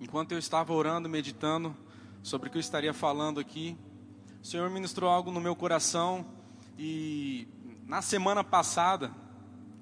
enquanto 0.00 0.32
eu 0.32 0.38
estava 0.38 0.72
orando, 0.72 1.08
meditando 1.08 1.76
sobre 2.22 2.48
o 2.48 2.50
que 2.50 2.56
eu 2.56 2.60
estaria 2.60 2.94
falando 2.94 3.38
aqui, 3.38 3.76
o 4.42 4.46
Senhor 4.46 4.68
ministrou 4.70 5.10
algo 5.10 5.30
no 5.30 5.40
meu 5.40 5.54
coração 5.54 6.24
e 6.78 7.46
na 7.86 8.00
semana 8.00 8.42
passada, 8.42 9.10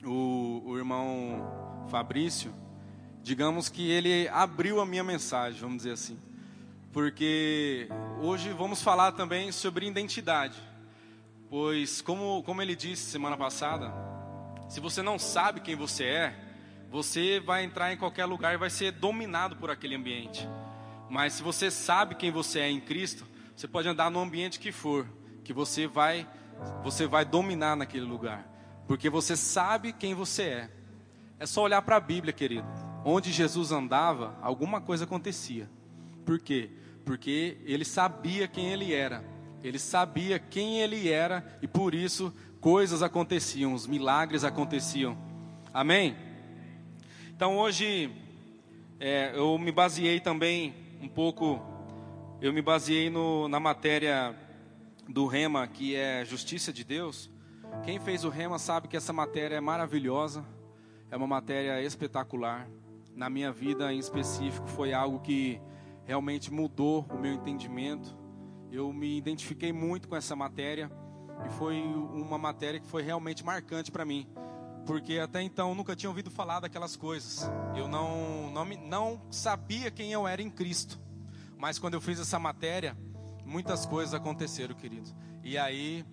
o, 0.04 0.62
o 0.66 0.76
irmão 0.76 1.86
Fabrício, 1.88 2.52
digamos 3.22 3.68
que 3.68 3.88
ele 3.88 4.26
abriu 4.28 4.80
a 4.80 4.86
minha 4.86 5.04
mensagem, 5.04 5.60
vamos 5.60 5.78
dizer 5.78 5.92
assim, 5.92 6.18
porque 6.92 7.88
hoje 8.20 8.50
vamos 8.52 8.82
falar 8.82 9.12
também 9.12 9.52
sobre 9.52 9.86
identidade, 9.86 10.58
pois 11.48 12.00
como, 12.00 12.42
como 12.42 12.60
ele 12.60 12.74
disse 12.74 13.10
semana 13.10 13.36
passada, 13.36 13.92
se 14.68 14.80
você 14.80 15.02
não 15.02 15.18
sabe 15.18 15.60
quem 15.60 15.76
você 15.76 16.04
é, 16.04 16.47
você 16.90 17.40
vai 17.40 17.64
entrar 17.64 17.92
em 17.92 17.96
qualquer 17.96 18.24
lugar 18.24 18.54
e 18.54 18.56
vai 18.56 18.70
ser 18.70 18.92
dominado 18.92 19.56
por 19.56 19.70
aquele 19.70 19.94
ambiente. 19.94 20.48
Mas 21.08 21.34
se 21.34 21.42
você 21.42 21.70
sabe 21.70 22.14
quem 22.14 22.30
você 22.30 22.60
é 22.60 22.70
em 22.70 22.80
Cristo, 22.80 23.26
você 23.54 23.66
pode 23.66 23.88
andar 23.88 24.10
no 24.10 24.20
ambiente 24.20 24.58
que 24.58 24.72
for, 24.72 25.06
que 25.44 25.52
você 25.52 25.86
vai 25.86 26.26
você 26.82 27.06
vai 27.06 27.24
dominar 27.24 27.76
naquele 27.76 28.04
lugar, 28.04 28.44
porque 28.88 29.08
você 29.08 29.36
sabe 29.36 29.92
quem 29.92 30.12
você 30.12 30.42
é. 30.42 30.70
É 31.38 31.46
só 31.46 31.62
olhar 31.62 31.80
para 31.82 31.96
a 31.96 32.00
Bíblia, 32.00 32.32
querido. 32.32 32.66
Onde 33.04 33.30
Jesus 33.30 33.70
andava, 33.70 34.36
alguma 34.42 34.80
coisa 34.80 35.04
acontecia. 35.04 35.70
Por 36.26 36.40
quê? 36.40 36.70
Porque 37.04 37.58
ele 37.64 37.84
sabia 37.84 38.48
quem 38.48 38.72
ele 38.72 38.92
era. 38.92 39.24
Ele 39.62 39.78
sabia 39.78 40.38
quem 40.38 40.80
ele 40.80 41.08
era 41.08 41.58
e 41.62 41.68
por 41.68 41.94
isso 41.94 42.34
coisas 42.60 43.02
aconteciam, 43.02 43.72
os 43.72 43.86
milagres 43.86 44.42
aconteciam. 44.42 45.16
Amém? 45.72 46.16
Então 47.38 47.56
hoje 47.56 48.10
é, 48.98 49.30
eu 49.32 49.56
me 49.58 49.70
baseei 49.70 50.18
também 50.18 50.74
um 51.00 51.06
pouco, 51.06 51.62
eu 52.40 52.52
me 52.52 52.60
baseei 52.60 53.08
no, 53.10 53.46
na 53.46 53.60
matéria 53.60 54.34
do 55.08 55.24
Rema, 55.24 55.64
que 55.68 55.94
é 55.94 56.24
Justiça 56.24 56.72
de 56.72 56.82
Deus. 56.82 57.30
Quem 57.84 58.00
fez 58.00 58.24
o 58.24 58.28
Rema 58.28 58.58
sabe 58.58 58.88
que 58.88 58.96
essa 58.96 59.12
matéria 59.12 59.54
é 59.54 59.60
maravilhosa, 59.60 60.44
é 61.12 61.16
uma 61.16 61.28
matéria 61.28 61.80
espetacular. 61.80 62.68
Na 63.14 63.30
minha 63.30 63.52
vida 63.52 63.92
em 63.92 64.00
específico 64.00 64.66
foi 64.66 64.92
algo 64.92 65.20
que 65.20 65.60
realmente 66.06 66.52
mudou 66.52 67.06
o 67.08 67.16
meu 67.16 67.32
entendimento. 67.32 68.18
Eu 68.68 68.92
me 68.92 69.16
identifiquei 69.16 69.72
muito 69.72 70.08
com 70.08 70.16
essa 70.16 70.34
matéria 70.34 70.90
e 71.46 71.50
foi 71.50 71.80
uma 71.80 72.36
matéria 72.36 72.80
que 72.80 72.86
foi 72.88 73.04
realmente 73.04 73.44
marcante 73.44 73.92
para 73.92 74.04
mim, 74.04 74.26
porque 74.88 75.18
até 75.18 75.42
então 75.42 75.74
nunca 75.74 75.94
tinha 75.94 76.08
ouvido 76.08 76.30
falar 76.30 76.60
daquelas 76.60 76.96
coisas. 76.96 77.46
Eu 77.76 77.86
não, 77.86 78.50
não, 78.50 78.64
não 78.64 79.20
sabia 79.30 79.90
quem 79.90 80.12
eu 80.12 80.26
era 80.26 80.40
em 80.40 80.48
Cristo, 80.48 80.98
mas 81.58 81.78
quando 81.78 81.92
eu 81.92 82.00
fiz 82.00 82.18
essa 82.18 82.38
matéria, 82.38 82.96
muitas 83.44 83.84
coisas 83.84 84.14
aconteceram, 84.14 84.74
querido. 84.74 85.14
E 85.44 85.58
aí, 85.58 86.06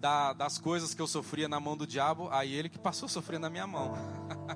da, 0.00 0.32
das 0.32 0.56
coisas 0.56 0.94
que 0.94 1.02
eu 1.02 1.06
sofria 1.06 1.46
na 1.46 1.60
mão 1.60 1.76
do 1.76 1.86
diabo, 1.86 2.30
aí 2.30 2.54
ele 2.54 2.70
que 2.70 2.78
passou 2.78 3.04
a 3.04 3.10
sofrer 3.10 3.38
na 3.38 3.50
minha 3.50 3.66
mão. 3.66 3.92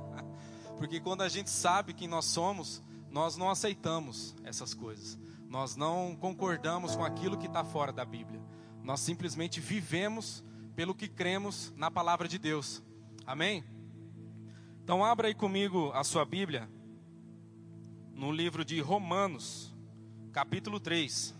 porque 0.78 0.98
quando 0.98 1.20
a 1.20 1.28
gente 1.28 1.50
sabe 1.50 1.92
quem 1.92 2.08
nós 2.08 2.24
somos, 2.24 2.82
nós 3.10 3.36
não 3.36 3.50
aceitamos 3.50 4.34
essas 4.42 4.72
coisas. 4.72 5.18
Nós 5.50 5.76
não 5.76 6.16
concordamos 6.18 6.96
com 6.96 7.04
aquilo 7.04 7.36
que 7.36 7.46
está 7.46 7.62
fora 7.62 7.92
da 7.92 8.06
Bíblia. 8.06 8.40
Nós 8.82 9.00
simplesmente 9.00 9.60
vivemos 9.60 10.42
pelo 10.74 10.94
que 10.94 11.08
cremos 11.08 11.74
na 11.76 11.90
palavra 11.90 12.26
de 12.26 12.38
Deus. 12.38 12.82
Amém? 13.26 13.64
Então 14.84 15.04
abra 15.04 15.26
aí 15.26 15.34
comigo 15.34 15.90
a 15.92 16.04
sua 16.04 16.24
Bíblia 16.24 16.70
no 18.14 18.30
livro 18.30 18.64
de 18.64 18.80
Romanos, 18.80 19.76
capítulo 20.32 20.78
3. 20.78 21.34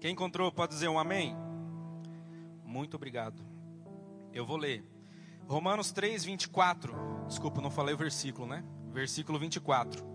Quem 0.00 0.12
encontrou 0.12 0.50
pode 0.50 0.72
dizer 0.72 0.88
um 0.88 0.98
amém? 0.98 1.49
Muito 2.70 2.94
obrigado. 2.94 3.44
Eu 4.32 4.46
vou 4.46 4.56
ler. 4.56 4.84
Romanos 5.48 5.90
3, 5.90 6.24
24. 6.24 6.94
Desculpa, 7.26 7.60
não 7.60 7.68
falei 7.68 7.96
o 7.96 7.98
versículo, 7.98 8.46
né? 8.46 8.64
Versículo 8.92 9.40
24. 9.40 10.08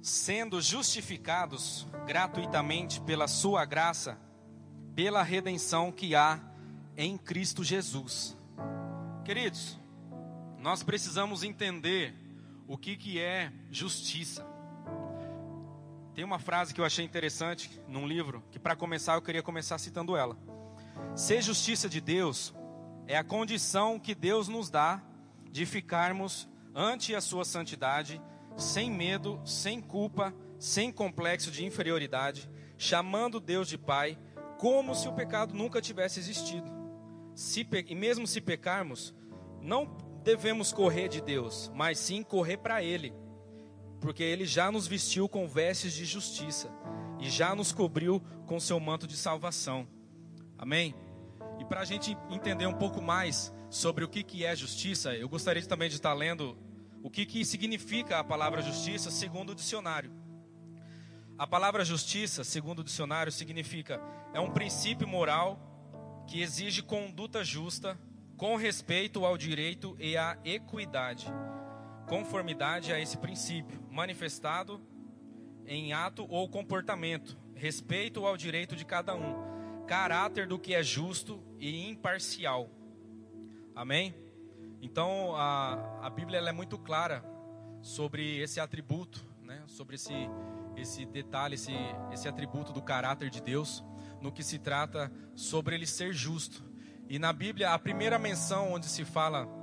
Sendo 0.00 0.62
justificados 0.62 1.84
gratuitamente 2.06 3.00
pela 3.00 3.26
Sua 3.26 3.64
graça, 3.64 4.16
pela 4.94 5.24
redenção 5.24 5.90
que 5.90 6.14
há 6.14 6.38
em 6.96 7.18
Cristo 7.18 7.64
Jesus. 7.64 8.36
Queridos, 9.24 9.80
nós 10.58 10.84
precisamos 10.84 11.42
entender 11.42 12.14
o 12.68 12.78
que, 12.78 12.96
que 12.96 13.18
é 13.18 13.52
justiça. 13.68 14.51
Tem 16.14 16.24
uma 16.24 16.38
frase 16.38 16.74
que 16.74 16.80
eu 16.80 16.84
achei 16.84 17.04
interessante 17.04 17.80
num 17.88 18.06
livro, 18.06 18.44
que 18.50 18.58
para 18.58 18.76
começar 18.76 19.14
eu 19.14 19.22
queria 19.22 19.42
começar 19.42 19.78
citando 19.78 20.16
ela. 20.16 20.36
Ser 21.14 21.40
justiça 21.40 21.88
de 21.88 22.00
Deus 22.00 22.54
é 23.06 23.16
a 23.16 23.24
condição 23.24 23.98
que 23.98 24.14
Deus 24.14 24.46
nos 24.46 24.68
dá 24.68 25.02
de 25.50 25.64
ficarmos 25.64 26.48
ante 26.74 27.14
a 27.14 27.20
sua 27.20 27.44
santidade, 27.44 28.20
sem 28.56 28.90
medo, 28.90 29.40
sem 29.44 29.80
culpa, 29.80 30.34
sem 30.58 30.92
complexo 30.92 31.50
de 31.50 31.64
inferioridade, 31.64 32.48
chamando 32.76 33.40
Deus 33.40 33.66
de 33.68 33.78
Pai, 33.78 34.18
como 34.58 34.94
se 34.94 35.08
o 35.08 35.12
pecado 35.12 35.54
nunca 35.54 35.80
tivesse 35.80 36.20
existido. 36.20 36.70
Se, 37.34 37.66
e 37.86 37.94
mesmo 37.94 38.26
se 38.26 38.40
pecarmos, 38.40 39.14
não 39.60 39.96
devemos 40.22 40.72
correr 40.72 41.08
de 41.08 41.20
Deus, 41.20 41.70
mas 41.74 41.98
sim 41.98 42.22
correr 42.22 42.58
para 42.58 42.82
Ele, 42.82 43.14
porque 44.02 44.22
Ele 44.22 44.44
já 44.44 44.70
nos 44.70 44.86
vestiu 44.86 45.28
com 45.28 45.46
vestes 45.48 45.94
de 45.94 46.04
justiça 46.04 46.68
e 47.20 47.30
já 47.30 47.54
nos 47.54 47.72
cobriu 47.72 48.20
com 48.46 48.58
seu 48.58 48.78
manto 48.80 49.06
de 49.06 49.16
salvação. 49.16 49.86
Amém? 50.58 50.94
E 51.60 51.64
para 51.64 51.80
a 51.80 51.84
gente 51.84 52.18
entender 52.28 52.66
um 52.66 52.74
pouco 52.74 53.00
mais 53.00 53.54
sobre 53.70 54.04
o 54.04 54.08
que, 54.08 54.24
que 54.24 54.44
é 54.44 54.54
justiça, 54.56 55.14
eu 55.14 55.28
gostaria 55.28 55.64
também 55.64 55.88
de 55.88 55.94
estar 55.94 56.12
lendo 56.12 56.58
o 57.00 57.08
que, 57.08 57.24
que 57.24 57.44
significa 57.44 58.18
a 58.18 58.24
palavra 58.24 58.60
justiça 58.60 59.08
segundo 59.10 59.50
o 59.50 59.54
dicionário. 59.54 60.12
A 61.38 61.46
palavra 61.46 61.84
justiça, 61.84 62.42
segundo 62.42 62.80
o 62.80 62.84
dicionário, 62.84 63.30
significa 63.30 64.02
é 64.34 64.40
um 64.40 64.50
princípio 64.50 65.06
moral 65.06 66.24
que 66.26 66.42
exige 66.42 66.82
conduta 66.82 67.44
justa 67.44 67.98
com 68.36 68.56
respeito 68.56 69.24
ao 69.24 69.38
direito 69.38 69.96
e 70.00 70.16
à 70.16 70.36
equidade, 70.44 71.26
conformidade 72.12 72.92
a 72.92 73.00
esse 73.00 73.16
princípio, 73.16 73.82
manifestado 73.90 74.78
em 75.64 75.94
ato 75.94 76.26
ou 76.28 76.46
comportamento, 76.46 77.38
respeito 77.54 78.26
ao 78.26 78.36
direito 78.36 78.76
de 78.76 78.84
cada 78.84 79.14
um, 79.14 79.86
caráter 79.86 80.46
do 80.46 80.58
que 80.58 80.74
é 80.74 80.82
justo 80.82 81.42
e 81.58 81.88
imparcial. 81.88 82.68
Amém? 83.74 84.14
Então 84.82 85.34
a, 85.34 86.00
a 86.02 86.10
Bíblia 86.10 86.38
é 86.40 86.52
muito 86.52 86.76
clara 86.76 87.24
sobre 87.80 88.42
esse 88.42 88.60
atributo, 88.60 89.24
né? 89.40 89.62
sobre 89.66 89.94
esse, 89.94 90.12
esse 90.76 91.06
detalhe, 91.06 91.54
esse, 91.54 91.72
esse 92.12 92.28
atributo 92.28 92.74
do 92.74 92.82
caráter 92.82 93.30
de 93.30 93.40
Deus, 93.40 93.82
no 94.20 94.30
que 94.30 94.42
se 94.42 94.58
trata 94.58 95.10
sobre 95.34 95.76
ele 95.76 95.86
ser 95.86 96.12
justo. 96.12 96.62
E 97.08 97.18
na 97.18 97.32
Bíblia, 97.32 97.70
a 97.70 97.78
primeira 97.78 98.18
menção 98.18 98.70
onde 98.74 98.84
se 98.84 99.02
fala, 99.02 99.61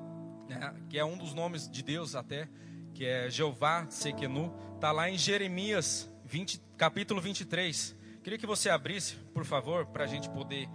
né, 0.49 0.73
que 0.89 0.97
é 0.97 1.05
um 1.05 1.15
dos 1.15 1.33
nomes 1.33 1.69
de 1.69 1.83
Deus 1.83 2.15
até, 2.15 2.49
que 2.93 3.05
é 3.05 3.29
Jeová 3.29 3.85
Sequenu, 3.89 4.51
está 4.75 4.91
lá 4.91 5.09
em 5.09 5.17
Jeremias 5.17 6.09
20, 6.25 6.59
capítulo 6.75 7.21
23. 7.21 7.95
Queria 8.23 8.39
que 8.39 8.47
você 8.47 8.69
abrisse, 8.69 9.15
por 9.33 9.45
favor, 9.45 9.85
para 9.85 10.05
a 10.05 10.07
gente 10.07 10.27
poder 10.29 10.67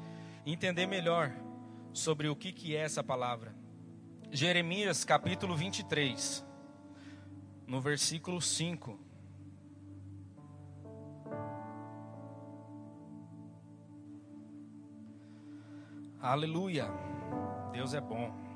entender 0.47 0.87
melhor 0.87 1.33
sobre 1.93 2.29
o 2.29 2.37
que, 2.37 2.53
que 2.53 2.77
é 2.77 2.81
essa 2.81 3.03
palavra. 3.03 3.55
Jeremias 4.31 5.05
capítulo 5.05 5.57
23, 5.57 6.45
no 7.67 7.81
versículo 7.81 8.41
5. 8.41 8.99
Aleluia. 16.21 16.87
Deus 17.73 17.93
é 17.93 18.01
bom. 18.01 18.54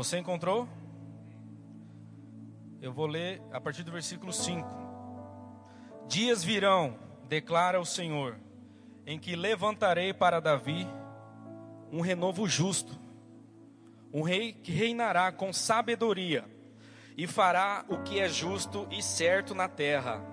Você 0.00 0.16
encontrou? 0.16 0.66
Eu 2.80 2.90
vou 2.90 3.06
ler 3.06 3.42
a 3.52 3.60
partir 3.60 3.82
do 3.82 3.92
versículo 3.92 4.32
5. 4.32 4.66
Dias 6.08 6.42
virão, 6.42 6.98
declara 7.28 7.78
o 7.78 7.84
Senhor, 7.84 8.38
em 9.04 9.18
que 9.18 9.36
levantarei 9.36 10.14
para 10.14 10.40
Davi 10.40 10.88
um 11.92 12.00
renovo 12.00 12.48
justo, 12.48 12.98
um 14.10 14.22
rei 14.22 14.54
que 14.54 14.72
reinará 14.72 15.30
com 15.30 15.52
sabedoria 15.52 16.46
e 17.14 17.26
fará 17.26 17.84
o 17.86 17.98
que 17.98 18.20
é 18.20 18.26
justo 18.26 18.88
e 18.90 19.02
certo 19.02 19.54
na 19.54 19.68
terra. 19.68 20.24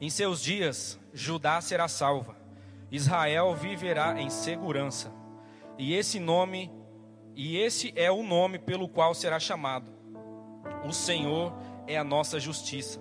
Em 0.00 0.10
seus 0.10 0.42
dias, 0.42 0.98
Judá 1.14 1.60
será 1.60 1.86
salva, 1.86 2.36
Israel 2.90 3.54
viverá 3.54 4.20
em 4.20 4.28
segurança. 4.28 5.12
E 5.78 5.94
esse 5.94 6.18
nome, 6.18 6.76
e 7.38 7.56
esse 7.56 7.92
é 7.94 8.10
o 8.10 8.24
nome 8.24 8.58
pelo 8.58 8.88
qual 8.88 9.14
será 9.14 9.38
chamado. 9.38 9.92
O 10.84 10.92
Senhor 10.92 11.56
é 11.86 11.96
a 11.96 12.02
nossa 12.02 12.40
justiça. 12.40 13.00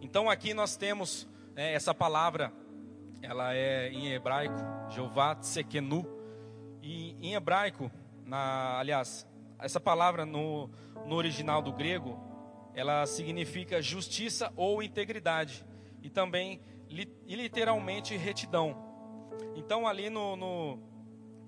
Então 0.00 0.30
aqui 0.30 0.54
nós 0.54 0.76
temos 0.76 1.28
é, 1.56 1.74
essa 1.74 1.92
palavra, 1.92 2.52
ela 3.20 3.52
é 3.52 3.88
em 3.88 4.12
hebraico, 4.12 4.54
Jeová 4.90 5.34
Tsekenu, 5.34 6.06
e 6.80 7.16
em 7.20 7.34
hebraico, 7.34 7.90
na, 8.24 8.78
aliás, 8.78 9.26
essa 9.58 9.80
palavra 9.80 10.24
no, 10.24 10.70
no 11.04 11.16
original 11.16 11.60
do 11.60 11.72
grego, 11.72 12.20
ela 12.72 13.04
significa 13.04 13.82
justiça 13.82 14.52
ou 14.54 14.80
integridade, 14.80 15.66
e 16.00 16.08
também 16.08 16.60
e 16.88 17.34
literalmente 17.34 18.16
retidão. 18.16 18.76
Então 19.56 19.88
ali 19.88 20.08
no, 20.08 20.36
no 20.36 20.78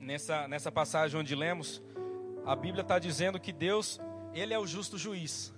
nessa, 0.00 0.48
nessa 0.48 0.70
passagem 0.72 1.18
onde 1.18 1.34
lemos, 1.34 1.80
a 2.44 2.56
Bíblia 2.56 2.82
está 2.82 2.98
dizendo 2.98 3.38
que 3.38 3.52
Deus, 3.52 4.00
Ele 4.32 4.52
é 4.52 4.58
o 4.58 4.66
justo 4.66 4.98
juiz, 4.98 5.54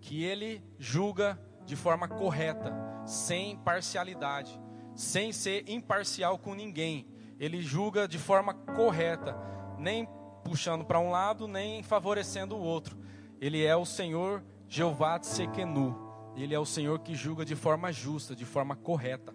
que 0.00 0.24
Ele 0.24 0.62
julga 0.78 1.38
de 1.64 1.76
forma 1.76 2.08
correta, 2.08 2.72
sem 3.06 3.56
parcialidade, 3.58 4.60
sem 4.94 5.32
ser 5.32 5.68
imparcial 5.68 6.38
com 6.38 6.54
ninguém. 6.54 7.06
Ele 7.38 7.62
julga 7.62 8.06
de 8.06 8.18
forma 8.18 8.54
correta, 8.54 9.36
nem 9.78 10.08
puxando 10.44 10.84
para 10.84 11.00
um 11.00 11.10
lado, 11.10 11.48
nem 11.48 11.82
favorecendo 11.82 12.56
o 12.56 12.60
outro. 12.60 12.98
Ele 13.40 13.64
é 13.64 13.74
o 13.74 13.84
Senhor 13.84 14.42
Jeová 14.68 15.18
Tsekenu. 15.18 16.02
Ele 16.36 16.54
é 16.54 16.58
o 16.58 16.66
Senhor 16.66 16.98
que 16.98 17.14
julga 17.14 17.44
de 17.44 17.54
forma 17.54 17.92
justa, 17.92 18.34
de 18.34 18.44
forma 18.44 18.76
correta. 18.76 19.34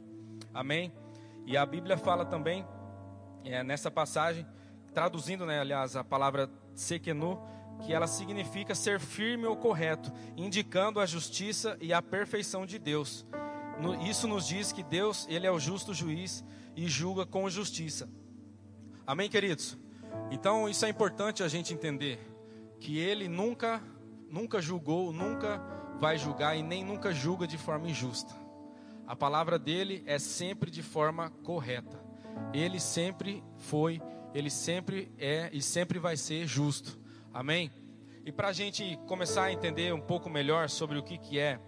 Amém? 0.53 0.91
E 1.45 1.57
a 1.57 1.65
Bíblia 1.65 1.97
fala 1.97 2.25
também, 2.25 2.65
é, 3.43 3.63
nessa 3.63 3.89
passagem, 3.89 4.45
traduzindo, 4.93 5.45
né, 5.45 5.59
aliás, 5.59 5.95
a 5.95 6.03
palavra 6.03 6.49
Tsekenu, 6.75 7.39
que 7.81 7.93
ela 7.93 8.07
significa 8.07 8.75
ser 8.75 8.99
firme 8.99 9.45
ou 9.45 9.55
correto, 9.55 10.11
indicando 10.35 10.99
a 10.99 11.05
justiça 11.05 11.77
e 11.79 11.93
a 11.93 12.01
perfeição 12.01 12.65
de 12.65 12.77
Deus. 12.77 13.25
Isso 14.07 14.27
nos 14.27 14.47
diz 14.47 14.71
que 14.71 14.83
Deus, 14.83 15.25
ele 15.29 15.47
é 15.47 15.51
o 15.51 15.59
justo 15.59 15.93
juiz 15.93 16.43
e 16.75 16.87
julga 16.87 17.25
com 17.25 17.49
justiça. 17.49 18.09
Amém, 19.07 19.29
queridos? 19.29 19.77
Então, 20.29 20.67
isso 20.67 20.85
é 20.85 20.89
importante 20.89 21.41
a 21.41 21.47
gente 21.47 21.73
entender 21.73 22.19
que 22.79 22.97
ele 22.97 23.27
nunca 23.27 23.81
nunca 24.29 24.61
julgou, 24.61 25.11
nunca 25.11 25.59
vai 25.99 26.17
julgar 26.17 26.55
e 26.55 26.61
nem 26.61 26.83
nunca 26.83 27.11
julga 27.11 27.47
de 27.47 27.57
forma 27.57 27.89
injusta. 27.89 28.33
A 29.07 29.15
palavra 29.15 29.57
dele 29.57 30.03
é 30.05 30.19
sempre 30.19 30.69
de 30.69 30.83
forma 30.83 31.31
correta. 31.43 31.99
Ele 32.53 32.79
sempre 32.79 33.43
foi, 33.57 34.01
ele 34.33 34.49
sempre 34.49 35.11
é 35.17 35.49
e 35.51 35.61
sempre 35.61 35.99
vai 35.99 36.17
ser 36.17 36.47
justo. 36.47 36.99
Amém? 37.33 37.71
E 38.25 38.31
para 38.31 38.49
a 38.49 38.53
gente 38.53 38.97
começar 39.07 39.45
a 39.45 39.51
entender 39.51 39.93
um 39.93 40.01
pouco 40.01 40.29
melhor 40.29 40.69
sobre 40.69 40.97
o 40.97 41.03
que, 41.03 41.17
que 41.17 41.39
é 41.39 41.59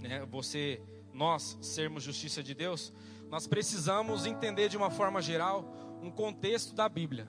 né, 0.00 0.24
você, 0.26 0.82
nós 1.12 1.58
sermos 1.60 2.02
justiça 2.02 2.42
de 2.42 2.54
Deus, 2.54 2.92
nós 3.28 3.46
precisamos 3.46 4.26
entender 4.26 4.68
de 4.68 4.76
uma 4.76 4.90
forma 4.90 5.20
geral 5.20 5.98
um 6.02 6.10
contexto 6.10 6.74
da 6.74 6.88
Bíblia, 6.88 7.28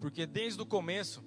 porque 0.00 0.26
desde 0.26 0.60
o 0.60 0.66
começo, 0.66 1.24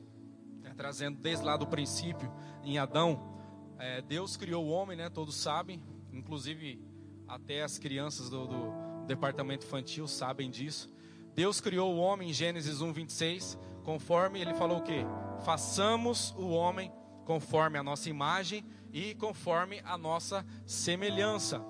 né, 0.61 0.73
trazendo 0.75 1.19
desde 1.19 1.45
lá 1.45 1.57
do 1.57 1.67
princípio, 1.67 2.31
em 2.63 2.77
Adão, 2.77 3.35
é, 3.77 4.01
Deus 4.01 4.37
criou 4.37 4.65
o 4.65 4.69
homem, 4.69 4.97
né, 4.97 5.09
todos 5.09 5.35
sabem, 5.35 5.83
inclusive 6.11 6.81
até 7.27 7.63
as 7.63 7.77
crianças 7.77 8.29
do, 8.29 8.47
do 8.47 9.05
departamento 9.05 9.65
infantil 9.65 10.07
sabem 10.07 10.49
disso. 10.49 10.93
Deus 11.35 11.59
criou 11.59 11.93
o 11.93 11.97
homem 11.97 12.29
em 12.29 12.33
Gênesis 12.33 12.79
1, 12.79 12.93
26 12.93 13.59
conforme 13.83 14.39
ele 14.39 14.53
falou 14.53 14.77
o 14.77 14.81
que? 14.81 15.05
Façamos 15.43 16.33
o 16.37 16.47
homem 16.47 16.91
conforme 17.25 17.77
a 17.77 17.83
nossa 17.83 18.09
imagem 18.09 18.65
e 18.93 19.13
conforme 19.15 19.81
a 19.83 19.97
nossa 19.97 20.45
semelhança. 20.65 21.61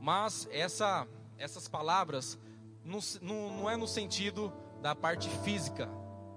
Mas 0.00 0.48
essa, 0.50 1.06
essas 1.36 1.68
palavras 1.68 2.38
não, 2.82 2.98
não, 3.20 3.58
não 3.58 3.70
é 3.70 3.76
no 3.76 3.86
sentido 3.86 4.50
da 4.80 4.94
parte 4.94 5.28
física, 5.44 5.86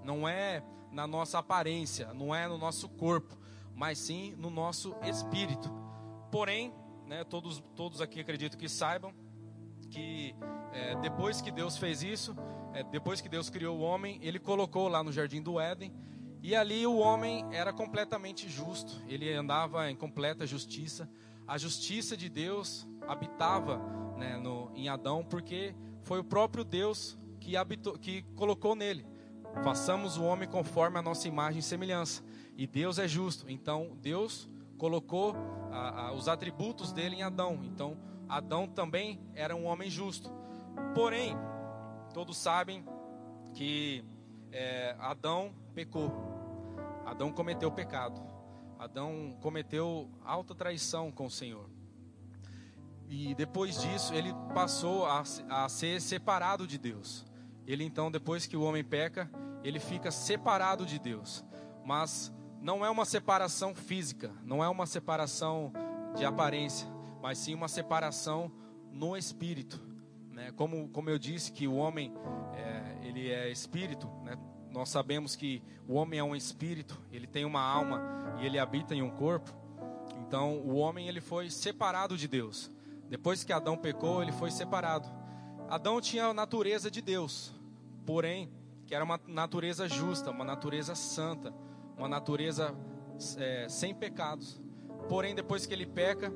não 0.04 0.28
é 0.28 0.62
na 0.92 1.06
nossa 1.06 1.38
aparência, 1.38 2.12
não 2.12 2.34
é 2.34 2.46
no 2.46 2.58
nosso 2.58 2.86
corpo, 2.86 3.34
mas 3.74 3.98
sim 3.98 4.34
no 4.36 4.50
nosso 4.50 4.94
espírito. 5.02 5.72
Porém, 6.30 6.70
né, 7.06 7.24
todos, 7.24 7.62
todos 7.74 8.02
aqui 8.02 8.20
acredito 8.20 8.58
que 8.58 8.68
saibam 8.68 9.14
que 9.84 10.34
é, 10.72 10.96
depois 10.96 11.40
que 11.40 11.50
Deus 11.50 11.76
fez 11.76 12.02
isso, 12.02 12.36
é, 12.72 12.82
depois 12.82 13.20
que 13.20 13.28
Deus 13.28 13.48
criou 13.48 13.78
o 13.78 13.80
homem, 13.80 14.18
ele 14.22 14.38
colocou 14.38 14.88
lá 14.88 15.02
no 15.02 15.12
jardim 15.12 15.40
do 15.40 15.60
Éden, 15.60 15.92
e 16.42 16.54
ali 16.54 16.86
o 16.86 16.96
homem 16.96 17.44
era 17.52 17.72
completamente 17.72 18.48
justo, 18.48 19.00
ele 19.08 19.32
andava 19.32 19.90
em 19.90 19.96
completa 19.96 20.46
justiça. 20.46 21.08
A 21.46 21.56
justiça 21.56 22.16
de 22.16 22.28
Deus 22.28 22.86
habitava 23.08 23.78
né, 24.18 24.36
no, 24.36 24.70
em 24.74 24.88
Adão, 24.88 25.24
porque 25.24 25.74
foi 26.02 26.18
o 26.18 26.24
próprio 26.24 26.64
Deus 26.64 27.16
que, 27.40 27.56
habitou, 27.56 27.98
que 27.98 28.22
colocou 28.34 28.74
nele. 28.74 29.06
Façamos 29.62 30.16
o 30.16 30.24
homem 30.24 30.48
conforme 30.48 30.98
a 30.98 31.02
nossa 31.02 31.28
imagem 31.28 31.60
e 31.60 31.62
semelhança. 31.62 32.22
E 32.56 32.66
Deus 32.66 32.98
é 32.98 33.08
justo, 33.08 33.50
então 33.50 33.96
Deus 34.02 34.48
colocou 34.76 35.34
a, 35.72 36.08
a, 36.08 36.12
os 36.12 36.28
atributos 36.28 36.92
dele 36.92 37.16
em 37.16 37.22
Adão. 37.22 37.60
Então 37.64 37.96
Adão 38.28 38.66
também 38.66 39.20
era 39.34 39.54
um 39.54 39.66
homem 39.66 39.90
justo. 39.90 40.30
Porém, 40.94 41.36
todos 42.12 42.36
sabem 42.36 42.84
que 43.54 44.04
é, 44.52 44.96
Adão 44.98 45.54
pecou. 45.74 46.12
Adão 47.04 47.32
cometeu 47.32 47.70
pecado. 47.70 48.20
Adão 48.78 49.36
cometeu 49.40 50.10
alta 50.24 50.54
traição 50.54 51.10
com 51.10 51.26
o 51.26 51.30
Senhor. 51.30 51.68
E 53.08 53.34
depois 53.34 53.80
disso, 53.80 54.14
ele 54.14 54.32
passou 54.54 55.06
a, 55.06 55.22
a 55.50 55.68
ser 55.68 56.00
separado 56.00 56.66
de 56.66 56.78
Deus. 56.78 57.24
Ele 57.66 57.84
então, 57.84 58.10
depois 58.10 58.46
que 58.46 58.56
o 58.56 58.62
homem 58.62 58.82
peca, 58.84 59.30
ele 59.62 59.78
fica 59.78 60.10
separado 60.10 60.84
de 60.84 60.98
Deus. 60.98 61.44
Mas 61.84 62.32
não 62.60 62.84
é 62.84 62.90
uma 62.90 63.04
separação 63.04 63.74
física, 63.74 64.32
não 64.42 64.64
é 64.64 64.68
uma 64.68 64.86
separação 64.86 65.72
de 66.16 66.24
aparência, 66.24 66.88
mas 67.24 67.38
sim 67.38 67.54
uma 67.54 67.68
separação 67.68 68.52
no 68.92 69.16
espírito. 69.16 69.80
Né? 70.30 70.52
Como, 70.52 70.90
como 70.90 71.08
eu 71.08 71.18
disse 71.18 71.50
que 71.50 71.66
o 71.66 71.74
homem 71.74 72.12
é, 72.52 72.98
ele 73.00 73.30
é 73.30 73.50
espírito, 73.50 74.06
né? 74.22 74.36
nós 74.70 74.90
sabemos 74.90 75.34
que 75.34 75.62
o 75.88 75.94
homem 75.94 76.20
é 76.20 76.22
um 76.22 76.36
espírito, 76.36 77.00
ele 77.10 77.26
tem 77.26 77.46
uma 77.46 77.62
alma 77.62 78.36
e 78.38 78.44
ele 78.44 78.58
habita 78.58 78.94
em 78.94 79.00
um 79.00 79.08
corpo. 79.08 79.50
Então 80.20 80.58
o 80.58 80.74
homem 80.74 81.08
ele 81.08 81.22
foi 81.22 81.48
separado 81.48 82.14
de 82.14 82.28
Deus. 82.28 82.70
Depois 83.08 83.42
que 83.42 83.54
Adão 83.54 83.74
pecou, 83.74 84.20
ele 84.20 84.32
foi 84.32 84.50
separado. 84.50 85.08
Adão 85.70 86.02
tinha 86.02 86.26
a 86.26 86.34
natureza 86.34 86.90
de 86.90 87.00
Deus, 87.00 87.54
porém 88.04 88.52
que 88.84 88.94
era 88.94 89.02
uma 89.02 89.18
natureza 89.26 89.88
justa, 89.88 90.30
uma 90.30 90.44
natureza 90.44 90.94
santa, 90.94 91.54
uma 91.96 92.06
natureza 92.06 92.74
é, 93.38 93.66
sem 93.70 93.94
pecados. 93.94 94.60
Porém, 95.08 95.34
depois 95.34 95.66
que 95.66 95.72
ele 95.72 95.86
peca, 95.86 96.32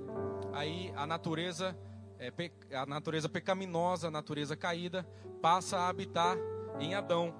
aí 0.58 0.92
a 0.96 1.06
natureza 1.06 1.76
é, 2.18 2.32
a 2.76 2.84
natureza 2.84 3.28
pecaminosa, 3.28 4.08
a 4.08 4.10
natureza 4.10 4.56
caída, 4.56 5.08
passa 5.40 5.78
a 5.78 5.88
habitar 5.88 6.36
em 6.80 6.94
Adão. 6.94 7.32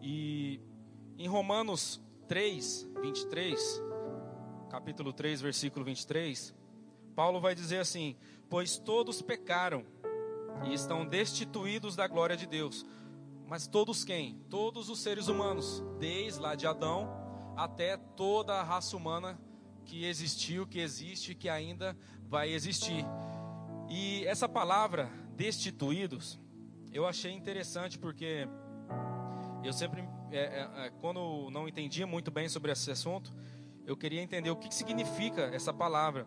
E 0.00 0.60
em 1.18 1.28
Romanos 1.28 2.00
3, 2.26 2.88
23, 3.02 3.82
capítulo 4.70 5.12
3, 5.12 5.42
versículo 5.42 5.84
23, 5.84 6.54
Paulo 7.14 7.38
vai 7.38 7.54
dizer 7.54 7.78
assim: 7.78 8.16
Pois 8.48 8.78
todos 8.78 9.20
pecaram 9.20 9.84
e 10.64 10.72
estão 10.72 11.04
destituídos 11.04 11.94
da 11.94 12.06
glória 12.06 12.36
de 12.36 12.46
Deus. 12.46 12.86
Mas 13.46 13.66
todos 13.66 14.02
quem? 14.02 14.38
Todos 14.48 14.88
os 14.88 15.00
seres 15.00 15.28
humanos, 15.28 15.84
desde 15.98 16.40
lá 16.40 16.54
de 16.54 16.66
Adão 16.66 17.20
até 17.54 17.98
toda 17.98 18.54
a 18.54 18.62
raça 18.62 18.96
humana 18.96 19.38
que 19.84 20.04
existiu, 20.04 20.66
que 20.66 20.80
existe, 20.80 21.34
que 21.34 21.48
ainda 21.48 21.96
vai 22.28 22.52
existir. 22.52 23.04
E 23.88 24.24
essa 24.26 24.48
palavra 24.48 25.10
destituídos, 25.36 26.38
eu 26.92 27.06
achei 27.06 27.32
interessante 27.32 27.98
porque 27.98 28.48
eu 29.64 29.72
sempre, 29.72 30.02
é, 30.30 30.38
é, 30.38 30.86
é, 30.86 30.90
quando 31.00 31.50
não 31.50 31.68
entendia 31.68 32.06
muito 32.06 32.30
bem 32.30 32.48
sobre 32.48 32.72
esse 32.72 32.90
assunto, 32.90 33.32
eu 33.86 33.96
queria 33.96 34.22
entender 34.22 34.50
o 34.50 34.56
que 34.56 34.74
significa 34.74 35.42
essa 35.54 35.72
palavra 35.72 36.26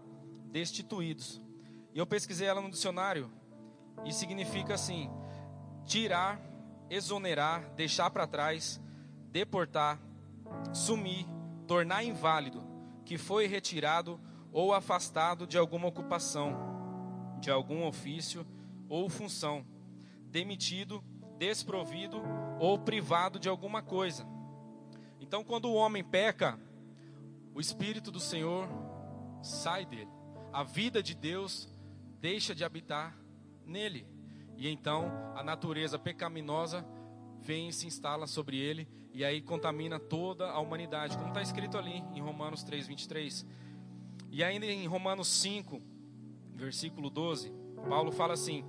destituídos. 0.51 1.41
E 1.93 1.97
eu 1.97 2.05
pesquisei 2.05 2.47
ela 2.47 2.61
no 2.61 2.69
dicionário 2.69 3.31
e 4.05 4.13
significa 4.13 4.73
assim: 4.73 5.09
tirar, 5.85 6.41
exonerar, 6.89 7.73
deixar 7.75 8.09
para 8.09 8.27
trás, 8.27 8.81
deportar, 9.31 9.99
sumir, 10.73 11.25
tornar 11.67 12.03
inválido, 12.03 12.63
que 13.05 13.17
foi 13.17 13.45
retirado 13.45 14.19
ou 14.51 14.73
afastado 14.73 15.45
de 15.45 15.57
alguma 15.57 15.87
ocupação, 15.87 16.55
de 17.39 17.51
algum 17.51 17.85
ofício 17.85 18.45
ou 18.89 19.09
função, 19.09 19.65
demitido, 20.31 21.03
desprovido 21.37 22.21
ou 22.59 22.79
privado 22.79 23.39
de 23.39 23.47
alguma 23.47 23.81
coisa. 23.81 24.25
Então, 25.19 25.43
quando 25.43 25.65
o 25.65 25.75
homem 25.75 26.03
peca, 26.03 26.59
o 27.53 27.59
Espírito 27.59 28.11
do 28.11 28.19
Senhor 28.19 28.67
sai 29.41 29.85
dele, 29.85 30.11
a 30.51 30.63
vida 30.63 31.03
de 31.03 31.13
Deus 31.13 31.69
deixa 32.19 32.55
de 32.55 32.63
habitar 32.63 33.17
nele, 33.65 34.07
e 34.57 34.67
então 34.69 35.11
a 35.35 35.43
natureza 35.43 35.99
pecaminosa 35.99 36.85
vem 37.39 37.69
e 37.69 37.73
se 37.73 37.85
instala 37.85 38.25
sobre 38.25 38.57
ele, 38.57 38.87
e 39.15 39.23
aí 39.23 39.41
contamina 39.41 39.97
toda 39.97 40.51
a 40.51 40.59
humanidade, 40.59 41.15
como 41.15 41.29
está 41.29 41.41
escrito 41.41 41.77
ali 41.77 42.03
em 42.13 42.19
Romanos 42.19 42.63
3, 42.63 42.85
23. 42.85 43.45
E 44.29 44.43
ainda 44.43 44.65
em 44.65 44.85
Romanos 44.87 45.29
5, 45.29 45.81
versículo 46.53 47.09
12, 47.09 47.49
Paulo 47.87 48.11
fala 48.11 48.33
assim: 48.33 48.65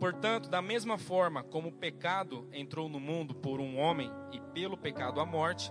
Portanto, 0.00 0.48
da 0.48 0.62
mesma 0.62 0.96
forma 0.96 1.44
como 1.44 1.68
o 1.68 1.72
pecado 1.72 2.48
entrou 2.50 2.88
no 2.88 2.98
mundo 2.98 3.34
por 3.34 3.60
um 3.60 3.78
homem 3.78 4.10
e 4.32 4.40
pelo 4.40 4.78
pecado 4.78 5.20
a 5.20 5.26
morte, 5.26 5.70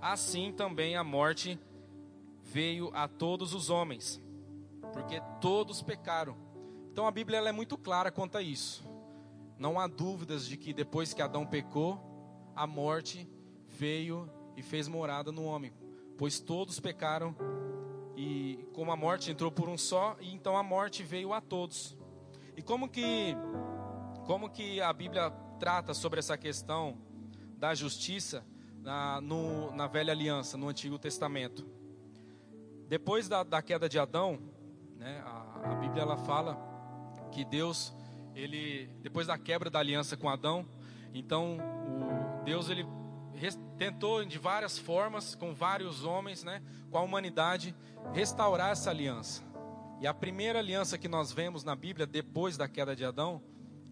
assim 0.00 0.50
também 0.52 0.96
a 0.96 1.04
morte 1.04 1.60
veio 2.42 2.90
a 2.94 3.06
todos 3.06 3.52
os 3.52 3.68
homens, 3.68 4.22
porque 4.90 5.20
todos 5.38 5.82
pecaram. 5.82 6.34
Então 6.90 7.06
a 7.06 7.10
Bíblia 7.10 7.40
é 7.40 7.52
muito 7.52 7.76
clara 7.76 8.10
quanto 8.10 8.38
a 8.38 8.42
isso. 8.42 8.88
Não 9.58 9.78
há 9.78 9.86
dúvidas 9.86 10.46
de 10.46 10.56
que 10.56 10.72
depois 10.72 11.12
que 11.12 11.20
Adão 11.20 11.44
pecou, 11.44 12.00
a 12.56 12.66
morte 12.66 13.28
veio 13.80 14.30
e 14.58 14.62
fez 14.62 14.86
morada 14.86 15.32
no 15.32 15.44
homem, 15.44 15.72
pois 16.18 16.38
todos 16.38 16.78
pecaram 16.78 17.34
e 18.14 18.68
como 18.74 18.92
a 18.92 18.96
morte 18.96 19.30
entrou 19.30 19.50
por 19.50 19.70
um 19.70 19.78
só, 19.78 20.18
e 20.20 20.34
então 20.34 20.54
a 20.54 20.62
morte 20.62 21.02
veio 21.02 21.32
a 21.32 21.40
todos. 21.40 21.96
E 22.54 22.60
como 22.60 22.90
que 22.90 23.34
como 24.26 24.50
que 24.50 24.82
a 24.82 24.92
Bíblia 24.92 25.30
trata 25.58 25.94
sobre 25.94 26.18
essa 26.18 26.36
questão 26.36 26.98
da 27.56 27.74
justiça 27.74 28.44
na, 28.82 29.18
no, 29.20 29.74
na 29.74 29.86
velha 29.86 30.12
aliança, 30.12 30.58
no 30.58 30.68
Antigo 30.68 30.98
Testamento? 30.98 31.66
Depois 32.86 33.28
da, 33.28 33.42
da 33.42 33.62
queda 33.62 33.88
de 33.88 33.98
Adão, 33.98 34.38
né, 34.96 35.22
a, 35.24 35.72
a 35.72 35.74
Bíblia 35.76 36.02
ela 36.02 36.18
fala 36.18 36.58
que 37.32 37.46
Deus 37.46 37.94
ele 38.34 38.90
depois 39.00 39.26
da 39.26 39.38
quebra 39.38 39.70
da 39.70 39.78
aliança 39.78 40.18
com 40.18 40.28
Adão, 40.28 40.68
então 41.14 41.56
o 41.56 42.44
Deus 42.44 42.68
ele 42.68 42.99
tentou 43.78 44.24
de 44.24 44.38
várias 44.38 44.78
formas 44.78 45.34
com 45.34 45.54
vários 45.54 46.04
homens, 46.04 46.44
né, 46.44 46.62
com 46.90 46.98
a 46.98 47.02
humanidade 47.02 47.74
restaurar 48.12 48.70
essa 48.70 48.90
aliança. 48.90 49.42
E 50.00 50.06
a 50.06 50.14
primeira 50.14 50.58
aliança 50.58 50.98
que 50.98 51.08
nós 51.08 51.32
vemos 51.32 51.64
na 51.64 51.76
Bíblia 51.76 52.06
depois 52.06 52.56
da 52.56 52.68
queda 52.68 52.96
de 52.96 53.04
Adão 53.04 53.42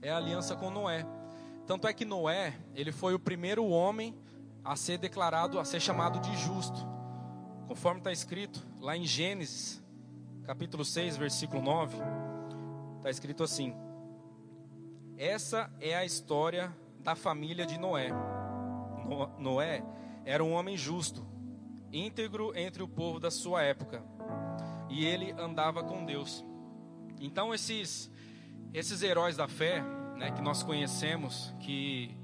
é 0.01 0.11
a 0.11 0.17
aliança 0.17 0.57
com 0.57 0.71
Noé. 0.71 1.07
Tanto 1.67 1.87
é 1.87 1.93
que 1.93 2.05
Noé, 2.05 2.59
ele 2.75 2.93
foi 2.93 3.15
o 3.15 3.19
primeiro 3.19 3.67
homem 3.67 4.17
a 4.65 4.75
ser 4.75 4.99
declarado, 4.99 5.59
a 5.59 5.65
ser 5.65 5.81
chamado 5.81 6.19
de 6.21 6.35
justo. 6.37 6.79
Conforme 7.67 8.01
está 8.01 8.11
escrito 8.11 8.67
lá 8.81 8.97
em 8.97 9.05
Gênesis, 9.05 9.83
capítulo 10.45 10.85
6, 10.85 11.17
versículo 11.19 11.61
9, 11.63 11.99
está 12.97 13.11
escrito 13.11 13.43
assim: 13.43 13.75
essa 15.19 15.69
é 15.81 15.97
a 15.97 16.05
história 16.05 16.73
da 17.01 17.17
família 17.17 17.67
de 17.67 17.77
Noé. 17.77 18.11
Noé 19.39 19.83
era 20.25 20.43
um 20.43 20.53
homem 20.53 20.77
justo, 20.77 21.27
íntegro 21.93 22.53
entre 22.57 22.83
o 22.83 22.89
povo 22.89 23.19
da 23.19 23.31
sua 23.31 23.63
época, 23.63 24.05
e 24.89 25.05
ele 25.05 25.33
andava 25.33 25.83
com 25.83 26.05
Deus. 26.05 26.45
Então 27.21 27.55
esses 27.55 28.11
esses 28.73 29.03
heróis 29.03 29.37
da 29.37 29.49
fé, 29.49 29.83
né, 30.17 30.31
que 30.31 30.43
nós 30.43 30.63
conhecemos, 30.63 31.55
que 31.61 32.15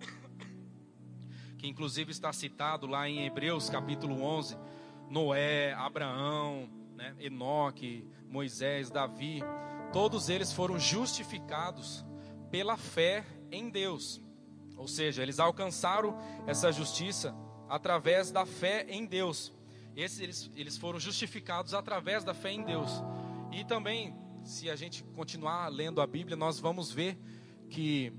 que 1.58 1.68
inclusive 1.68 2.10
está 2.10 2.32
citado 2.32 2.86
lá 2.86 3.08
em 3.08 3.26
Hebreus 3.26 3.68
capítulo 3.68 4.22
11, 4.22 4.56
Noé, 5.10 5.74
Abraão, 5.74 6.68
né, 6.94 7.14
Enoque, 7.20 8.08
Moisés, 8.28 8.90
Davi, 8.90 9.42
todos 9.92 10.28
eles 10.28 10.52
foram 10.52 10.78
justificados 10.78 12.04
pela 12.50 12.76
fé 12.76 13.24
em 13.50 13.68
Deus. 13.68 14.20
Ou 14.76 14.86
seja, 14.86 15.22
eles 15.22 15.38
alcançaram 15.38 16.16
essa 16.46 16.70
justiça 16.70 17.34
através 17.68 18.30
da 18.30 18.44
fé 18.44 18.86
em 18.88 19.06
Deus. 19.06 19.52
Esses, 19.94 20.20
eles, 20.20 20.50
eles 20.54 20.76
foram 20.76 21.00
justificados 21.00 21.72
através 21.74 22.22
da 22.22 22.34
fé 22.34 22.52
em 22.52 22.62
Deus. 22.62 22.90
E 23.50 23.64
também, 23.64 24.14
se 24.44 24.68
a 24.68 24.76
gente 24.76 25.02
continuar 25.02 25.68
lendo 25.68 26.00
a 26.00 26.06
Bíblia, 26.06 26.36
nós 26.36 26.60
vamos 26.60 26.92
ver 26.92 27.18
que 27.70 28.12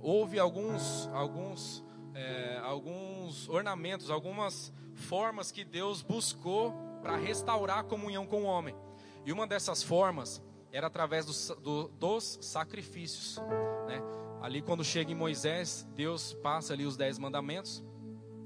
houve 0.00 0.38
alguns, 0.38 1.06
alguns, 1.12 1.84
é, 2.14 2.58
alguns 2.62 3.48
ornamentos, 3.48 4.10
algumas 4.10 4.72
formas 4.94 5.52
que 5.52 5.64
Deus 5.64 6.02
buscou 6.02 6.72
para 7.02 7.16
restaurar 7.16 7.80
a 7.80 7.84
comunhão 7.84 8.26
com 8.26 8.42
o 8.42 8.46
homem. 8.46 8.74
E 9.24 9.32
uma 9.32 9.46
dessas 9.46 9.82
formas 9.82 10.42
era 10.72 10.86
através 10.86 11.26
do, 11.26 11.56
do, 11.56 11.88
dos 11.88 12.38
sacrifícios. 12.40 13.38
Né? 13.86 14.00
Ali, 14.40 14.62
quando 14.62 14.84
chega 14.84 15.10
em 15.10 15.14
Moisés, 15.14 15.86
Deus 15.94 16.32
passa 16.34 16.72
ali 16.72 16.86
os 16.86 16.96
dez 16.96 17.18
mandamentos, 17.18 17.84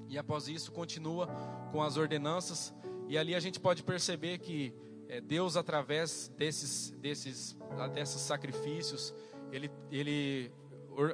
e 0.08 0.18
após 0.18 0.48
isso 0.48 0.72
continua 0.72 1.26
com 1.70 1.82
as 1.82 1.96
ordenanças, 1.96 2.74
e 3.08 3.18
ali 3.18 3.34
a 3.34 3.40
gente 3.40 3.60
pode 3.60 3.82
perceber 3.82 4.38
que 4.38 4.74
é, 5.08 5.20
Deus, 5.20 5.56
através 5.56 6.32
desses, 6.38 6.90
desses, 6.92 7.56
desses 7.92 8.20
sacrifícios, 8.22 9.14
ele, 9.50 9.70
ele, 9.90 10.50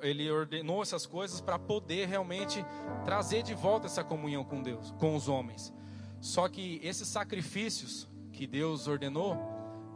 ele 0.02 0.30
ordenou 0.30 0.80
essas 0.80 1.04
coisas 1.04 1.40
para 1.40 1.58
poder 1.58 2.06
realmente 2.06 2.64
trazer 3.04 3.42
de 3.42 3.54
volta 3.54 3.87
essa 3.87 4.04
comunhão 4.04 4.44
com 4.44 4.62
Deus, 4.62 4.92
com 4.92 5.16
os 5.16 5.28
homens. 5.28 5.73
Só 6.20 6.49
que 6.49 6.80
esses 6.82 7.08
sacrifícios 7.08 8.08
que 8.32 8.47
Deus 8.47 8.87
ordenou, 8.87 9.37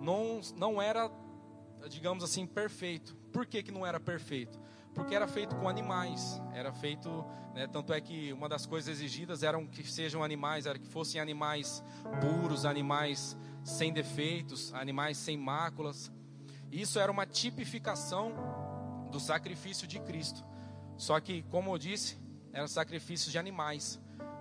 não, 0.01 0.41
não 0.57 0.83
era, 0.83 1.09
digamos 1.89 2.25
assim, 2.25 2.45
perfeito. 2.45 3.15
Por 3.33 3.47
que, 3.47 3.63
que 3.63 3.71
não 3.71 3.87
era 3.87 4.01
perfeito? 4.01 4.61
Porque 4.95 5.15
era 5.15 5.27
feito 5.27 5.57
com 5.57 5.69
animais, 5.69 6.41
era 6.53 6.73
feito, 6.73 7.25
né, 7.55 7.67
tanto 7.67 7.93
é 7.93 8.01
que 8.01 8.33
uma 8.33 8.49
das 8.49 8.67
coisas 8.67 8.89
exigidas 8.89 9.43
eram 9.43 9.67
que 9.67 9.83
sejam 9.83 10.23
animais, 10.23 10.67
era 10.67 10.79
que 10.79 10.87
fossem 10.87 11.21
animais 11.21 11.83
puros, 12.21 12.67
animais 12.67 13.37
sem 13.65 13.93
defeitos, 13.93 14.73
animais 14.75 15.17
sem 15.17 15.37
máculas. 15.37 16.13
Isso 16.71 16.99
era 16.99 17.11
uma 17.11 17.27
tipificação 17.27 18.33
do 19.11 19.19
sacrifício 19.19 19.87
de 19.87 19.99
Cristo. 20.01 20.45
Só 20.97 21.19
que, 21.21 21.43
como 21.45 21.73
eu 21.73 21.79
disse, 21.79 22.19
eram 22.53 22.69
sacrifícios 22.69 23.33
de 23.33 23.39
animais. 23.39 24.01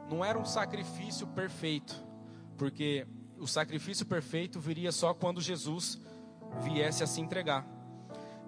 Não 0.10 0.24
era 0.24 0.38
um 0.38 0.46
sacrifício 0.46 1.28
perfeito, 1.28 1.96
porque 2.58 3.08
o 3.38 3.48
sacrifício 3.48 4.06
perfeito 4.06 4.60
viria 4.60 4.92
só 4.92 5.14
quando 5.14 5.42
Jesus 5.42 6.00
viesse 6.62 7.04
a 7.04 7.08
se 7.08 7.22
entregar. 7.22 7.66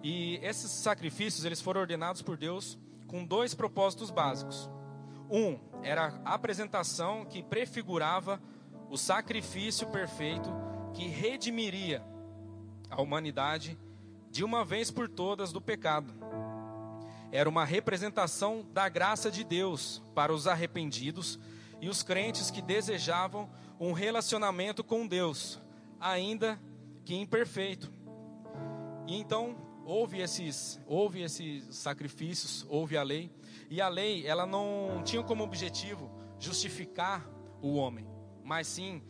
E 0.04 0.36
esses 0.44 0.70
sacrifícios, 0.70 1.46
eles 1.46 1.62
foram 1.62 1.80
ordenados 1.80 2.22
por 2.22 2.36
Deus 2.36 2.78
com 3.08 3.24
dois 3.24 3.54
propósitos 3.54 4.12
básicos. 4.12 4.70
Um 5.32 5.58
era 5.82 6.20
a 6.26 6.34
apresentação 6.34 7.26
que 7.26 7.42
prefigurava 7.42 8.42
o 8.90 8.98
sacrifício 8.98 9.88
perfeito 9.88 10.50
que 10.94 11.08
redimiria 11.08 12.04
a 12.90 13.02
humanidade 13.02 13.78
de 14.30 14.44
uma 14.44 14.66
vez 14.66 14.92
por 14.92 15.08
todas 15.08 15.52
do 15.52 15.62
pecado. 15.62 16.14
Era 17.32 17.50
uma 17.50 17.66
representação 17.66 18.66
da 18.74 18.88
graça 18.90 19.32
de 19.32 19.44
Deus 19.44 20.04
para 20.14 20.34
os 20.34 20.48
arrependidos 20.48 21.40
e 21.82 21.90
os 21.90 22.04
crentes 22.04 22.52
que 22.52 22.62
desejavam 22.62 23.50
um 23.80 23.92
relacionamento 23.92 24.84
com 24.84 25.08
Deus, 25.08 25.60
ainda 26.00 26.60
que 27.04 27.16
imperfeito. 27.16 27.92
E 29.08 29.18
então 29.18 29.56
houve 29.86 30.20
esses, 30.20 30.80
houve 30.88 31.22
esses 31.22 31.76
sacrifícios, 31.76 32.66
houve 32.70 32.98
a 32.98 33.04
lei, 33.04 33.32
e 33.70 33.82
a 33.82 33.88
lei 33.88 34.26
ela 34.26 34.46
não 34.46 35.02
tinha 35.04 35.24
como 35.24 35.44
objetivo 35.44 36.12
justificar 36.40 37.30
o 37.62 37.76
homem, 37.76 38.08
mas 38.44 38.68
sim 38.68 39.02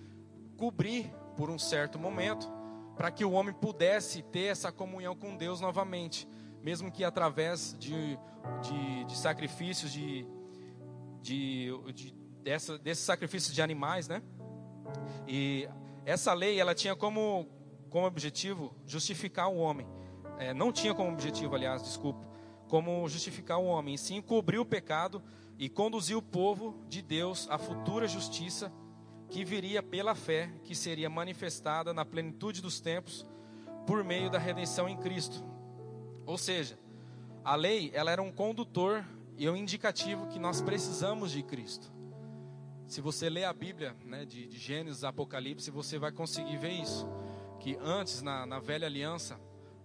cobrir 0.57 1.11
por 1.35 1.49
um 1.49 1.57
certo 1.57 1.97
momento 1.97 2.51
para 2.95 3.11
que 3.11 3.25
o 3.25 3.31
homem 3.31 3.53
pudesse 3.53 4.21
ter 4.21 4.45
essa 4.45 4.71
comunhão 4.71 5.15
com 5.15 5.35
Deus 5.35 5.59
novamente, 5.59 6.27
mesmo 6.61 6.91
que 6.91 7.03
através 7.03 7.75
de, 7.79 8.17
de, 8.61 9.03
de 9.05 9.17
sacrifícios 9.17 9.91
de, 9.91 10.27
de, 11.21 11.71
de 11.93 12.13
dessa, 12.43 12.77
desses 12.77 13.03
sacrifícios 13.03 13.53
de 13.53 13.61
animais, 13.61 14.07
né? 14.07 14.21
E 15.27 15.67
essa 16.05 16.33
lei 16.33 16.59
ela 16.59 16.75
tinha 16.75 16.95
como 16.95 17.47
como 17.93 18.07
objetivo 18.07 18.75
justificar 18.87 19.47
o 19.49 19.57
homem. 19.57 19.87
É, 20.37 20.53
não 20.53 20.71
tinha 20.71 20.93
como 20.93 21.11
objetivo, 21.11 21.55
aliás, 21.55 21.83
desculpa, 21.83 22.27
como 22.67 23.07
justificar 23.07 23.59
o 23.59 23.65
homem, 23.65 23.97
sim 23.97 24.21
cobrir 24.21 24.59
o 24.59 24.65
pecado 24.65 25.21
e 25.57 25.69
conduzir 25.69 26.17
o 26.17 26.21
povo 26.21 26.75
de 26.89 27.01
Deus 27.01 27.47
à 27.49 27.57
futura 27.57 28.07
justiça 28.07 28.71
que 29.29 29.43
viria 29.43 29.81
pela 29.81 30.13
fé, 30.13 30.51
que 30.63 30.75
seria 30.75 31.09
manifestada 31.09 31.93
na 31.93 32.05
plenitude 32.05 32.61
dos 32.61 32.79
tempos 32.79 33.25
por 33.85 34.03
meio 34.03 34.29
da 34.29 34.37
redenção 34.37 34.87
em 34.87 34.97
Cristo. 34.97 35.43
Ou 36.25 36.37
seja, 36.37 36.77
a 37.43 37.55
lei 37.55 37.91
ela 37.93 38.11
era 38.11 38.21
um 38.21 38.31
condutor 38.31 39.03
e 39.37 39.49
um 39.49 39.55
indicativo 39.55 40.27
que 40.27 40.39
nós 40.39 40.61
precisamos 40.61 41.31
de 41.31 41.43
Cristo. 41.43 41.91
Se 42.87 43.01
você 43.01 43.29
ler 43.29 43.45
a 43.45 43.53
Bíblia, 43.53 43.95
né, 44.05 44.25
de, 44.25 44.45
de 44.45 44.57
Gênesis, 44.57 45.03
Apocalipse, 45.03 45.71
você 45.71 45.97
vai 45.97 46.11
conseguir 46.11 46.57
ver 46.57 46.71
isso. 46.71 47.07
Que 47.59 47.77
antes, 47.81 48.21
na, 48.21 48.45
na 48.45 48.59
velha 48.59 48.85
aliança, 48.85 49.39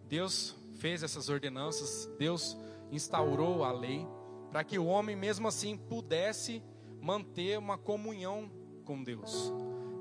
Deus 0.09 0.57
fez 0.77 1.03
essas 1.03 1.29
ordenanças, 1.29 2.11
Deus 2.19 2.57
instaurou 2.91 3.65
a 3.65 3.73
lei, 3.73 4.07
para 4.50 4.65
que 4.65 4.79
o 4.79 4.87
homem, 4.87 5.15
mesmo 5.15 5.47
assim, 5.47 5.77
pudesse 5.77 6.62
manter 7.00 7.59
uma 7.59 7.77
comunhão 7.77 8.50
com 8.85 9.03
Deus. 9.03 9.53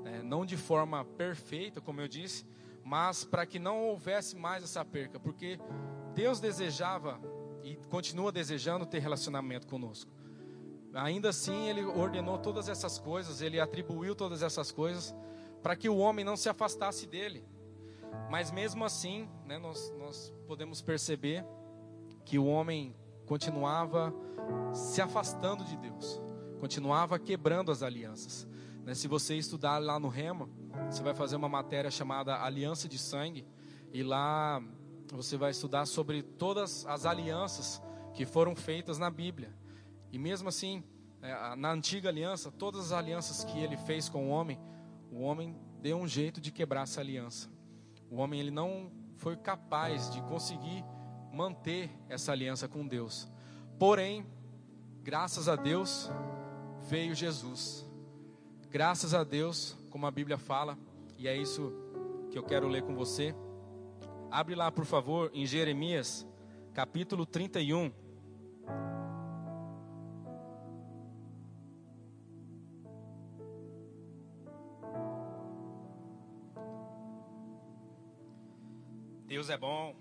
É, 0.04 0.22
não 0.22 0.46
de 0.46 0.56
forma 0.56 1.04
perfeita, 1.04 1.80
como 1.80 2.00
eu 2.00 2.08
disse, 2.08 2.46
mas 2.82 3.24
para 3.24 3.44
que 3.44 3.58
não 3.58 3.88
houvesse 3.88 4.34
mais 4.34 4.64
essa 4.64 4.82
perca, 4.84 5.20
porque 5.20 5.60
Deus 6.14 6.40
desejava 6.40 7.20
e 7.62 7.76
continua 7.90 8.32
desejando 8.32 8.86
ter 8.86 9.00
relacionamento 9.00 9.66
conosco. 9.66 10.10
Ainda 10.94 11.28
assim, 11.28 11.68
Ele 11.68 11.84
ordenou 11.84 12.38
todas 12.38 12.68
essas 12.68 12.98
coisas, 12.98 13.42
Ele 13.42 13.60
atribuiu 13.60 14.14
todas 14.14 14.42
essas 14.42 14.72
coisas 14.72 15.14
para 15.62 15.76
que 15.76 15.88
o 15.88 15.98
homem 15.98 16.24
não 16.24 16.36
se 16.36 16.48
afastasse 16.48 17.06
dele. 17.06 17.44
Mas 18.30 18.50
mesmo 18.50 18.84
assim, 18.84 19.28
né, 19.46 19.58
nós, 19.58 19.92
nós 19.98 20.32
podemos 20.46 20.82
perceber 20.82 21.44
que 22.24 22.38
o 22.38 22.46
homem 22.46 22.94
continuava 23.26 24.14
se 24.72 25.00
afastando 25.00 25.64
de 25.64 25.76
Deus, 25.76 26.20
continuava 26.60 27.18
quebrando 27.18 27.70
as 27.70 27.82
alianças. 27.82 28.46
Né, 28.84 28.94
se 28.94 29.08
você 29.08 29.34
estudar 29.36 29.78
lá 29.78 29.98
no 29.98 30.08
Rema, 30.08 30.48
você 30.90 31.02
vai 31.02 31.14
fazer 31.14 31.36
uma 31.36 31.48
matéria 31.48 31.90
chamada 31.90 32.42
Aliança 32.42 32.88
de 32.88 32.98
Sangue, 32.98 33.46
e 33.92 34.02
lá 34.02 34.62
você 35.12 35.36
vai 35.36 35.50
estudar 35.50 35.86
sobre 35.86 36.22
todas 36.22 36.84
as 36.86 37.06
alianças 37.06 37.82
que 38.12 38.26
foram 38.26 38.54
feitas 38.54 38.98
na 38.98 39.10
Bíblia. 39.10 39.54
E 40.12 40.18
mesmo 40.18 40.48
assim, 40.48 40.82
é, 41.22 41.54
na 41.56 41.72
antiga 41.72 42.08
aliança, 42.08 42.50
todas 42.50 42.86
as 42.86 42.92
alianças 42.92 43.44
que 43.44 43.58
ele 43.58 43.76
fez 43.76 44.08
com 44.08 44.28
o 44.28 44.30
homem, 44.30 44.58
o 45.10 45.20
homem 45.20 45.56
deu 45.80 45.96
um 45.96 46.06
jeito 46.06 46.40
de 46.40 46.50
quebrar 46.50 46.82
essa 46.82 47.00
aliança. 47.00 47.48
O 48.10 48.16
homem 48.16 48.40
ele 48.40 48.50
não 48.50 48.90
foi 49.16 49.36
capaz 49.36 50.10
de 50.10 50.20
conseguir 50.22 50.84
manter 51.32 51.90
essa 52.08 52.32
aliança 52.32 52.66
com 52.68 52.86
Deus. 52.86 53.28
Porém, 53.78 54.26
graças 55.02 55.48
a 55.48 55.56
Deus, 55.56 56.10
veio 56.88 57.14
Jesus. 57.14 57.86
Graças 58.70 59.14
a 59.14 59.24
Deus, 59.24 59.76
como 59.90 60.06
a 60.06 60.10
Bíblia 60.10 60.38
fala, 60.38 60.78
e 61.16 61.26
é 61.26 61.36
isso 61.36 61.72
que 62.30 62.38
eu 62.38 62.42
quero 62.42 62.68
ler 62.68 62.82
com 62.82 62.94
você. 62.94 63.34
Abre 64.30 64.54
lá, 64.54 64.70
por 64.70 64.84
favor, 64.84 65.30
em 65.32 65.46
Jeremias, 65.46 66.26
capítulo 66.74 67.24
31. 67.24 67.92
Deus 79.28 79.50
é 79.50 79.58
bom. 79.58 79.94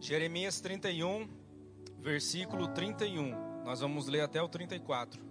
Jeremias 0.00 0.60
31, 0.60 1.28
versículo 2.00 2.66
31. 2.66 3.62
Nós 3.64 3.78
vamos 3.78 4.08
ler 4.08 4.22
até 4.22 4.42
o 4.42 4.48
34. 4.48 5.22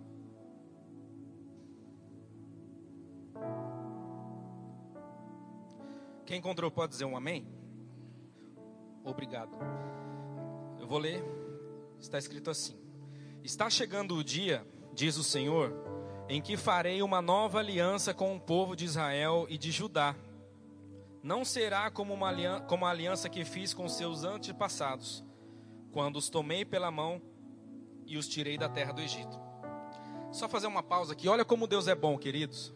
Quem 6.26 6.38
encontrou 6.38 6.72
pode 6.72 6.94
dizer 6.94 7.04
um 7.04 7.18
amém? 7.18 7.46
Obrigado. 9.04 9.52
Eu 10.80 10.88
vou 10.88 11.00
ler. 11.00 11.47
Está 12.00 12.18
escrito 12.18 12.50
assim: 12.50 12.76
Está 13.44 13.70
chegando 13.70 14.16
o 14.16 14.24
dia, 14.24 14.66
diz 14.94 15.18
o 15.18 15.24
Senhor, 15.24 15.74
em 16.30 16.42
que 16.42 16.58
farei 16.58 17.02
uma 17.02 17.22
nova 17.22 17.60
aliança 17.60 18.14
com 18.14 18.36
o 18.36 18.40
povo 18.40 18.76
de 18.76 18.86
Israel 18.86 19.46
e 19.50 19.58
de 19.58 19.72
Judá. 19.72 20.16
Não 21.24 21.44
será 21.44 21.90
como, 21.90 22.14
uma 22.14 22.28
aliança, 22.28 22.64
como 22.66 22.86
a 22.86 22.90
aliança 22.90 23.30
que 23.30 23.44
fiz 23.44 23.74
com 23.74 23.88
seus 23.90 24.24
antepassados 24.24 25.24
quando 25.92 26.18
os 26.18 26.30
tomei 26.30 26.64
pela 26.64 26.92
mão 26.92 27.22
e 28.06 28.18
os 28.18 28.28
tirei 28.28 28.58
da 28.58 28.70
terra 28.70 28.94
do 28.94 29.02
Egito. 29.02 29.40
Só 30.32 30.48
fazer 30.48 30.68
uma 30.68 30.84
pausa 30.84 31.14
aqui. 31.14 31.28
Olha 31.28 31.44
como 31.44 31.68
Deus 31.68 31.88
é 31.88 31.96
bom, 31.96 32.18
queridos. 32.18 32.74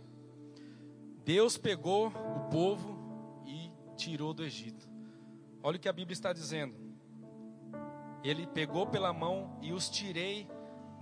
Deus 1.24 1.58
pegou 1.58 2.08
o 2.08 2.50
povo 2.50 3.44
e 3.46 3.72
tirou 3.96 4.34
do 4.34 4.44
Egito. 4.44 4.90
Olha 5.62 5.78
o 5.78 5.80
que 5.80 5.88
a 5.88 5.94
Bíblia 5.94 6.14
está 6.14 6.34
dizendo. 6.34 6.91
Ele 8.24 8.46
pegou 8.48 8.88
pela 8.88 9.12
mão 9.12 9.58
e 9.62 9.74
os 9.74 9.90
tirei 9.90 10.48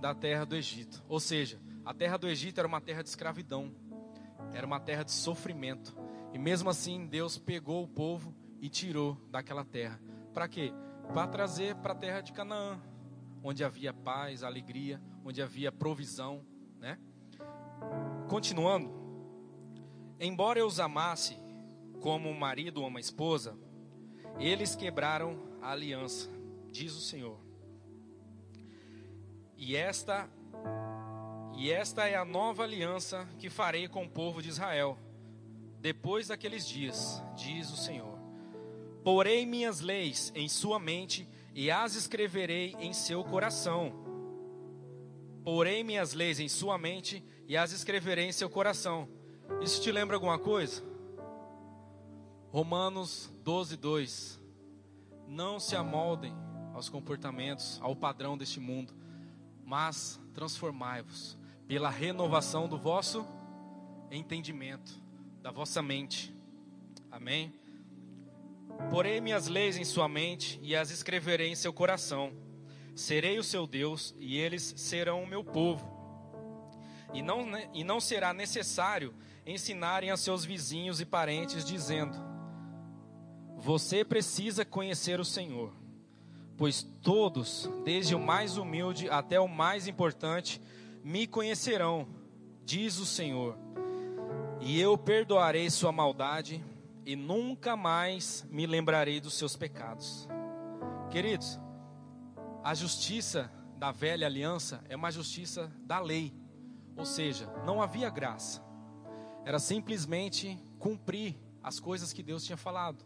da 0.00 0.14
terra 0.14 0.44
do 0.44 0.56
Egito. 0.56 1.04
Ou 1.08 1.20
seja, 1.20 1.60
a 1.84 1.92
terra 1.92 2.16
do 2.16 2.28
Egito 2.28 2.58
era 2.58 2.68
uma 2.68 2.80
terra 2.80 3.02
de 3.02 3.08
escravidão, 3.08 3.74
era 4.52 4.66
uma 4.66 4.80
terra 4.80 5.02
de 5.02 5.12
sofrimento. 5.12 5.96
E 6.32 6.38
mesmo 6.38 6.70
assim, 6.70 7.06
Deus 7.06 7.36
pegou 7.38 7.82
o 7.82 7.88
povo 7.88 8.34
e 8.60 8.68
tirou 8.68 9.16
daquela 9.30 9.64
terra. 9.64 10.00
Para 10.32 10.48
quê? 10.48 10.72
para 11.12 11.26
trazer 11.26 11.74
para 11.76 11.92
a 11.92 11.96
terra 11.96 12.20
de 12.20 12.32
Canaã, 12.32 12.80
onde 13.42 13.64
havia 13.64 13.92
paz, 13.92 14.42
alegria, 14.42 15.00
onde 15.24 15.42
havia 15.42 15.72
provisão, 15.72 16.44
né? 16.78 16.98
Continuando, 18.28 18.90
embora 20.20 20.58
eu 20.60 20.66
os 20.66 20.78
amasse 20.78 21.36
como 22.00 22.28
um 22.28 22.38
marido 22.38 22.80
ou 22.80 22.86
uma 22.86 23.00
esposa, 23.00 23.58
eles 24.38 24.76
quebraram 24.76 25.36
a 25.60 25.72
aliança, 25.72 26.30
diz 26.70 26.94
o 26.94 27.00
Senhor. 27.00 27.38
E 29.56 29.76
esta 29.76 30.28
e 31.56 31.70
esta 31.70 32.08
é 32.08 32.14
a 32.16 32.24
nova 32.24 32.62
aliança 32.62 33.28
que 33.38 33.50
farei 33.50 33.86
com 33.86 34.04
o 34.04 34.08
povo 34.08 34.40
de 34.40 34.48
Israel 34.48 34.98
depois 35.80 36.28
daqueles 36.28 36.66
dias, 36.66 37.22
diz 37.34 37.70
o 37.70 37.76
Senhor. 37.76 38.18
Porei 39.02 39.46
minhas 39.46 39.80
leis 39.80 40.30
em 40.34 40.48
sua 40.48 40.78
mente 40.78 41.26
e 41.54 41.70
as 41.70 41.94
escreverei 41.94 42.76
em 42.78 42.92
seu 42.92 43.24
coração. 43.24 43.92
Porei 45.42 45.82
minhas 45.82 46.12
leis 46.12 46.38
em 46.38 46.48
sua 46.48 46.76
mente 46.76 47.24
e 47.48 47.56
as 47.56 47.72
escreverei 47.72 48.26
em 48.26 48.32
seu 48.32 48.50
coração. 48.50 49.08
Isso 49.62 49.80
te 49.80 49.90
lembra 49.90 50.16
alguma 50.16 50.38
coisa? 50.38 50.82
Romanos 52.50 53.32
12, 53.42 53.76
2. 53.76 54.40
Não 55.26 55.58
se 55.58 55.74
amoldem 55.76 56.34
aos 56.74 56.88
comportamentos, 56.88 57.78
ao 57.82 57.94
padrão 57.94 58.36
deste 58.36 58.60
mundo, 58.60 58.94
mas 59.64 60.20
transformai-vos 60.34 61.38
pela 61.66 61.90
renovação 61.90 62.68
do 62.68 62.76
vosso 62.76 63.26
entendimento, 64.10 64.92
da 65.40 65.50
vossa 65.50 65.80
mente. 65.82 66.34
Amém? 67.10 67.52
Porei 68.90 69.20
minhas 69.20 69.46
leis 69.46 69.76
em 69.76 69.84
sua 69.84 70.08
mente 70.08 70.58
e 70.62 70.74
as 70.74 70.90
escreverei 70.90 71.48
em 71.48 71.54
seu 71.54 71.72
coração. 71.72 72.32
Serei 72.94 73.38
o 73.38 73.44
seu 73.44 73.66
Deus 73.66 74.14
e 74.18 74.36
eles 74.36 74.74
serão 74.76 75.22
o 75.22 75.26
meu 75.26 75.44
povo. 75.44 75.88
E 77.12 77.22
não, 77.22 77.46
e 77.74 77.84
não 77.84 78.00
será 78.00 78.32
necessário 78.32 79.14
ensinarem 79.46 80.10
a 80.10 80.16
seus 80.16 80.44
vizinhos 80.44 81.00
e 81.00 81.06
parentes, 81.06 81.64
dizendo: 81.64 82.16
Você 83.56 84.04
precisa 84.04 84.64
conhecer 84.64 85.18
o 85.18 85.24
Senhor, 85.24 85.72
pois 86.60 86.82
todos, 86.82 87.70
desde 87.86 88.14
o 88.14 88.20
mais 88.20 88.58
humilde 88.58 89.08
até 89.08 89.40
o 89.40 89.48
mais 89.48 89.88
importante, 89.88 90.60
me 91.02 91.26
conhecerão, 91.26 92.06
diz 92.66 92.98
o 92.98 93.06
Senhor. 93.06 93.56
E 94.60 94.78
eu 94.78 94.98
perdoarei 94.98 95.70
sua 95.70 95.90
maldade 95.90 96.62
e 97.06 97.16
nunca 97.16 97.78
mais 97.78 98.46
me 98.50 98.66
lembrarei 98.66 99.22
dos 99.22 99.38
seus 99.38 99.56
pecados. 99.56 100.28
Queridos, 101.10 101.58
a 102.62 102.74
justiça 102.74 103.50
da 103.78 103.90
velha 103.90 104.26
aliança 104.26 104.84
é 104.86 104.94
uma 104.94 105.10
justiça 105.10 105.72
da 105.86 105.98
lei, 105.98 106.30
ou 106.94 107.06
seja, 107.06 107.46
não 107.64 107.80
havia 107.80 108.10
graça, 108.10 108.62
era 109.46 109.58
simplesmente 109.58 110.62
cumprir 110.78 111.40
as 111.62 111.80
coisas 111.80 112.12
que 112.12 112.22
Deus 112.22 112.44
tinha 112.44 112.58
falado, 112.58 113.02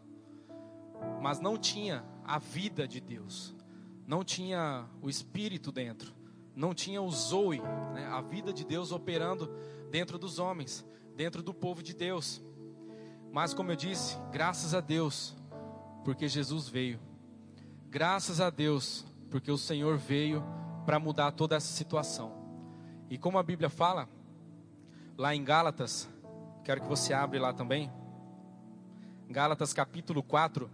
mas 1.22 1.38
não 1.38 1.56
tinha 1.56 2.04
a 2.24 2.38
vida 2.38 2.88
de 2.88 3.00
Deus, 3.00 3.54
não 4.06 4.24
tinha 4.24 4.87
o 5.02 5.08
Espírito 5.08 5.70
dentro, 5.70 6.14
não 6.54 6.74
tinha 6.74 7.00
o 7.00 7.10
Zoe, 7.10 7.60
né, 7.60 8.06
a 8.06 8.20
vida 8.20 8.52
de 8.52 8.64
Deus 8.64 8.92
operando 8.92 9.50
dentro 9.90 10.18
dos 10.18 10.38
homens, 10.38 10.84
dentro 11.16 11.42
do 11.42 11.52
povo 11.52 11.82
de 11.82 11.94
Deus. 11.94 12.42
Mas, 13.32 13.52
como 13.52 13.72
eu 13.72 13.76
disse, 13.76 14.16
graças 14.30 14.74
a 14.74 14.80
Deus, 14.80 15.34
porque 16.04 16.28
Jesus 16.28 16.68
veio. 16.68 17.00
Graças 17.88 18.40
a 18.40 18.50
Deus, 18.50 19.04
porque 19.30 19.50
o 19.50 19.58
Senhor 19.58 19.96
veio 19.96 20.44
para 20.84 20.98
mudar 20.98 21.32
toda 21.32 21.56
essa 21.56 21.72
situação. 21.72 22.32
E 23.08 23.18
como 23.18 23.38
a 23.38 23.42
Bíblia 23.42 23.70
fala, 23.70 24.08
lá 25.16 25.34
em 25.34 25.42
Gálatas, 25.42 26.08
quero 26.62 26.80
que 26.80 26.88
você 26.88 27.12
abra 27.12 27.40
lá 27.40 27.52
também. 27.52 27.90
Gálatas 29.28 29.72
capítulo 29.72 30.22
4. 30.22 30.70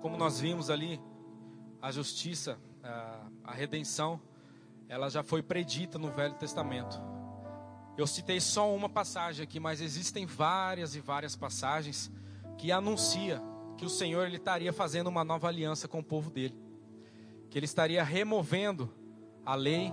Como 0.00 0.16
nós 0.16 0.40
vimos 0.40 0.70
ali, 0.70 1.00
a 1.80 1.90
justiça, 1.90 2.58
a, 3.44 3.52
redenção, 3.52 4.20
ela 4.88 5.08
já 5.08 5.22
foi 5.22 5.42
predita 5.42 5.98
no 5.98 6.10
Velho 6.10 6.34
Testamento. 6.34 7.00
Eu 7.96 8.06
citei 8.06 8.40
só 8.40 8.74
uma 8.74 8.88
passagem 8.88 9.42
aqui, 9.42 9.58
mas 9.58 9.80
existem 9.80 10.26
várias 10.26 10.94
e 10.94 11.00
várias 11.00 11.34
passagens 11.34 12.10
que 12.58 12.70
anuncia 12.70 13.42
que 13.76 13.84
o 13.84 13.90
Senhor 13.90 14.26
ele 14.26 14.36
estaria 14.36 14.72
fazendo 14.72 15.08
uma 15.08 15.24
nova 15.24 15.48
aliança 15.48 15.88
com 15.88 16.00
o 16.00 16.04
povo 16.04 16.30
dele. 16.30 16.58
Que 17.50 17.58
ele 17.58 17.66
estaria 17.66 18.02
removendo 18.02 18.92
a 19.44 19.54
lei 19.54 19.92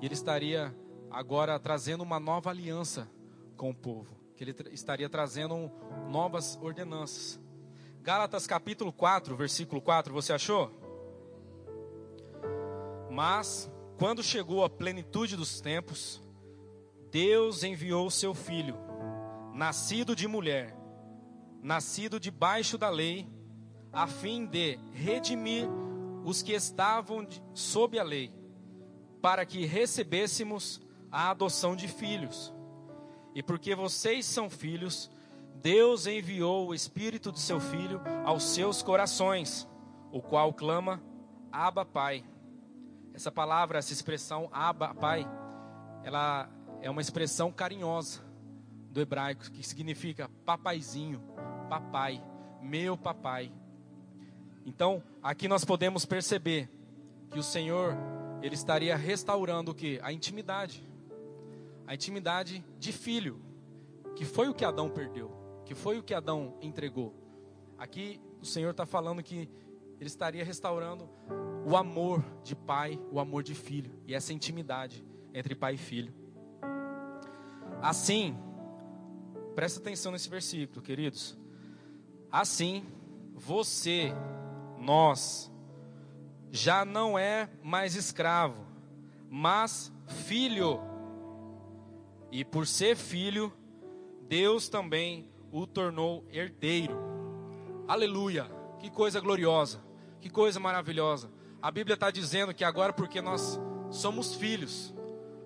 e 0.00 0.04
ele 0.04 0.14
estaria 0.14 0.74
agora 1.10 1.58
trazendo 1.58 2.02
uma 2.02 2.20
nova 2.20 2.50
aliança 2.50 3.10
com 3.56 3.70
o 3.70 3.74
povo. 3.74 4.16
Que 4.36 4.44
ele 4.44 4.54
estaria 4.72 5.08
trazendo 5.08 5.70
novas 6.08 6.58
ordenanças. 6.62 7.40
Gálatas 8.02 8.46
capítulo 8.46 8.90
4, 8.90 9.36
versículo 9.36 9.82
4, 9.82 10.12
você 10.14 10.32
achou? 10.32 10.70
Mas, 13.10 13.70
quando 13.98 14.22
chegou 14.22 14.64
a 14.64 14.70
plenitude 14.70 15.36
dos 15.36 15.60
tempos, 15.60 16.22
Deus 17.10 17.62
enviou 17.62 18.06
o 18.06 18.10
seu 18.10 18.32
filho, 18.32 18.74
nascido 19.52 20.16
de 20.16 20.26
mulher, 20.26 20.74
nascido 21.62 22.18
debaixo 22.18 22.78
da 22.78 22.88
lei, 22.88 23.28
a 23.92 24.06
fim 24.06 24.46
de 24.46 24.78
redimir 24.92 25.68
os 26.24 26.40
que 26.40 26.52
estavam 26.52 27.28
sob 27.52 27.98
a 27.98 28.02
lei, 28.02 28.32
para 29.20 29.44
que 29.44 29.66
recebêssemos 29.66 30.80
a 31.12 31.28
adoção 31.28 31.76
de 31.76 31.86
filhos. 31.86 32.50
E 33.34 33.42
porque 33.42 33.74
vocês 33.74 34.24
são 34.24 34.48
filhos, 34.48 35.10
Deus 35.56 36.06
enviou 36.06 36.68
o 36.68 36.74
Espírito 36.74 37.30
do 37.30 37.38
seu 37.38 37.60
Filho 37.60 38.00
aos 38.24 38.44
seus 38.44 38.82
corações, 38.82 39.68
o 40.10 40.22
qual 40.22 40.52
clama: 40.52 41.02
Abba, 41.52 41.84
Pai. 41.84 42.24
Essa 43.12 43.30
palavra, 43.30 43.78
essa 43.78 43.92
expressão 43.92 44.48
Abba, 44.52 44.94
Pai, 44.94 45.26
ela 46.02 46.48
é 46.80 46.88
uma 46.88 47.00
expressão 47.00 47.52
carinhosa 47.52 48.22
do 48.90 49.00
hebraico 49.00 49.50
que 49.50 49.62
significa 49.62 50.30
papaizinho, 50.44 51.22
papai, 51.68 52.22
meu 52.60 52.96
papai. 52.96 53.52
Então, 54.66 55.02
aqui 55.22 55.46
nós 55.46 55.64
podemos 55.64 56.04
perceber 56.04 56.68
que 57.30 57.38
o 57.38 57.42
Senhor, 57.42 57.96
ele 58.42 58.54
estaria 58.54 58.96
restaurando 58.96 59.70
o 59.70 59.74
que? 59.74 60.00
A 60.02 60.12
intimidade. 60.12 60.86
A 61.86 61.94
intimidade 61.94 62.64
de 62.78 62.92
filho, 62.92 63.40
que 64.16 64.24
foi 64.24 64.48
o 64.48 64.54
que 64.54 64.64
Adão 64.64 64.90
perdeu, 64.90 65.39
que 65.70 65.74
foi 65.76 66.00
o 66.00 66.02
que 66.02 66.12
Adão 66.12 66.56
entregou. 66.60 67.14
Aqui 67.78 68.20
o 68.42 68.44
Senhor 68.44 68.72
está 68.72 68.84
falando 68.84 69.22
que 69.22 69.48
ele 70.00 70.08
estaria 70.08 70.44
restaurando 70.44 71.08
o 71.64 71.76
amor 71.76 72.24
de 72.42 72.56
pai, 72.56 72.98
o 73.12 73.20
amor 73.20 73.44
de 73.44 73.54
filho, 73.54 73.96
e 74.04 74.12
essa 74.12 74.32
intimidade 74.32 75.06
entre 75.32 75.54
pai 75.54 75.74
e 75.74 75.78
filho. 75.78 76.12
Assim, 77.80 78.36
presta 79.54 79.78
atenção 79.78 80.10
nesse 80.10 80.28
versículo, 80.28 80.82
queridos. 80.82 81.38
Assim, 82.32 82.84
você, 83.32 84.12
nós, 84.76 85.52
já 86.50 86.84
não 86.84 87.16
é 87.16 87.48
mais 87.62 87.94
escravo, 87.94 88.66
mas 89.28 89.92
filho. 90.26 90.80
E 92.32 92.44
por 92.44 92.66
ser 92.66 92.96
filho, 92.96 93.52
Deus 94.26 94.68
também 94.68 95.29
o 95.52 95.66
tornou 95.66 96.24
herdeiro. 96.30 96.96
Aleluia! 97.86 98.50
Que 98.78 98.90
coisa 98.90 99.20
gloriosa, 99.20 99.80
que 100.20 100.30
coisa 100.30 100.58
maravilhosa. 100.58 101.30
A 101.60 101.70
Bíblia 101.70 101.94
está 101.94 102.10
dizendo 102.10 102.54
que 102.54 102.64
agora, 102.64 102.92
porque 102.92 103.20
nós 103.20 103.60
somos 103.90 104.34
filhos, 104.34 104.94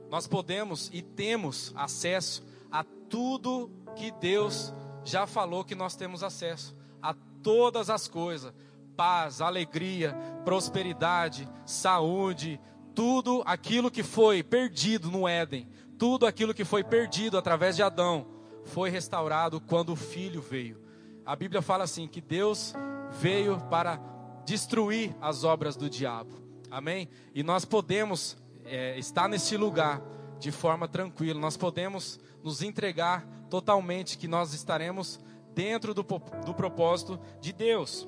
nós 0.08 0.26
podemos 0.26 0.88
e 0.92 1.02
temos 1.02 1.72
acesso 1.74 2.44
a 2.70 2.84
tudo 3.08 3.70
que 3.96 4.12
Deus 4.12 4.72
já 5.02 5.26
falou 5.26 5.64
que 5.64 5.74
nós 5.74 5.96
temos 5.96 6.22
acesso 6.22 6.76
a 7.02 7.14
todas 7.42 7.90
as 7.90 8.06
coisas: 8.06 8.52
paz, 8.96 9.40
alegria, 9.40 10.14
prosperidade, 10.44 11.48
saúde, 11.66 12.60
tudo 12.94 13.42
aquilo 13.44 13.90
que 13.90 14.02
foi 14.02 14.42
perdido 14.42 15.10
no 15.10 15.26
Éden, 15.26 15.68
tudo 15.98 16.26
aquilo 16.26 16.54
que 16.54 16.64
foi 16.64 16.84
perdido 16.84 17.36
através 17.36 17.74
de 17.74 17.82
Adão, 17.82 18.26
foi 18.64 18.90
restaurado 18.90 19.60
quando 19.60 19.92
o 19.92 19.96
filho 19.96 20.40
veio. 20.40 20.80
A 21.24 21.34
Bíblia 21.36 21.62
fala 21.62 21.84
assim: 21.84 22.06
que 22.06 22.20
Deus 22.20 22.74
veio 23.10 23.58
para 23.70 24.00
destruir 24.44 25.14
as 25.20 25.44
obras 25.44 25.76
do 25.76 25.88
diabo. 25.88 26.42
Amém? 26.70 27.08
E 27.34 27.42
nós 27.42 27.64
podemos 27.64 28.36
é, 28.64 28.98
estar 28.98 29.28
nesse 29.28 29.56
lugar 29.56 30.02
de 30.38 30.50
forma 30.50 30.88
tranquila, 30.88 31.40
nós 31.40 31.56
podemos 31.56 32.18
nos 32.42 32.60
entregar 32.60 33.26
totalmente, 33.48 34.18
que 34.18 34.28
nós 34.28 34.52
estaremos 34.52 35.20
dentro 35.54 35.94
do, 35.94 36.02
do 36.02 36.54
propósito 36.54 37.18
de 37.40 37.52
Deus. 37.52 38.06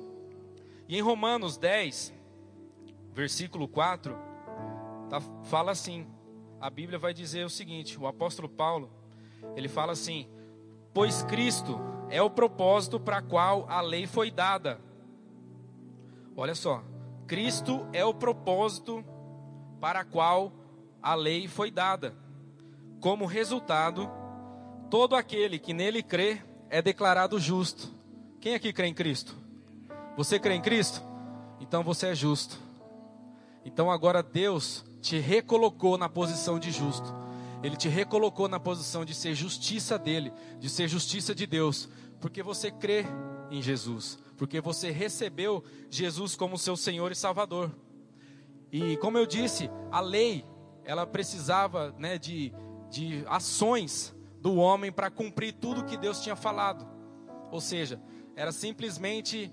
E 0.87 0.97
em 0.97 1.01
Romanos 1.01 1.57
10, 1.57 2.13
versículo 3.13 3.67
4, 3.67 4.15
tá, 5.09 5.21
fala 5.45 5.71
assim: 5.71 6.05
a 6.59 6.69
Bíblia 6.69 6.99
vai 6.99 7.13
dizer 7.13 7.45
o 7.45 7.49
seguinte: 7.49 7.99
o 7.99 8.05
apóstolo 8.05 8.49
Paulo, 8.49 8.91
ele 9.55 9.67
fala 9.67 9.93
assim: 9.93 10.27
Pois 10.97 11.21
Cristo 11.21 11.79
é 12.09 12.23
o 12.23 12.27
propósito 12.27 12.99
para 12.99 13.21
qual 13.21 13.67
a 13.69 13.81
lei 13.81 14.07
foi 14.07 14.31
dada. 14.31 14.81
Olha 16.35 16.55
só, 16.55 16.83
Cristo 17.27 17.85
é 17.93 18.03
o 18.03 18.15
propósito 18.15 19.05
para 19.79 20.03
qual 20.03 20.51
a 20.99 21.13
lei 21.13 21.47
foi 21.47 21.69
dada. 21.69 22.15
Como 22.99 23.27
resultado, 23.27 24.09
todo 24.89 25.15
aquele 25.15 25.59
que 25.59 25.71
nele 25.71 26.01
crê 26.01 26.41
é 26.67 26.81
declarado 26.81 27.39
justo. 27.39 27.93
Quem 28.41 28.55
aqui 28.55 28.73
crê 28.73 28.87
em 28.87 28.93
Cristo? 28.95 29.35
Você 30.17 30.39
crê 30.39 30.55
em 30.55 30.61
Cristo? 30.63 31.03
Então 31.59 31.83
você 31.83 32.07
é 32.07 32.15
justo. 32.15 32.57
Então 33.63 33.91
agora 33.91 34.23
Deus 34.23 34.83
te 34.99 35.19
recolocou 35.19 35.95
na 35.95 36.09
posição 36.09 36.57
de 36.57 36.71
justo. 36.71 37.13
Ele 37.63 37.75
te 37.75 37.87
recolocou 37.87 38.47
na 38.47 38.59
posição 38.59 39.03
de 39.03 39.13
ser 39.13 39.33
justiça 39.33 39.97
dele, 39.97 40.31
de 40.59 40.69
ser 40.69 40.87
justiça 40.87 41.33
de 41.33 41.47
Deus, 41.47 41.89
porque 42.19 42.43
você 42.43 42.69
crê 42.71 43.05
em 43.49 43.61
Jesus, 43.61 44.17
porque 44.37 44.61
você 44.61 44.91
recebeu 44.91 45.63
Jesus 45.89 46.35
como 46.35 46.57
seu 46.57 46.77
Senhor 46.77 47.11
e 47.11 47.15
Salvador. 47.15 47.71
E 48.71 48.97
como 48.97 49.17
eu 49.17 49.25
disse, 49.25 49.69
a 49.91 50.01
lei, 50.01 50.45
ela 50.83 51.05
precisava 51.05 51.95
né, 51.97 52.17
de, 52.17 52.53
de 52.89 53.23
ações 53.27 54.15
do 54.39 54.55
homem 54.55 54.91
para 54.91 55.09
cumprir 55.09 55.53
tudo 55.53 55.85
que 55.85 55.97
Deus 55.97 56.21
tinha 56.21 56.35
falado. 56.35 56.87
Ou 57.51 57.61
seja, 57.61 57.99
era 58.35 58.51
simplesmente 58.51 59.51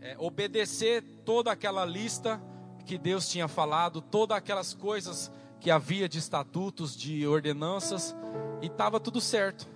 é, 0.00 0.16
obedecer 0.18 1.02
toda 1.24 1.50
aquela 1.50 1.84
lista 1.84 2.40
que 2.84 2.98
Deus 2.98 3.28
tinha 3.28 3.48
falado, 3.48 4.00
todas 4.00 4.36
aquelas 4.36 4.74
coisas 4.74 5.30
que 5.62 5.70
havia 5.70 6.08
de 6.08 6.18
estatutos, 6.18 6.96
de 6.96 7.24
ordenanças, 7.24 8.16
e 8.60 8.66
estava 8.66 8.98
tudo 8.98 9.20
certo. 9.20 9.68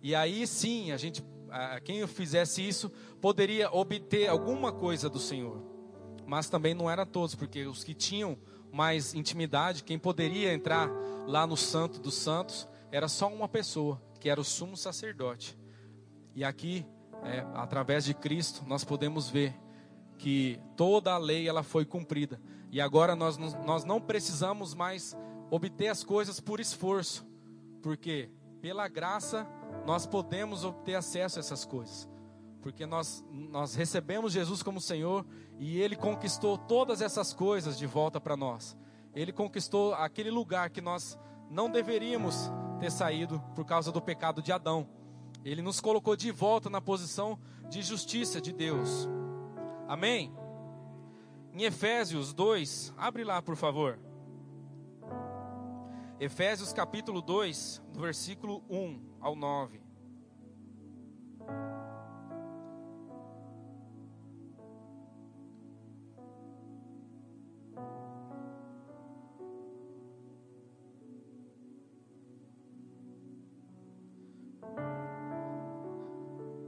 E 0.00 0.14
aí 0.14 0.46
sim, 0.46 0.92
a 0.92 0.96
gente, 0.96 1.24
quem 1.82 2.06
fizesse 2.06 2.66
isso, 2.66 2.88
poderia 3.20 3.74
obter 3.74 4.28
alguma 4.28 4.72
coisa 4.72 5.10
do 5.10 5.18
Senhor. 5.18 5.60
Mas 6.24 6.48
também 6.48 6.74
não 6.74 6.88
era 6.88 7.04
todos, 7.04 7.34
porque 7.34 7.66
os 7.66 7.82
que 7.82 7.92
tinham 7.92 8.38
mais 8.72 9.12
intimidade, 9.12 9.82
quem 9.82 9.98
poderia 9.98 10.54
entrar 10.54 10.88
lá 11.26 11.44
no 11.44 11.56
Santo 11.56 11.98
dos 11.98 12.14
Santos, 12.14 12.68
era 12.92 13.08
só 13.08 13.26
uma 13.26 13.48
pessoa, 13.48 14.00
que 14.20 14.30
era 14.30 14.40
o 14.40 14.44
sumo 14.44 14.76
sacerdote. 14.76 15.58
E 16.36 16.44
aqui, 16.44 16.86
é, 17.24 17.44
através 17.54 18.04
de 18.04 18.14
Cristo, 18.14 18.62
nós 18.64 18.84
podemos 18.84 19.28
ver 19.28 19.56
que 20.18 20.60
toda 20.76 21.12
a 21.12 21.18
lei 21.18 21.48
ela 21.48 21.64
foi 21.64 21.84
cumprida. 21.84 22.40
E 22.70 22.80
agora 22.80 23.16
nós, 23.16 23.36
nós 23.36 23.84
não 23.84 24.00
precisamos 24.00 24.74
mais 24.74 25.16
obter 25.50 25.88
as 25.88 26.04
coisas 26.04 26.38
por 26.40 26.60
esforço, 26.60 27.26
porque 27.82 28.30
pela 28.60 28.86
graça 28.88 29.46
nós 29.86 30.06
podemos 30.06 30.64
obter 30.64 30.94
acesso 30.94 31.38
a 31.38 31.40
essas 31.40 31.64
coisas. 31.64 32.08
porque 32.60 32.86
nós, 32.86 33.24
nós 33.30 33.74
recebemos 33.74 34.32
Jesus 34.32 34.62
como 34.62 34.80
Senhor 34.80 35.24
e 35.58 35.80
Ele 35.80 35.96
conquistou 35.96 36.58
todas 36.58 37.00
essas 37.00 37.32
coisas 37.32 37.78
de 37.78 37.86
volta 37.86 38.20
para 38.20 38.36
nós. 38.36 38.76
Ele 39.14 39.32
conquistou 39.32 39.94
aquele 39.94 40.30
lugar 40.30 40.70
que 40.70 40.80
nós 40.80 41.18
não 41.48 41.70
deveríamos 41.70 42.50
ter 42.78 42.90
saído 42.90 43.42
por 43.54 43.64
causa 43.64 43.90
do 43.90 44.00
pecado 44.00 44.42
de 44.42 44.52
Adão. 44.52 44.86
Ele 45.44 45.62
nos 45.62 45.80
colocou 45.80 46.14
de 46.14 46.30
volta 46.30 46.68
na 46.68 46.80
posição 46.80 47.38
de 47.68 47.82
justiça 47.82 48.40
de 48.40 48.52
Deus. 48.52 49.08
Amém? 49.88 50.32
Em 51.52 51.64
Efésios 51.64 52.32
2, 52.32 52.94
abre 52.96 53.24
lá 53.24 53.42
por 53.42 53.56
favor. 53.56 53.98
Efésios 56.20 56.72
capítulo 56.72 57.20
2, 57.20 57.82
do 57.92 58.00
versículo 58.00 58.62
1 58.70 59.00
ao 59.20 59.34
9. 59.34 59.80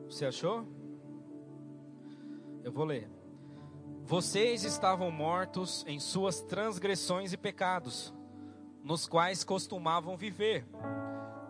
Você 0.09 0.27
achou? 0.27 0.67
Eu 2.65 2.73
vou 2.73 2.85
ler. 2.85 3.22
Vocês 4.13 4.63
estavam 4.63 5.11
mortos 5.11 5.87
em 5.89 5.99
suas 5.99 6.43
transgressões 6.43 7.33
e 7.33 7.37
pecados, 7.39 8.13
nos 8.85 9.07
quais 9.09 9.43
costumavam 9.43 10.19
viver, 10.19 10.67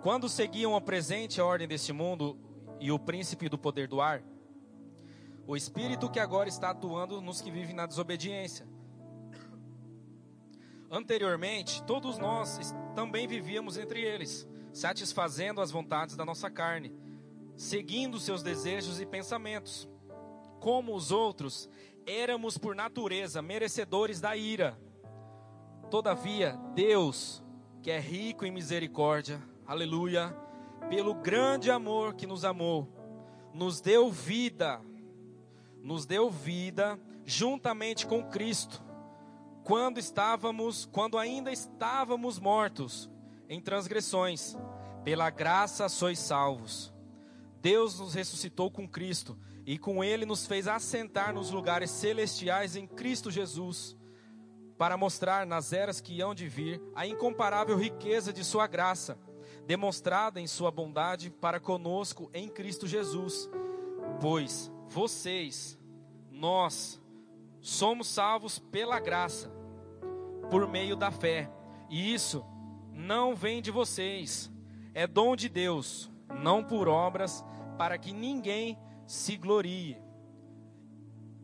quando 0.01 0.29
seguiam 0.29 0.77
a 0.77 0.81
presente 0.81 1.41
ordem 1.41 1.67
deste 1.67 1.93
mundo 1.93 2.39
e 2.79 2.93
o 2.93 3.01
príncipe 3.01 3.49
do 3.49 3.59
poder 3.59 3.89
do 3.89 4.01
ar, 4.01 4.23
o 5.45 5.57
espírito 5.57 6.09
que 6.09 6.21
agora 6.21 6.49
está 6.49 6.71
atuando 6.71 7.21
nos 7.21 7.41
que 7.41 7.51
vivem 7.51 7.75
na 7.75 7.85
desobediência. 7.85 8.65
Anteriormente, 10.89 11.83
todos 11.83 12.17
nós 12.17 12.73
também 12.95 13.27
vivíamos 13.27 13.77
entre 13.77 14.01
eles, 14.03 14.49
satisfazendo 14.73 15.61
as 15.61 15.73
vontades 15.73 16.15
da 16.15 16.25
nossa 16.25 16.49
carne 16.49 16.95
seguindo 17.57 18.21
seus 18.21 18.41
desejos 18.41 19.01
e 19.01 19.05
pensamentos. 19.05 19.89
Como 20.61 20.95
os 20.95 21.11
outros, 21.11 21.69
éramos 22.07 22.59
por 22.59 22.75
natureza 22.75 23.43
merecedores 23.43 24.21
da 24.21 24.37
ira. 24.37 24.79
Todavia, 25.91 26.59
Deus, 26.75 27.43
que 27.83 27.91
é 27.91 27.99
rico 27.99 28.45
em 28.45 28.51
misericórdia, 28.51 29.43
aleluia, 29.67 30.35
pelo 30.89 31.15
grande 31.15 31.71
amor 31.71 32.15
que 32.15 32.27
nos 32.27 32.45
amou, 32.45 32.89
nos 33.53 33.81
deu 33.81 34.11
vida, 34.11 34.81
nos 35.83 36.07
deu 36.07 36.31
vida 36.31 36.99
juntamente 37.25 38.07
com 38.07 38.23
Cristo, 38.25 38.83
quando 39.65 39.99
estávamos, 39.99 40.87
quando 40.87 41.19
ainda 41.19 41.53
estávamos 41.53 42.39
mortos 42.39 43.11
em 43.49 43.61
transgressões, 43.61 44.57
pela 45.05 45.31
graça 45.31 45.89
sois 45.89 46.19
salvos. 46.19 46.93
Deus 47.61 48.01
nos 48.01 48.15
ressuscitou 48.15 48.71
com 48.71 48.89
Cristo 48.89 49.39
e 49.65 49.79
com 49.79 50.03
Ele 50.03 50.27
nos 50.27 50.47
fez 50.47 50.67
assentar 50.67 51.33
nos 51.33 51.51
lugares 51.51 51.91
celestiais 51.91 52.77
em 52.77 52.87
Cristo 52.87 53.31
Jesus, 53.31 53.97
para 54.77 54.97
mostrar 54.97 55.47
nas 55.47 55.73
eras 55.73 56.01
que 56.01 56.21
hão 56.21 56.35
de 56.35 56.49
vir 56.49 56.83
a 56.95 57.07
incomparável 57.07 57.77
riqueza 57.77 58.33
de 58.33 58.43
Sua 58.43 58.67
graça, 58.67 59.19
demonstrada 59.67 60.41
em 60.41 60.47
Sua 60.47 60.71
bondade 60.71 61.31
para 61.31 61.61
conosco 61.61 62.31
em 62.35 62.49
Cristo 62.49 62.87
Jesus. 62.87 63.49
Pois 64.21 64.71
vocês, 64.89 65.79
nós, 66.31 67.01
somos 67.61 68.09
salvos 68.09 68.59
pela 68.59 68.99
graça, 68.99 69.53
por 70.51 70.69
meio 70.69 70.97
da 70.97 71.11
fé, 71.11 71.51
e 71.89 72.13
isso 72.13 72.45
não 72.91 73.35
vem 73.35 73.63
de 73.63 73.71
vocês, 73.71 74.51
é 74.93 75.07
dom 75.07 75.37
de 75.37 75.49
Deus, 75.49 76.11
não 76.41 76.63
por 76.63 76.89
obras, 76.89 77.45
para 77.79 77.97
que 77.97 78.13
ninguém 78.13 78.79
se 79.13 79.37
glorie. 79.37 79.99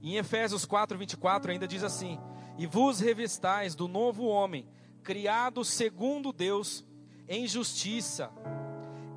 Em 0.02 0.16
Efésios 0.16 0.64
4, 0.64 0.96
24 0.96 1.52
ainda 1.52 1.68
diz 1.68 1.84
assim: 1.84 2.18
E 2.56 2.66
vos 2.66 2.98
revistais 2.98 3.74
do 3.74 3.86
novo 3.86 4.24
homem, 4.24 4.66
criado 5.02 5.62
segundo 5.62 6.32
Deus, 6.32 6.82
em 7.28 7.46
justiça, 7.46 8.32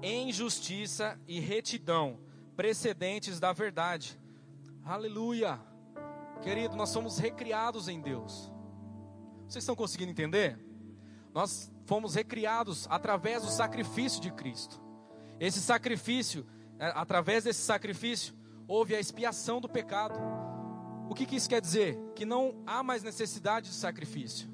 em 0.01 0.33
justiça 0.33 1.17
e 1.25 1.39
retidão, 1.39 2.19
precedentes 2.57 3.39
da 3.39 3.53
verdade. 3.53 4.19
Aleluia! 4.83 5.57
Querido, 6.41 6.75
nós 6.75 6.89
somos 6.89 7.19
recriados 7.19 7.87
em 7.87 8.01
Deus. 8.01 8.51
Vocês 9.47 9.63
estão 9.63 9.77
conseguindo 9.77 10.11
entender? 10.11 10.59
Nós 11.33 11.71
fomos 11.85 12.15
recriados 12.15 12.85
através 12.89 13.43
do 13.43 13.49
sacrifício 13.49 14.19
de 14.19 14.29
Cristo. 14.29 14.81
Esse 15.39 15.61
sacrifício 15.61 16.45
é, 16.77 16.91
através 16.95 17.43
desse 17.43 17.61
sacrifício, 17.61 18.40
houve 18.71 18.95
a 18.95 18.99
expiação 19.01 19.59
do 19.59 19.67
pecado. 19.67 20.17
O 21.09 21.13
que, 21.13 21.25
que 21.25 21.35
isso 21.35 21.49
quer 21.49 21.59
dizer? 21.59 21.99
Que 22.15 22.23
não 22.23 22.63
há 22.65 22.81
mais 22.81 23.03
necessidade 23.03 23.67
de 23.67 23.75
sacrifício. 23.75 24.49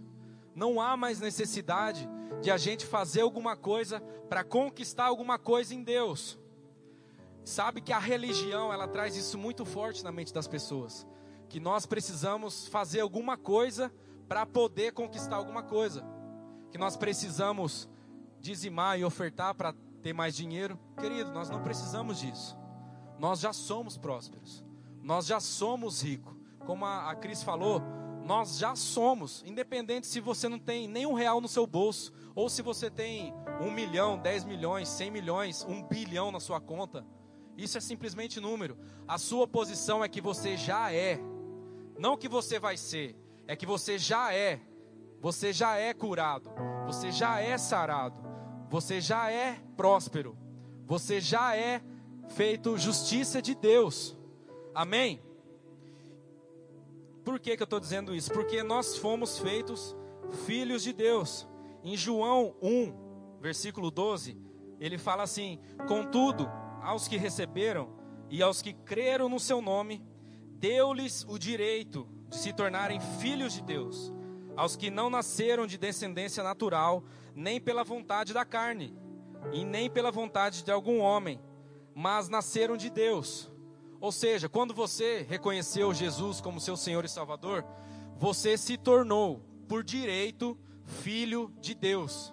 Não 0.55 0.81
há 0.81 0.97
mais 0.97 1.19
necessidade 1.19 2.09
de 2.41 2.49
a 2.49 2.57
gente 2.57 2.83
fazer 2.83 3.21
alguma 3.21 3.55
coisa 3.55 3.99
para 4.27 4.43
conquistar 4.43 5.05
alguma 5.05 5.37
coisa 5.37 5.75
em 5.75 5.83
Deus. 5.83 6.39
Sabe 7.45 7.79
que 7.79 7.93
a 7.93 7.99
religião, 7.99 8.73
ela 8.73 8.87
traz 8.87 9.15
isso 9.15 9.37
muito 9.37 9.63
forte 9.65 10.03
na 10.03 10.11
mente 10.11 10.33
das 10.33 10.47
pessoas. 10.47 11.05
Que 11.47 11.59
nós 11.59 11.85
precisamos 11.85 12.67
fazer 12.67 13.01
alguma 13.01 13.37
coisa 13.37 13.93
para 14.27 14.47
poder 14.47 14.93
conquistar 14.93 15.35
alguma 15.35 15.61
coisa. 15.61 16.03
Que 16.71 16.77
nós 16.79 16.97
precisamos 16.97 17.87
dizimar 18.39 18.99
e 18.99 19.05
ofertar 19.05 19.53
para 19.53 19.75
ter 20.01 20.11
mais 20.11 20.35
dinheiro. 20.35 20.79
Querido, 20.99 21.31
nós 21.31 21.51
não 21.51 21.61
precisamos 21.61 22.19
disso. 22.19 22.56
Nós 23.19 23.39
já 23.39 23.51
somos 23.53 23.97
prósperos. 23.97 24.63
Nós 25.01 25.25
já 25.25 25.39
somos 25.39 26.01
ricos. 26.01 26.35
Como 26.65 26.85
a, 26.85 27.09
a 27.09 27.15
Cris 27.15 27.41
falou, 27.41 27.81
nós 28.25 28.57
já 28.57 28.75
somos. 28.75 29.41
Independente 29.45 30.05
se 30.05 30.19
você 30.19 30.49
não 30.49 30.59
tem 30.59 30.87
nenhum 30.87 31.13
real 31.13 31.39
no 31.39 31.47
seu 31.47 31.65
bolso, 31.65 32.11
ou 32.35 32.49
se 32.49 32.61
você 32.61 32.89
tem 32.89 33.33
um 33.61 33.71
milhão, 33.71 34.17
dez 34.17 34.43
milhões, 34.43 34.89
cem 34.89 35.09
milhões, 35.09 35.65
um 35.67 35.81
bilhão 35.81 36.31
na 36.31 36.39
sua 36.39 36.59
conta. 36.59 37.05
Isso 37.57 37.77
é 37.77 37.81
simplesmente 37.81 38.39
número. 38.39 38.77
A 39.07 39.17
sua 39.17 39.47
posição 39.47 40.03
é 40.03 40.09
que 40.09 40.21
você 40.21 40.57
já 40.57 40.91
é. 40.91 41.19
Não 41.97 42.17
que 42.17 42.27
você 42.27 42.59
vai 42.59 42.77
ser, 42.77 43.15
é 43.47 43.55
que 43.55 43.65
você 43.65 43.97
já 43.97 44.33
é. 44.33 44.61
Você 45.19 45.51
já 45.51 45.77
é 45.77 45.93
curado. 45.93 46.51
Você 46.85 47.11
já 47.11 47.39
é 47.39 47.57
sarado. 47.57 48.21
Você 48.69 49.01
já 49.01 49.31
é 49.31 49.59
próspero. 49.75 50.37
Você 50.85 51.19
já 51.19 51.55
é 51.55 51.81
feito 52.29 52.77
justiça 52.77 53.41
de 53.41 53.55
Deus. 53.55 54.17
Amém? 54.73 55.21
Por 57.23 57.39
que, 57.39 57.57
que 57.57 57.63
eu 57.63 57.65
estou 57.65 57.79
dizendo 57.79 58.15
isso? 58.15 58.31
Porque 58.31 58.63
nós 58.63 58.97
fomos 58.97 59.37
feitos 59.37 59.95
filhos 60.45 60.83
de 60.83 60.93
Deus. 60.93 61.47
Em 61.83 61.97
João 61.97 62.55
1, 62.61 63.39
versículo 63.41 63.91
12, 63.91 64.37
ele 64.79 64.97
fala 64.97 65.23
assim: 65.23 65.59
Contudo, 65.87 66.49
aos 66.81 67.07
que 67.07 67.17
receberam 67.17 67.89
e 68.29 68.41
aos 68.41 68.61
que 68.61 68.73
creram 68.73 69.27
no 69.27 69.39
seu 69.39 69.61
nome, 69.61 70.05
deu-lhes 70.59 71.25
o 71.27 71.37
direito 71.37 72.07
de 72.29 72.37
se 72.37 72.53
tornarem 72.53 72.99
filhos 73.19 73.53
de 73.53 73.61
Deus, 73.61 74.13
aos 74.55 74.75
que 74.75 74.89
não 74.89 75.09
nasceram 75.09 75.67
de 75.67 75.77
descendência 75.77 76.43
natural, 76.43 77.03
nem 77.35 77.59
pela 77.59 77.83
vontade 77.83 78.33
da 78.33 78.45
carne, 78.45 78.97
e 79.51 79.63
nem 79.63 79.89
pela 79.89 80.11
vontade 80.11 80.63
de 80.63 80.71
algum 80.71 80.99
homem, 80.99 81.39
mas 81.97 82.29
nasceram 82.29 82.77
de 82.77 82.91
Deus. 82.91 83.49
Ou 83.99 84.11
seja, 84.11 84.47
quando 84.47 84.71
você 84.71 85.25
reconheceu 85.27 85.91
Jesus 85.95 86.39
como 86.39 86.61
seu 86.61 86.77
Senhor 86.77 87.03
e 87.03 87.09
Salvador, 87.09 87.65
você 88.15 88.55
se 88.55 88.77
tornou, 88.77 89.41
por 89.67 89.83
direito, 89.83 90.55
filho 90.83 91.51
de 91.59 91.73
Deus. 91.73 92.31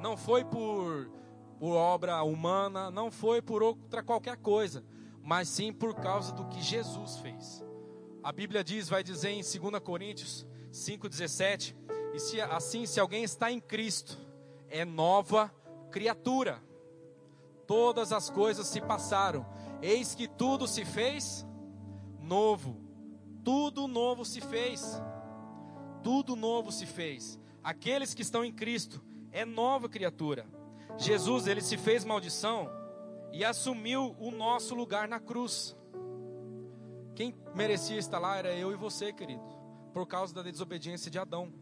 Não 0.00 0.16
foi 0.16 0.42
por, 0.42 1.10
por 1.58 1.74
obra 1.74 2.22
humana, 2.22 2.90
não 2.90 3.10
foi 3.10 3.42
por 3.42 3.62
outra 3.62 4.02
qualquer 4.02 4.38
coisa, 4.38 4.82
mas 5.22 5.48
sim 5.50 5.70
por 5.70 5.94
causa 5.94 6.32
do 6.32 6.46
que 6.46 6.62
Jesus 6.62 7.18
fez. 7.18 7.62
A 8.22 8.32
Bíblia 8.32 8.64
diz, 8.64 8.88
vai 8.88 9.04
dizer 9.04 9.28
em 9.28 9.42
2 9.42 9.82
Coríntios 9.82 10.46
5,17: 10.72 11.76
E 12.14 12.18
se, 12.18 12.40
assim, 12.40 12.86
se 12.86 12.98
alguém 12.98 13.22
está 13.22 13.52
em 13.52 13.60
Cristo, 13.60 14.16
é 14.66 14.82
nova 14.82 15.54
criatura. 15.90 16.66
Todas 17.68 18.14
as 18.14 18.30
coisas 18.30 18.66
se 18.66 18.80
passaram, 18.80 19.44
eis 19.82 20.14
que 20.14 20.26
tudo 20.26 20.66
se 20.66 20.86
fez 20.86 21.46
novo. 22.18 22.80
Tudo 23.44 23.86
novo 23.86 24.24
se 24.24 24.40
fez. 24.40 24.98
Tudo 26.02 26.34
novo 26.34 26.72
se 26.72 26.86
fez. 26.86 27.38
Aqueles 27.62 28.14
que 28.14 28.22
estão 28.22 28.42
em 28.42 28.50
Cristo 28.50 29.04
é 29.30 29.44
nova 29.44 29.86
criatura. 29.86 30.46
Jesus, 30.96 31.46
ele 31.46 31.60
se 31.60 31.76
fez 31.76 32.06
maldição 32.06 32.70
e 33.34 33.44
assumiu 33.44 34.16
o 34.18 34.30
nosso 34.30 34.74
lugar 34.74 35.06
na 35.06 35.20
cruz. 35.20 35.76
Quem 37.14 37.34
merecia 37.54 37.98
estar 37.98 38.18
lá 38.18 38.38
era 38.38 38.54
eu 38.54 38.72
e 38.72 38.76
você, 38.76 39.12
querido, 39.12 39.44
por 39.92 40.06
causa 40.06 40.34
da 40.34 40.40
desobediência 40.40 41.10
de 41.10 41.18
Adão. 41.18 41.52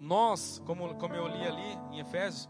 Nós, 0.00 0.60
como, 0.66 0.96
como 0.96 1.14
eu 1.14 1.28
li 1.28 1.46
ali 1.46 1.78
em 1.92 2.00
Efésios, 2.00 2.48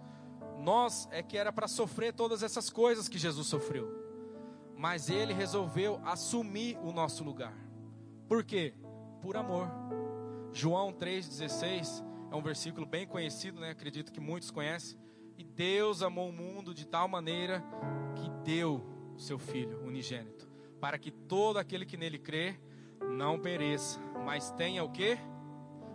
nós 0.59 1.09
é 1.11 1.23
que 1.23 1.37
era 1.37 1.53
para 1.53 1.69
sofrer 1.69 2.13
todas 2.13 2.43
essas 2.43 2.71
coisas 2.71 3.09
que 3.09 3.19
Jesus 3.19 3.47
sofreu. 3.47 4.05
Mas 4.77 5.09
ele 5.09 5.33
resolveu 5.33 6.01
assumir 6.05 6.79
o 6.83 6.93
nosso 6.93 7.25
lugar. 7.25 7.55
Por 8.29 8.45
quê? 8.45 8.75
Por 9.23 9.37
amor. 9.37 9.69
João 10.53 10.93
3,16 10.93 12.05
é 12.31 12.35
um 12.35 12.43
versículo 12.43 12.87
bem 12.87 13.07
conhecido, 13.07 13.61
né? 13.61 13.71
Acredito 13.71 14.13
que 14.13 14.21
muitos 14.21 14.51
conhecem. 14.51 14.99
E 15.39 15.45
Deus 15.45 16.03
amou 16.03 16.29
o 16.29 16.33
mundo 16.33 16.75
de 16.75 16.87
tal 16.87 17.09
maneira 17.09 17.63
que 18.15 18.29
deu 18.43 18.83
o 19.15 19.19
seu 19.19 19.39
Filho 19.39 19.83
unigênito, 19.85 20.49
para 20.81 20.99
que 20.99 21.11
todo 21.11 21.59
aquele 21.59 21.85
que 21.85 21.97
nele 21.97 22.19
crê 22.19 22.59
não 23.11 23.39
pereça, 23.39 24.01
mas 24.25 24.51
tenha 24.51 24.83
o 24.83 24.91
que? 24.91 25.19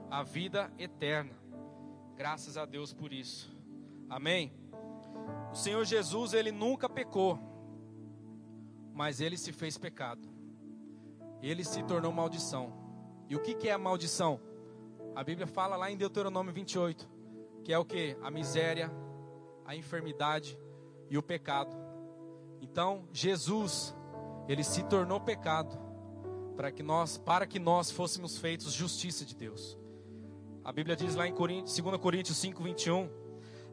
A 0.10 0.24
vida 0.24 0.72
eterna. 0.78 1.36
Graças 2.16 2.58
a 2.58 2.66
Deus 2.66 2.94
por 2.94 3.12
isso. 3.12 3.61
Amém? 4.12 4.52
O 5.54 5.56
Senhor 5.56 5.86
Jesus, 5.86 6.34
ele 6.34 6.52
nunca 6.52 6.90
pecou, 6.90 7.40
mas 8.94 9.22
ele 9.22 9.38
se 9.38 9.54
fez 9.54 9.78
pecado. 9.78 10.28
Ele 11.42 11.64
se 11.64 11.82
tornou 11.84 12.12
maldição. 12.12 12.74
E 13.30 13.38
o 13.38 13.40
que, 13.40 13.56
que 13.56 13.70
é 13.70 13.72
a 13.72 13.78
maldição? 13.78 14.38
A 15.16 15.24
Bíblia 15.24 15.48
fala 15.48 15.78
lá 15.78 15.90
em 15.90 15.96
Deuteronômio 15.96 16.52
28, 16.52 17.10
que 17.64 17.72
é 17.72 17.80
o 17.80 17.86
que? 17.86 18.18
A 18.22 18.30
miséria, 18.30 18.92
a 19.66 19.78
enfermidade 19.78 20.60
e 21.10 21.18
o 21.18 21.24
pecado. 21.24 21.74
Então, 22.60 23.08
Jesus, 23.14 23.96
ele 24.46 24.64
se 24.64 24.84
tornou 24.84 25.22
pecado 25.22 25.80
para 26.58 26.70
que 26.70 26.84
nós, 26.84 27.18
para 27.18 27.48
que 27.48 27.60
nós 27.60 27.90
fôssemos 27.90 28.38
feitos 28.38 28.74
justiça 28.74 29.24
de 29.24 29.38
Deus. 29.38 29.80
A 30.66 30.74
Bíblia 30.74 30.98
diz 30.98 31.16
lá 31.16 31.26
em 31.26 31.34
Coríntios, 31.34 31.78
2 31.78 31.98
Coríntios 31.98 32.38
5, 32.38 32.62
21, 32.62 33.21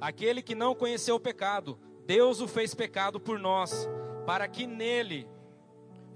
aquele 0.00 0.42
que 0.42 0.54
não 0.54 0.74
conheceu 0.74 1.16
o 1.16 1.20
pecado, 1.20 1.78
Deus 2.06 2.40
o 2.40 2.48
fez 2.48 2.74
pecado 2.74 3.20
por 3.20 3.38
nós, 3.38 3.88
para 4.26 4.48
que 4.48 4.66
nele 4.66 5.28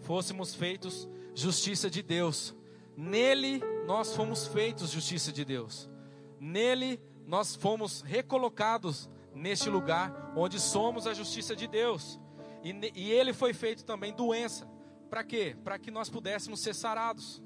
fôssemos 0.00 0.54
feitos 0.54 1.08
justiça 1.34 1.90
de 1.90 2.02
Deus. 2.02 2.54
Nele 2.96 3.62
nós 3.86 4.14
fomos 4.14 4.46
feitos 4.46 4.90
justiça 4.90 5.32
de 5.32 5.44
Deus. 5.44 5.90
Nele 6.38 7.00
nós 7.26 7.54
fomos 7.54 8.02
recolocados 8.02 9.08
neste 9.34 9.68
lugar 9.68 10.32
onde 10.36 10.60
somos 10.60 11.06
a 11.06 11.14
justiça 11.14 11.56
de 11.56 11.66
Deus. 11.66 12.20
E, 12.62 12.92
e 12.94 13.10
ele 13.10 13.32
foi 13.32 13.52
feito 13.52 13.84
também 13.84 14.12
doença. 14.12 14.68
Para 15.10 15.24
quê? 15.24 15.56
Para 15.62 15.78
que 15.78 15.90
nós 15.90 16.08
pudéssemos 16.08 16.60
ser 16.60 16.74
sarados. 16.74 17.42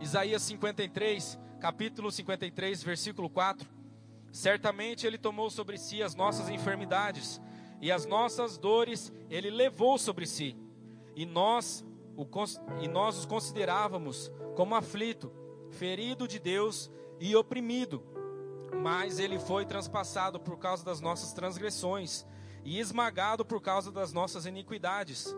Isaías 0.00 0.42
53, 0.42 1.38
capítulo 1.60 2.10
53, 2.10 2.82
versículo 2.82 3.30
4. 3.30 3.81
Certamente 4.32 5.06
ele 5.06 5.18
tomou 5.18 5.50
sobre 5.50 5.76
si 5.76 6.02
as 6.02 6.14
nossas 6.14 6.48
enfermidades 6.48 7.40
e 7.82 7.92
as 7.92 8.06
nossas 8.06 8.56
dores 8.56 9.12
ele 9.28 9.50
levou 9.50 9.98
sobre 9.98 10.26
si. 10.26 10.56
E 11.14 11.26
nós 11.26 11.84
o, 12.16 12.26
e 12.80 12.88
nós 12.88 13.18
os 13.18 13.26
considerávamos 13.26 14.32
como 14.56 14.74
aflito, 14.74 15.30
ferido 15.70 16.26
de 16.26 16.38
Deus 16.38 16.90
e 17.20 17.36
oprimido. 17.36 18.02
Mas 18.82 19.18
ele 19.18 19.38
foi 19.38 19.66
transpassado 19.66 20.40
por 20.40 20.58
causa 20.58 20.84
das 20.84 21.00
nossas 21.00 21.32
transgressões 21.32 22.24
e 22.64 22.78
esmagado 22.78 23.44
por 23.44 23.60
causa 23.60 23.92
das 23.92 24.12
nossas 24.12 24.46
iniquidades. 24.46 25.34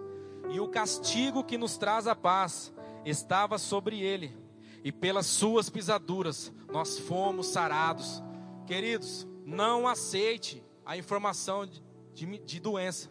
E 0.51 0.61
o 0.61 0.69
castigo 0.69 1.43
que 1.43 1.59
nos 1.59 1.77
traz 1.77 2.07
a 2.07 2.15
paz 2.15 2.73
estava 3.05 3.59
sobre 3.59 4.01
ele, 4.01 4.37
e 4.83 4.93
pelas 4.93 5.27
suas 5.27 5.69
pisaduras 5.69 6.53
nós 6.73 6.99
fomos 6.99 7.49
sarados. 7.49 8.23
Queridos, 8.67 9.27
não 9.45 9.87
aceite 9.87 10.63
a 10.85 10.97
informação 10.97 11.67
de, 11.67 11.83
de, 12.13 12.39
de 12.39 12.61
doença. 12.61 13.11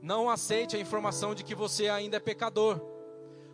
Não 0.00 0.30
aceite 0.30 0.76
a 0.76 0.80
informação 0.80 1.34
de 1.34 1.42
que 1.42 1.54
você 1.54 1.88
ainda 1.88 2.16
é 2.16 2.20
pecador. 2.20 2.80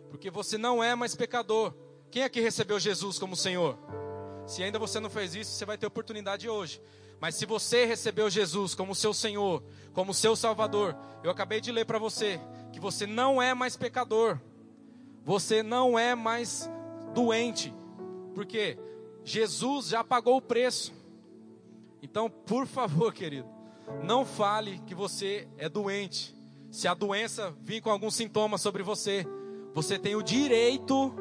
Porque 0.09 0.29
você 0.29 0.57
não 0.57 0.83
é 0.83 0.95
mais 0.95 1.15
pecador. 1.15 1.73
Quem 2.11 2.23
aqui 2.23 2.39
recebeu 2.39 2.79
Jesus 2.79 3.19
como 3.19 3.35
Senhor? 3.35 3.77
Se 4.47 4.63
ainda 4.63 4.79
você 4.79 4.99
não 4.99 5.09
fez 5.09 5.35
isso, 5.35 5.51
você 5.51 5.65
vai 5.65 5.77
ter 5.77 5.87
oportunidade 5.87 6.47
hoje. 6.47 6.81
Mas 7.19 7.35
se 7.35 7.45
você 7.45 7.85
recebeu 7.85 8.29
Jesus 8.29 8.75
como 8.75 8.93
seu 8.93 9.13
Senhor, 9.13 9.63
como 9.93 10.13
seu 10.13 10.35
Salvador, 10.35 10.95
eu 11.23 11.31
acabei 11.31 11.59
de 11.59 11.71
ler 11.71 11.85
para 11.85 11.97
você 11.97 12.39
que 12.71 12.79
você 12.79 13.07
não 13.07 13.41
é 13.41 13.53
mais 13.53 13.75
pecador. 13.75 14.39
Você 15.23 15.63
não 15.63 15.97
é 15.97 16.13
mais 16.13 16.69
doente. 17.13 17.73
Porque 18.33 18.77
Jesus 19.23 19.87
já 19.87 20.03
pagou 20.03 20.37
o 20.37 20.41
preço. 20.41 20.93
Então, 22.05 22.29
por 22.29 22.67
favor, 22.67 23.11
querido, 23.11 23.49
não 24.03 24.23
fale 24.23 24.77
que 24.85 24.93
você 24.93 25.49
é 25.57 25.67
doente. 25.67 26.35
Se 26.69 26.87
a 26.87 26.93
doença 26.93 27.51
vir 27.61 27.81
com 27.81 27.89
algum 27.89 28.11
sintoma 28.11 28.59
sobre 28.59 28.83
você, 28.83 29.25
você 29.73 29.97
tem 29.97 30.15
o 30.15 30.21
direito 30.21 31.15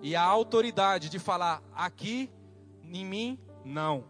e 0.00 0.14
a 0.14 0.22
autoridade 0.22 1.08
de 1.08 1.18
falar: 1.18 1.60
aqui 1.74 2.30
em 2.80 3.04
mim, 3.04 3.40
não. 3.64 4.04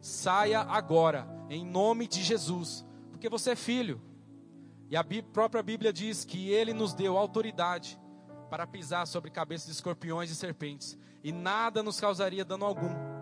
Saia 0.00 0.60
agora, 0.60 1.28
em 1.48 1.64
nome 1.64 2.08
de 2.08 2.20
Jesus, 2.20 2.84
porque 3.12 3.28
você 3.28 3.52
é 3.52 3.56
filho. 3.56 4.02
E 4.90 4.96
a 4.96 5.04
própria 5.32 5.62
Bíblia 5.62 5.92
diz 5.92 6.24
que 6.24 6.50
Ele 6.50 6.74
nos 6.74 6.94
deu 6.94 7.16
autoridade 7.16 7.96
para 8.50 8.66
pisar 8.66 9.06
sobre 9.06 9.30
cabeças 9.30 9.66
de 9.66 9.72
escorpiões 9.72 10.32
e 10.32 10.34
serpentes, 10.34 10.98
e 11.22 11.30
nada 11.30 11.80
nos 11.80 12.00
causaria 12.00 12.44
dano 12.44 12.64
algum. 12.64 13.19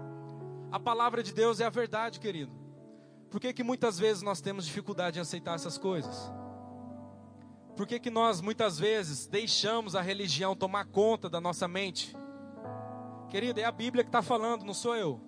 A 0.70 0.78
palavra 0.78 1.22
de 1.22 1.33
Deus 1.33 1.61
é 1.61 1.64
a 1.64 1.70
verdade, 1.70 2.20
querido. 2.20 2.52
Por 3.31 3.40
que, 3.40 3.52
que 3.52 3.62
muitas 3.62 3.98
vezes 3.98 4.22
nós 4.22 4.40
temos 4.40 4.66
dificuldade 4.66 5.18
em 5.18 5.22
aceitar 5.22 5.54
essas 5.54 5.78
coisas? 5.78 6.31
Por 7.76 7.87
que, 7.87 7.98
que 7.98 8.11
nós 8.11 8.40
muitas 8.40 8.78
vezes 8.78 9.26
deixamos 9.26 9.94
a 9.94 10.00
religião 10.00 10.57
tomar 10.57 10.87
conta 10.87 11.31
da 11.31 11.40
nossa 11.40 11.68
mente? 11.68 12.16
Querido, 13.28 13.61
é 13.61 13.64
a 13.64 13.72
Bíblia 13.72 14.02
que 14.02 14.09
está 14.09 14.20
falando, 14.20 14.64
não 14.64 14.74
sou 14.74 14.96
eu. 14.96 15.20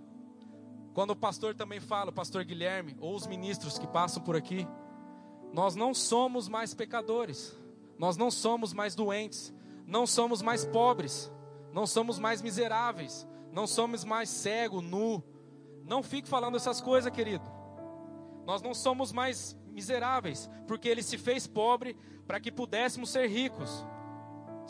Quando 0.92 1.11
o 1.11 1.16
pastor 1.16 1.55
também 1.55 1.81
fala, 1.81 2.11
o 2.11 2.14
pastor 2.14 2.44
Guilherme, 2.44 2.96
ou 2.98 3.14
os 3.14 3.26
ministros 3.26 3.79
que 3.79 3.87
passam 3.87 4.22
por 4.22 4.35
aqui, 4.35 4.66
nós 5.53 5.74
não 5.74 5.94
somos 5.94 6.48
mais 6.48 6.74
pecadores, 6.74 7.57
nós 7.98 8.16
não 8.16 8.31
somos 8.31 8.72
mais 8.72 8.94
doentes, 8.94 9.55
não 9.87 10.07
somos 10.07 10.42
mais 10.42 10.64
pobres, 10.64 11.31
não 11.72 11.87
somos 11.87 12.18
mais 12.18 12.42
miseráveis, 12.42 13.26
não 13.53 13.66
somos 13.66 14.05
mais 14.05 14.29
cego, 14.29 14.81
nu. 14.81 15.22
Não 15.90 16.05
fique 16.05 16.29
falando 16.29 16.57
essas 16.57 16.81
coisas, 16.81 17.12
querido. 17.12 17.42
Nós 18.46 18.62
não 18.62 18.72
somos 18.72 19.11
mais 19.11 19.59
miseráveis, 19.72 20.48
porque 20.68 20.88
ele 20.88 21.03
se 21.03 21.18
fez 21.18 21.48
pobre 21.48 21.96
para 22.29 22.38
que 22.38 22.53
pudéssemos 22.53 23.11
ser 23.11 23.26
ricos. 23.26 23.85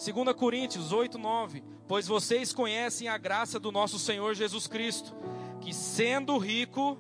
2 0.03 0.35
Coríntios 0.35 0.93
8, 0.93 1.19
9. 1.19 1.63
Pois 1.87 2.07
vocês 2.07 2.55
conhecem 2.55 3.07
a 3.07 3.19
graça 3.19 3.61
do 3.61 3.71
nosso 3.71 3.99
Senhor 3.99 4.35
Jesus 4.35 4.67
Cristo, 4.67 5.15
que 5.61 5.75
sendo 5.75 6.39
rico, 6.39 6.97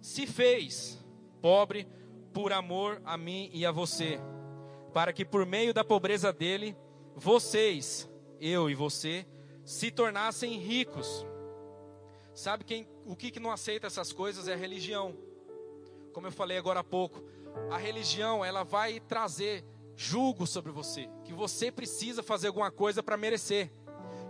se 0.00 0.26
fez 0.26 1.04
pobre 1.42 1.86
por 2.32 2.54
amor 2.54 3.02
a 3.04 3.18
mim 3.18 3.50
e 3.52 3.66
a 3.66 3.70
você, 3.70 4.18
para 4.94 5.12
que 5.12 5.26
por 5.26 5.44
meio 5.44 5.74
da 5.74 5.84
pobreza 5.84 6.32
dele, 6.32 6.74
vocês, 7.14 8.10
eu 8.40 8.70
e 8.70 8.74
você, 8.74 9.26
se 9.62 9.90
tornassem 9.90 10.58
ricos. 10.58 11.26
Sabe 12.34 12.64
quem, 12.64 12.88
o 13.04 13.14
que, 13.14 13.30
que 13.30 13.40
não 13.40 13.50
aceita 13.50 13.86
essas 13.86 14.12
coisas 14.12 14.48
é 14.48 14.54
a 14.54 14.56
religião. 14.56 15.16
Como 16.12 16.26
eu 16.26 16.32
falei 16.32 16.56
agora 16.56 16.80
há 16.80 16.84
pouco, 16.84 17.22
a 17.70 17.76
religião 17.76 18.44
ela 18.44 18.62
vai 18.62 19.00
trazer 19.00 19.64
julgo 19.94 20.46
sobre 20.46 20.72
você, 20.72 21.08
que 21.24 21.32
você 21.32 21.70
precisa 21.70 22.22
fazer 22.22 22.48
alguma 22.48 22.70
coisa 22.70 23.02
para 23.02 23.16
merecer, 23.16 23.70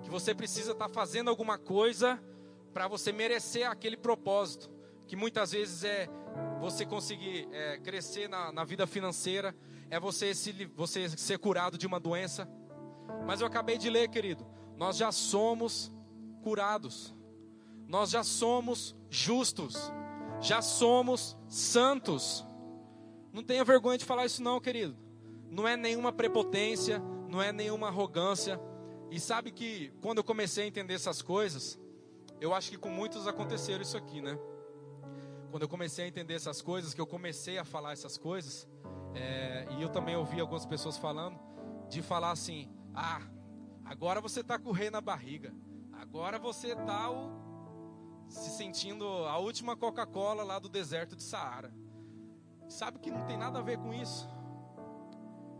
que 0.03 0.11
você 0.11 0.35
precisa 0.35 0.73
estar 0.73 0.89
tá 0.89 0.93
fazendo 0.93 1.31
alguma 1.31 1.57
coisa 1.57 2.23
para 2.73 2.89
você 2.89 3.13
merecer 3.13 3.69
aquele 3.69 3.97
propósito, 3.97 4.71
que 5.07 5.15
muitas 5.15 5.53
vezes 5.53 5.85
é 5.85 6.09
você 6.61 6.85
conseguir 6.87 7.49
é, 7.53 7.79
crescer 7.79 8.29
na, 8.29 8.51
na, 8.53 8.65
vida 8.65 8.87
financeira, 8.87 9.55
é 9.91 10.01
você, 10.01 10.35
se, 10.35 10.53
você 10.75 11.09
ser 11.11 11.39
curado 11.39 11.77
de 11.77 11.87
uma 11.87 12.01
doença. 12.01 12.49
Mas 13.27 13.41
eu 13.41 13.47
acabei 13.47 13.77
de 13.77 13.91
ler, 13.91 14.09
querido, 14.09 14.47
nós 14.77 14.97
já 14.97 15.13
somos 15.13 15.93
curados, 16.43 17.15
nós 17.87 18.11
já 18.11 18.25
somos 18.25 18.95
justos 19.11 19.93
já 20.43 20.61
somos 20.61 21.39
santos. 21.49 22.45
Não 23.33 23.43
tenha 23.45 23.65
vergonha 23.65 23.97
de 23.97 24.05
falar 24.05 24.27
isso, 24.27 24.43
não, 24.43 24.61
querido. 24.61 24.97
Não 25.49 25.67
é 25.67 25.77
nenhuma 25.77 26.13
prepotência, 26.13 26.99
não 27.29 27.41
é 27.41 27.53
nenhuma 27.53 27.87
arrogância. 27.87 28.61
E 29.11 29.21
sabe 29.21 29.53
que 29.53 29.93
quando 30.03 30.19
eu 30.19 30.25
comecei 30.25 30.65
a 30.65 30.67
entender 30.67 30.95
essas 30.95 31.23
coisas, 31.23 31.79
eu 32.41 32.53
acho 32.53 32.71
que 32.71 32.77
com 32.77 32.91
muitos 32.91 33.27
aconteceram 33.29 33.83
isso 33.83 33.97
aqui, 33.97 34.21
né? 34.21 34.37
Quando 35.51 35.63
eu 35.63 35.69
comecei 35.69 36.07
a 36.07 36.09
entender 36.09 36.35
essas 36.35 36.61
coisas, 36.61 36.93
que 36.93 37.01
eu 37.01 37.07
comecei 37.07 37.59
a 37.59 37.65
falar 37.65 37.93
essas 37.93 38.19
coisas, 38.19 38.67
é, 39.15 39.69
e 39.79 39.83
eu 39.83 39.91
também 39.91 40.17
ouvi 40.17 40.41
algumas 40.41 40.67
pessoas 40.67 40.97
falando, 40.97 41.39
de 41.89 42.03
falar 42.03 42.33
assim: 42.33 42.69
ah, 42.95 43.23
Agora 43.85 44.21
você 44.21 44.41
está 44.41 44.59
com 44.59 44.71
o 44.71 44.73
rei 44.73 44.91
na 44.91 45.01
barriga. 45.01 45.55
Agora 45.93 46.39
você 46.39 46.69
está 46.73 47.11
se 48.33 48.51
sentindo 48.51 49.07
a 49.07 49.39
última 49.39 49.77
Coca-Cola 49.77 50.43
lá 50.43 50.59
do 50.59 50.69
deserto 50.69 51.15
de 51.15 51.23
Saara. 51.23 51.73
Sabe 52.69 52.99
que 52.99 53.11
não 53.11 53.27
tem 53.27 53.37
nada 53.37 53.59
a 53.59 53.63
ver 53.63 53.79
com 53.79 53.93
isso. 53.93 54.29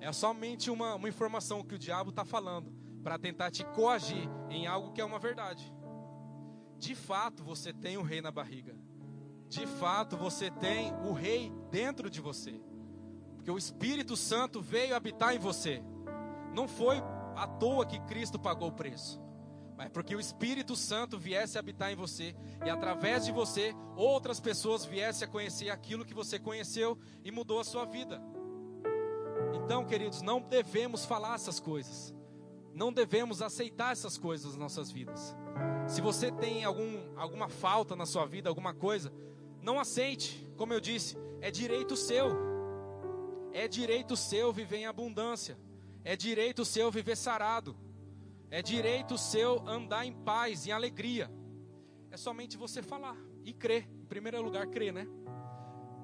É 0.01 0.11
somente 0.13 0.71
uma, 0.71 0.95
uma 0.95 1.09
informação 1.09 1.63
que 1.63 1.75
o 1.75 1.79
diabo 1.79 2.11
está 2.11 2.25
falando 2.25 2.73
para 3.05 3.19
tentar 3.19 3.51
te 3.51 3.65
coagir 3.65 4.29
em 4.49 4.67
algo 4.67 4.93
que 4.93 5.01
é 5.01 5.05
uma 5.05 5.19
verdade. 5.19 5.73
De 6.79 6.95
fato, 6.95 7.45
você 7.45 7.73
tem 7.73 7.97
o 7.97 8.03
rei 8.03 8.21
na 8.21 8.31
barriga. 8.31 8.75
De 9.49 9.67
fato, 9.67 10.17
você 10.17 10.51
tem 10.51 10.93
o 11.05 11.13
rei 11.13 11.53
dentro 11.71 12.09
de 12.09 12.21
você. 12.21 12.59
Porque 13.37 13.51
o 13.51 13.59
Espírito 13.59 14.17
Santo 14.17 14.63
veio 14.63 14.97
habitar 14.97 15.35
em 15.35 15.39
você. 15.39 15.85
Não 16.55 16.67
foi 16.67 16.97
à 17.37 17.47
toa 17.47 17.87
que 17.87 18.01
Cristo 18.01 18.39
pagou 18.39 18.69
o 18.69 18.73
preço. 18.73 19.22
Mas 19.83 19.91
porque 19.91 20.15
o 20.15 20.21
Espírito 20.21 20.77
Santo 20.77 21.19
viesse 21.19 21.59
habitar 21.59 21.91
em 21.91 21.97
você 21.97 22.37
e 22.65 22.71
através 22.71 23.25
de 23.25 23.33
você 23.33 23.75
outras 23.97 24.39
pessoas 24.39 24.85
viessem 24.85 25.27
a 25.27 25.31
conhecer 25.31 25.71
aquilo 25.71 26.05
que 26.05 26.15
você 26.15 26.39
conheceu 26.39 26.97
e 27.25 27.33
mudou 27.33 27.59
a 27.59 27.65
sua 27.65 27.85
vida. 27.85 28.23
Então, 29.53 29.85
queridos, 29.85 30.23
não 30.23 30.41
devemos 30.41 31.05
falar 31.05 31.35
essas 31.35 31.59
coisas. 31.59 32.15
Não 32.73 32.93
devemos 32.93 33.43
aceitar 33.43 33.91
essas 33.91 34.17
coisas 34.17 34.53
nas 34.53 34.57
nossas 34.57 34.89
vidas. 34.89 35.35
Se 35.89 36.01
você 36.01 36.31
tem 36.31 36.63
algum, 36.63 37.01
alguma 37.17 37.49
falta 37.49 37.97
na 37.97 38.07
sua 38.07 38.25
vida, 38.25 38.49
alguma 38.49 38.73
coisa, 38.73 39.13
não 39.61 39.81
aceite. 39.81 40.49
Como 40.57 40.73
eu 40.73 40.81
disse, 40.81 41.19
é 41.41 41.51
direito 41.51 41.97
seu. 41.97 42.31
É 43.53 43.67
direito 43.67 44.17
seu 44.17 44.53
viver 44.53 44.77
em 44.77 44.87
abundância. 44.87 45.59
É 46.05 46.15
direito 46.15 46.65
seu 46.65 46.89
viver 46.89 47.17
sarado. 47.17 47.77
É 48.53 48.61
direito 48.61 49.17
seu 49.17 49.67
andar 49.67 50.05
em 50.05 50.13
paz, 50.13 50.67
em 50.67 50.73
alegria. 50.73 51.31
É 52.11 52.19
somente 52.19 52.59
você 52.59 52.83
falar 52.83 53.17
e 53.43 53.55
crer. 53.55 53.89
Em 54.03 54.05
primeiro 54.05 54.43
lugar, 54.43 54.67
crer, 54.67 54.93
né? 54.93 55.09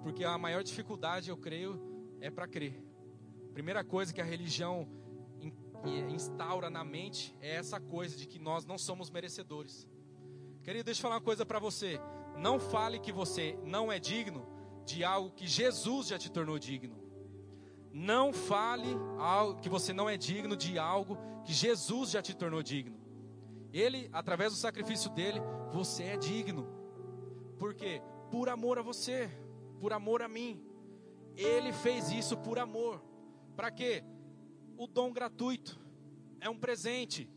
Porque 0.02 0.24
a 0.24 0.38
maior 0.38 0.62
dificuldade, 0.62 1.28
eu 1.28 1.36
creio, 1.36 1.78
é 2.22 2.30
para 2.30 2.48
crer. 2.48 2.82
Primeira 3.52 3.84
coisa 3.84 4.14
que 4.14 4.20
a 4.22 4.24
religião 4.24 4.88
instaura 6.08 6.70
na 6.70 6.82
mente 6.82 7.36
é 7.42 7.54
essa 7.54 7.78
coisa 7.78 8.16
de 8.16 8.26
que 8.26 8.38
nós 8.38 8.64
não 8.64 8.78
somos 8.78 9.10
merecedores. 9.10 9.86
Querido, 10.62 10.84
deixa 10.84 11.00
eu 11.00 11.02
falar 11.02 11.16
uma 11.16 11.20
coisa 11.20 11.44
para 11.44 11.58
você. 11.58 12.00
Não 12.38 12.58
fale 12.58 12.98
que 12.98 13.12
você 13.12 13.58
não 13.62 13.92
é 13.92 13.98
digno 13.98 14.46
de 14.86 15.04
algo 15.04 15.32
que 15.32 15.46
Jesus 15.46 16.08
já 16.08 16.18
te 16.18 16.32
tornou 16.32 16.58
digno. 16.58 17.07
Não 17.98 18.32
fale 18.32 18.96
que 19.60 19.68
você 19.68 19.92
não 19.92 20.08
é 20.08 20.16
digno 20.16 20.56
de 20.56 20.78
algo 20.78 21.18
que 21.44 21.52
Jesus 21.52 22.10
já 22.10 22.22
te 22.22 22.32
tornou 22.32 22.62
digno. 22.62 22.96
Ele, 23.72 24.08
através 24.12 24.52
do 24.52 24.56
sacrifício 24.56 25.10
dele, 25.10 25.40
você 25.72 26.04
é 26.04 26.16
digno. 26.16 26.68
Por 27.58 27.74
quê? 27.74 28.00
Por 28.30 28.48
amor 28.48 28.78
a 28.78 28.82
você, 28.82 29.28
por 29.80 29.92
amor 29.92 30.22
a 30.22 30.28
mim. 30.28 30.62
Ele 31.36 31.72
fez 31.72 32.12
isso 32.12 32.36
por 32.36 32.60
amor. 32.60 33.02
Para 33.56 33.72
quê? 33.72 34.04
O 34.76 34.86
dom 34.86 35.12
gratuito. 35.12 35.76
É 36.40 36.48
um 36.48 36.56
presente. 36.56 37.28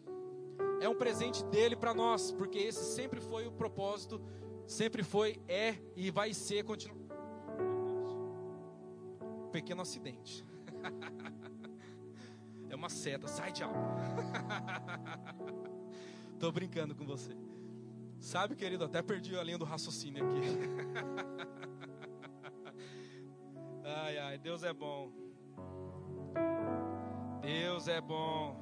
É 0.80 0.88
um 0.88 0.96
presente 0.96 1.44
dele 1.46 1.76
para 1.76 1.92
nós, 1.92 2.32
porque 2.32 2.60
esse 2.60 2.94
sempre 2.94 3.20
foi 3.20 3.48
o 3.48 3.52
propósito, 3.52 4.22
sempre 4.68 5.02
foi, 5.02 5.42
é 5.48 5.76
e 5.96 6.12
vai 6.12 6.36
ser 6.36 6.64
continua. 6.64 7.02
Pequeno 9.52 9.82
acidente. 9.82 10.51
É 12.70 12.76
uma 12.76 12.90
seta, 12.90 13.28
sai 13.28 13.52
tchau. 13.52 13.72
Tô 16.40 16.52
brincando 16.52 16.96
com 16.96 17.06
você. 17.06 17.36
Sabe, 18.20 18.56
querido, 18.56 18.86
até 18.86 19.02
perdi 19.02 19.36
a 19.36 19.44
linha 19.44 19.58
do 19.58 19.66
raciocínio 19.66 20.24
aqui. 20.24 20.42
ai, 23.84 24.18
ai, 24.20 24.38
Deus 24.38 24.64
é 24.64 24.74
bom. 24.74 25.12
Deus 27.42 27.88
é 27.88 28.00
bom. 28.00 28.56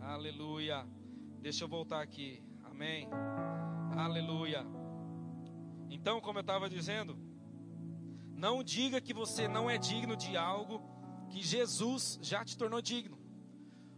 Aleluia. 0.00 0.86
Deixa 1.40 1.64
eu 1.64 1.68
voltar 1.68 2.00
aqui. 2.00 2.42
Amém. 2.64 3.06
Aleluia. 3.96 4.64
Então, 5.90 6.20
como 6.20 6.38
eu 6.38 6.42
estava 6.42 6.70
dizendo, 6.70 7.18
não 8.34 8.62
diga 8.62 9.00
que 9.00 9.12
você 9.12 9.46
não 9.46 9.68
é 9.68 9.76
digno 9.76 10.16
de 10.16 10.36
algo 10.36 10.80
que 11.28 11.42
Jesus 11.42 12.18
já 12.22 12.44
te 12.44 12.56
tornou 12.56 12.80
digno, 12.80 13.18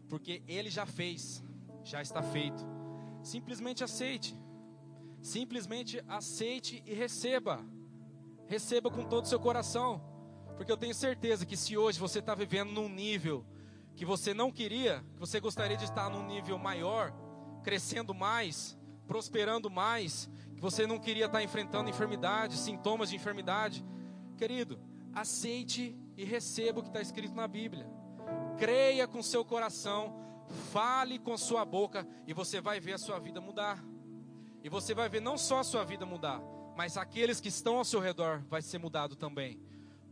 porque 0.09 0.43
Ele 0.47 0.70
já 0.70 0.87
fez, 0.87 1.43
já 1.85 2.03
está 2.03 2.22
feito. 2.22 2.64
Simplesmente 3.22 3.85
aceite, 3.85 4.39
simplesmente 5.20 6.03
aceite 6.09 6.83
e 6.87 6.95
receba, 6.95 7.64
receba 8.47 8.91
com 8.91 9.05
todo 9.05 9.24
o 9.24 9.28
seu 9.28 9.39
coração, 9.39 10.03
porque 10.57 10.72
eu 10.72 10.76
tenho 10.76 10.95
certeza 10.95 11.47
que 11.47 11.57
se 11.57 11.76
hoje 11.76 11.99
você 11.99 12.18
está 12.18 12.35
vivendo 12.35 12.72
num 12.72 12.89
nível 12.89 13.45
que 13.95 14.05
você 14.05 14.33
não 14.33 14.51
queria, 14.51 15.05
que 15.12 15.20
você 15.20 15.41
gostaria 15.41 15.76
de 15.76 15.85
estar 15.85 16.09
num 16.09 16.26
nível 16.26 16.59
maior, 16.59 17.12
crescendo 17.62 18.14
mais, 18.14 18.78
prosperando 19.07 19.70
mais, 19.70 20.31
que 20.55 20.61
você 20.61 20.87
não 20.87 20.99
queria 20.99 21.26
estar 21.26 21.43
enfrentando 21.43 21.91
enfermidade, 21.91 22.57
sintomas 22.57 23.11
de 23.11 23.16
enfermidade, 23.16 23.85
querido, 24.37 24.81
aceite 25.12 25.97
e 26.20 26.24
receba 26.24 26.80
o 26.80 26.82
que 26.82 26.90
está 26.90 27.00
escrito 27.00 27.34
na 27.34 27.48
Bíblia. 27.48 27.88
Creia 28.58 29.08
com 29.08 29.22
seu 29.22 29.42
coração, 29.42 30.14
fale 30.70 31.18
com 31.18 31.34
sua 31.38 31.64
boca 31.64 32.06
e 32.26 32.34
você 32.34 32.60
vai 32.60 32.78
ver 32.78 32.92
a 32.92 32.98
sua 32.98 33.18
vida 33.18 33.40
mudar. 33.40 33.82
E 34.62 34.68
você 34.68 34.92
vai 34.92 35.08
ver 35.08 35.20
não 35.20 35.38
só 35.38 35.60
a 35.60 35.64
sua 35.64 35.82
vida 35.82 36.04
mudar, 36.04 36.42
mas 36.76 36.98
aqueles 36.98 37.40
que 37.40 37.48
estão 37.48 37.78
ao 37.78 37.86
seu 37.86 38.00
redor 38.00 38.42
vai 38.50 38.60
ser 38.60 38.76
mudado 38.76 39.16
também. 39.16 39.58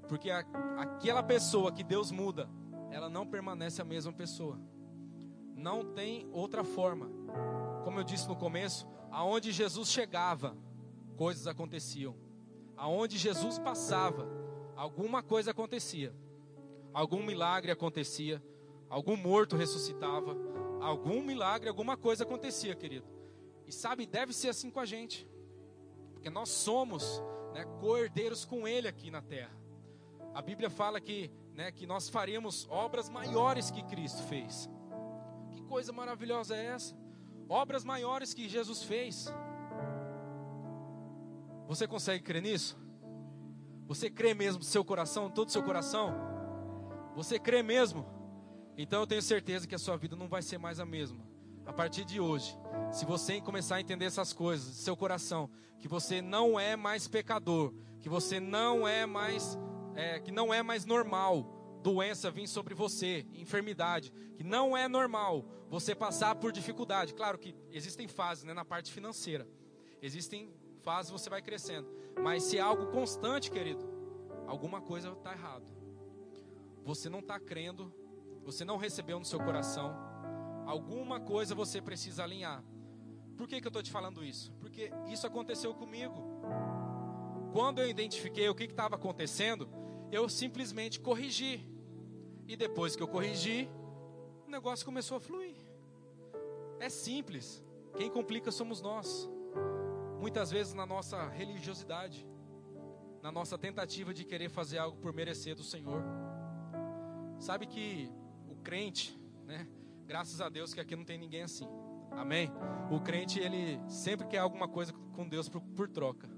Porque 0.08 0.30
a, 0.30 0.38
aquela 0.78 1.22
pessoa 1.22 1.70
que 1.70 1.84
Deus 1.84 2.10
muda, 2.10 2.48
ela 2.90 3.10
não 3.10 3.26
permanece 3.26 3.82
a 3.82 3.84
mesma 3.84 4.12
pessoa. 4.12 4.58
Não 5.54 5.92
tem 5.92 6.26
outra 6.32 6.64
forma. 6.64 7.10
Como 7.84 8.00
eu 8.00 8.04
disse 8.04 8.26
no 8.26 8.34
começo, 8.34 8.88
aonde 9.10 9.52
Jesus 9.52 9.90
chegava, 9.90 10.56
coisas 11.18 11.46
aconteciam. 11.46 12.16
Aonde 12.78 13.18
Jesus 13.18 13.58
passava, 13.58 14.47
alguma 14.78 15.24
coisa 15.24 15.50
acontecia. 15.50 16.14
Algum 16.94 17.20
milagre 17.22 17.72
acontecia, 17.72 18.40
algum 18.88 19.16
morto 19.16 19.56
ressuscitava, 19.56 20.36
algum 20.80 21.20
milagre, 21.20 21.68
alguma 21.68 21.96
coisa 21.96 22.22
acontecia, 22.22 22.76
querido. 22.76 23.04
E 23.66 23.72
sabe, 23.72 24.06
deve 24.06 24.32
ser 24.32 24.50
assim 24.50 24.70
com 24.70 24.78
a 24.78 24.86
gente. 24.86 25.28
Porque 26.12 26.30
nós 26.30 26.48
somos 26.48 27.20
né, 27.52 27.64
co-herdeiros 27.80 28.44
com 28.44 28.68
Ele 28.68 28.86
aqui 28.86 29.10
na 29.10 29.20
terra. 29.20 29.54
A 30.32 30.40
Bíblia 30.40 30.70
fala 30.70 31.00
que 31.00 31.30
né, 31.54 31.72
que 31.72 31.84
nós 31.84 32.08
faremos 32.08 32.68
obras 32.70 33.08
maiores 33.08 33.68
que 33.68 33.82
Cristo 33.82 34.22
fez. 34.22 34.70
Que 35.50 35.60
coisa 35.62 35.92
maravilhosa 35.92 36.56
é 36.56 36.66
essa? 36.66 36.96
Obras 37.48 37.82
maiores 37.82 38.32
que 38.32 38.48
Jesus 38.48 38.84
fez. 38.84 39.26
Você 41.66 41.88
consegue 41.88 42.22
crer 42.22 42.42
nisso? 42.42 42.78
Você 43.88 44.10
crê 44.10 44.34
mesmo 44.34 44.62
seu 44.62 44.84
coração, 44.84 45.30
todo 45.30 45.48
o 45.48 45.50
seu 45.50 45.62
coração? 45.62 46.14
Você 47.16 47.38
crê 47.38 47.62
mesmo? 47.62 48.04
Então 48.76 49.00
eu 49.00 49.06
tenho 49.06 49.22
certeza 49.22 49.66
que 49.66 49.74
a 49.74 49.78
sua 49.78 49.96
vida 49.96 50.14
não 50.14 50.28
vai 50.28 50.42
ser 50.42 50.58
mais 50.58 50.78
a 50.78 50.84
mesma. 50.84 51.26
A 51.64 51.72
partir 51.72 52.04
de 52.04 52.20
hoje, 52.20 52.54
se 52.92 53.06
você 53.06 53.40
começar 53.40 53.76
a 53.76 53.80
entender 53.80 54.04
essas 54.04 54.34
coisas, 54.34 54.76
seu 54.76 54.94
coração, 54.94 55.48
que 55.80 55.88
você 55.88 56.20
não 56.20 56.60
é 56.60 56.76
mais 56.76 57.08
pecador, 57.08 57.72
que 57.98 58.10
você 58.10 58.38
não 58.38 58.86
é 58.86 59.06
mais 59.06 59.58
é, 59.94 60.20
que 60.20 60.30
não 60.30 60.52
é 60.52 60.62
mais 60.62 60.84
normal 60.84 61.80
doença 61.82 62.30
vir 62.30 62.46
sobre 62.46 62.74
você, 62.74 63.26
enfermidade, 63.32 64.12
que 64.36 64.44
não 64.44 64.76
é 64.76 64.86
normal 64.86 65.46
você 65.70 65.94
passar 65.94 66.34
por 66.34 66.52
dificuldade. 66.52 67.14
Claro 67.14 67.38
que 67.38 67.54
existem 67.72 68.06
fases 68.06 68.44
né, 68.44 68.52
na 68.52 68.66
parte 68.66 68.92
financeira, 68.92 69.48
existem 70.02 70.52
fases 70.88 71.10
você 71.12 71.28
vai 71.28 71.42
crescendo, 71.42 71.86
mas 72.18 72.44
se 72.44 72.56
é 72.56 72.62
algo 72.62 72.86
constante, 72.86 73.50
querido, 73.50 73.86
alguma 74.46 74.80
coisa 74.80 75.10
está 75.10 75.32
errado. 75.32 75.66
Você 76.82 77.10
não 77.10 77.18
está 77.18 77.38
crendo, 77.38 77.92
você 78.42 78.64
não 78.64 78.78
recebeu 78.78 79.18
no 79.18 79.24
seu 79.26 79.38
coração, 79.38 79.94
alguma 80.64 81.20
coisa 81.20 81.54
você 81.54 81.82
precisa 81.82 82.24
alinhar. 82.24 82.64
Por 83.36 83.46
que, 83.46 83.60
que 83.60 83.66
eu 83.66 83.68
estou 83.68 83.82
te 83.82 83.90
falando 83.90 84.24
isso? 84.24 84.50
Porque 84.60 84.90
isso 85.10 85.26
aconteceu 85.26 85.74
comigo. 85.74 86.40
Quando 87.52 87.82
eu 87.82 87.88
identifiquei 87.90 88.48
o 88.48 88.54
que 88.54 88.64
estava 88.64 88.96
acontecendo, 88.96 89.68
eu 90.10 90.26
simplesmente 90.26 90.98
corrigi. 90.98 91.68
E 92.46 92.56
depois 92.56 92.96
que 92.96 93.02
eu 93.02 93.08
corrigi, 93.08 93.68
o 94.46 94.50
negócio 94.50 94.86
começou 94.86 95.18
a 95.18 95.20
fluir. 95.20 95.54
É 96.80 96.88
simples. 96.88 97.62
Quem 97.94 98.10
complica 98.10 98.50
somos 98.50 98.80
nós. 98.80 99.28
Muitas 100.18 100.50
vezes 100.50 100.74
na 100.74 100.84
nossa 100.84 101.28
religiosidade, 101.28 102.26
na 103.22 103.30
nossa 103.30 103.56
tentativa 103.56 104.12
de 104.12 104.24
querer 104.24 104.48
fazer 104.48 104.78
algo 104.78 104.98
por 104.98 105.12
merecer 105.12 105.54
do 105.54 105.62
Senhor. 105.62 106.02
Sabe 107.38 107.66
que 107.66 108.10
o 108.48 108.56
crente, 108.56 109.18
né? 109.44 109.68
Graças 110.06 110.40
a 110.40 110.48
Deus 110.48 110.74
que 110.74 110.80
aqui 110.80 110.96
não 110.96 111.04
tem 111.04 111.18
ninguém 111.18 111.42
assim. 111.42 111.68
Amém? 112.10 112.50
O 112.90 113.00
crente, 113.00 113.38
ele 113.38 113.78
sempre 113.88 114.26
quer 114.26 114.38
alguma 114.38 114.66
coisa 114.66 114.92
com 115.14 115.28
Deus 115.28 115.48
por, 115.48 115.60
por 115.60 115.88
troca. 115.88 116.28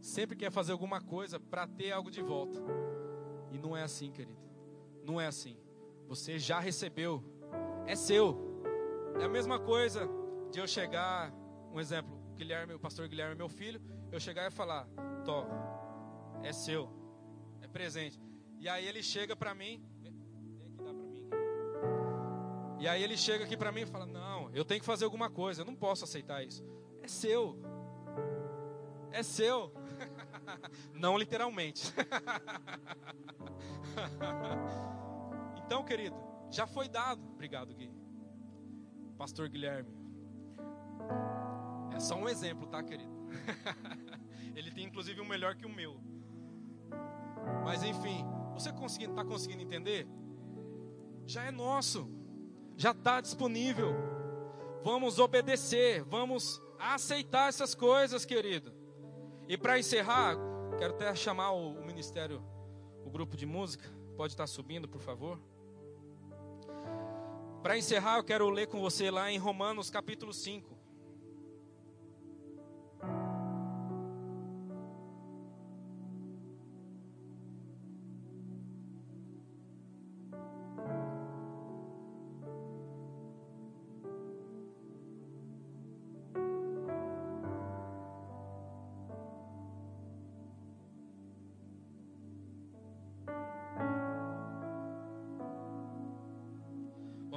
Sempre 0.00 0.36
quer 0.36 0.50
fazer 0.50 0.72
alguma 0.72 1.00
coisa 1.00 1.40
para 1.40 1.66
ter 1.66 1.92
algo 1.92 2.10
de 2.10 2.22
volta. 2.22 2.60
E 3.50 3.58
não 3.58 3.76
é 3.76 3.82
assim, 3.82 4.12
querido. 4.12 4.40
Não 5.04 5.20
é 5.20 5.26
assim. 5.26 5.56
Você 6.06 6.38
já 6.38 6.60
recebeu. 6.60 7.22
É 7.86 7.96
seu. 7.96 8.62
É 9.20 9.24
a 9.24 9.28
mesma 9.28 9.58
coisa 9.58 10.08
de 10.50 10.58
eu 10.58 10.66
chegar, 10.66 11.32
um 11.72 11.80
exemplo, 11.80 12.21
Guilherme, 12.42 12.74
o 12.74 12.78
pastor 12.78 13.08
Guilherme 13.08 13.36
meu 13.36 13.48
filho, 13.48 13.80
eu 14.10 14.18
chegar 14.18 14.46
e 14.46 14.50
falar: 14.50 14.88
"Tó, 15.24 15.46
é 16.42 16.52
seu. 16.52 16.90
É 17.60 17.68
presente". 17.68 18.20
E 18.58 18.68
aí 18.68 18.86
ele 18.86 19.02
chega 19.02 19.36
para 19.36 19.54
mim. 19.54 19.84
E 22.80 22.88
aí 22.88 23.00
ele 23.00 23.16
chega 23.16 23.44
aqui 23.44 23.56
para 23.56 23.70
mim 23.70 23.82
e 23.82 23.86
fala: 23.86 24.06
"Não, 24.06 24.50
eu 24.50 24.64
tenho 24.64 24.80
que 24.80 24.86
fazer 24.86 25.04
alguma 25.04 25.30
coisa, 25.30 25.62
eu 25.62 25.64
não 25.64 25.76
posso 25.76 26.02
aceitar 26.02 26.44
isso. 26.44 26.66
É 27.00 27.06
seu. 27.06 27.56
É 29.12 29.22
seu. 29.22 29.72
não 30.92 31.16
literalmente. 31.16 31.94
então, 35.64 35.84
querido, 35.84 36.16
já 36.50 36.66
foi 36.66 36.88
dado. 36.88 37.22
Obrigado, 37.34 37.72
Gui. 37.72 37.92
Pastor 39.16 39.48
Guilherme. 39.48 39.94
Só 42.02 42.16
um 42.16 42.28
exemplo, 42.28 42.66
tá, 42.66 42.82
querido? 42.82 43.12
Ele 44.56 44.72
tem 44.72 44.86
inclusive 44.86 45.20
um 45.20 45.24
melhor 45.24 45.54
que 45.54 45.64
o 45.64 45.68
meu. 45.68 46.00
Mas 47.64 47.84
enfim, 47.84 48.24
você 48.52 48.70
está 49.04 49.24
conseguindo 49.24 49.62
entender? 49.62 50.08
Já 51.24 51.44
é 51.44 51.52
nosso, 51.52 52.10
já 52.76 52.90
está 52.90 53.20
disponível. 53.20 53.94
Vamos 54.82 55.20
obedecer, 55.20 56.02
vamos 56.02 56.60
aceitar 56.76 57.48
essas 57.48 57.72
coisas, 57.72 58.24
querido. 58.24 58.72
E 59.46 59.56
para 59.56 59.78
encerrar, 59.78 60.36
quero 60.76 60.94
até 60.94 61.14
chamar 61.14 61.52
o, 61.52 61.78
o 61.78 61.86
ministério, 61.86 62.42
o 63.04 63.10
grupo 63.10 63.36
de 63.36 63.46
música. 63.46 63.88
Pode 64.16 64.32
estar 64.32 64.42
tá 64.42 64.48
subindo, 64.48 64.88
por 64.88 65.00
favor. 65.00 65.38
Para 67.62 67.78
encerrar, 67.78 68.16
eu 68.16 68.24
quero 68.24 68.50
ler 68.50 68.66
com 68.66 68.80
você 68.80 69.08
lá 69.08 69.30
em 69.30 69.38
Romanos 69.38 69.88
capítulo 69.88 70.32
5. 70.32 70.81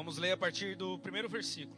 Vamos 0.06 0.20
ler 0.20 0.34
a 0.34 0.38
partir 0.38 0.76
do 0.76 1.00
primeiro 1.00 1.28
versículo. 1.28 1.76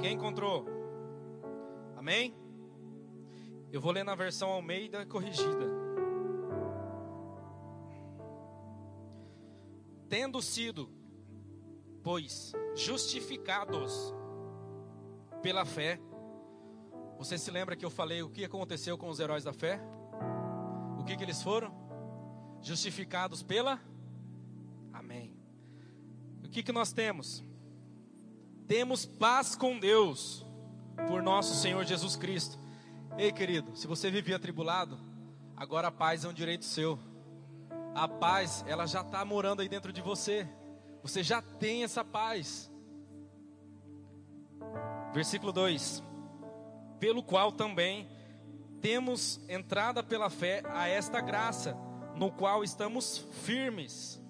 Quem 0.00 0.14
encontrou? 0.14 0.64
Amém? 1.96 2.32
Eu 3.72 3.80
vou 3.80 3.90
ler 3.90 4.04
na 4.04 4.14
versão 4.14 4.50
Almeida 4.50 5.04
corrigida. 5.04 5.66
Tendo 10.08 10.40
sido, 10.40 10.88
pois, 12.00 12.52
justificados 12.76 14.14
pela 15.42 15.64
fé, 15.64 16.00
você 17.20 17.36
se 17.36 17.50
lembra 17.50 17.76
que 17.76 17.84
eu 17.84 17.90
falei 17.90 18.22
o 18.22 18.30
que 18.30 18.46
aconteceu 18.46 18.96
com 18.96 19.10
os 19.10 19.20
heróis 19.20 19.44
da 19.44 19.52
fé? 19.52 19.78
O 20.98 21.04
que, 21.04 21.14
que 21.14 21.22
eles 21.22 21.42
foram? 21.42 21.70
Justificados 22.62 23.42
pela? 23.42 23.78
Amém. 24.90 25.36
O 26.42 26.48
que, 26.48 26.62
que 26.62 26.72
nós 26.72 26.94
temos? 26.94 27.44
Temos 28.66 29.04
paz 29.04 29.54
com 29.54 29.78
Deus 29.78 30.46
por 31.06 31.22
nosso 31.22 31.54
Senhor 31.54 31.84
Jesus 31.84 32.16
Cristo. 32.16 32.58
Ei, 33.18 33.30
querido, 33.30 33.76
se 33.76 33.86
você 33.86 34.10
vivia 34.10 34.36
atribulado, 34.36 34.98
agora 35.54 35.88
a 35.88 35.92
paz 35.92 36.24
é 36.24 36.28
um 36.28 36.32
direito 36.32 36.64
seu. 36.64 36.98
A 37.94 38.08
paz, 38.08 38.64
ela 38.66 38.86
já 38.86 39.02
está 39.02 39.22
morando 39.26 39.60
aí 39.60 39.68
dentro 39.68 39.92
de 39.92 40.00
você. 40.00 40.48
Você 41.02 41.22
já 41.22 41.42
tem 41.42 41.84
essa 41.84 42.02
paz. 42.02 42.72
Versículo 45.12 45.52
2: 45.52 46.02
pelo 47.00 47.22
qual 47.22 47.50
também 47.50 48.06
temos 48.80 49.40
entrada 49.48 50.02
pela 50.02 50.30
fé 50.30 50.62
a 50.68 50.86
esta 50.86 51.20
graça, 51.20 51.76
no 52.14 52.30
qual 52.30 52.62
estamos 52.62 53.26
firmes. 53.42 54.20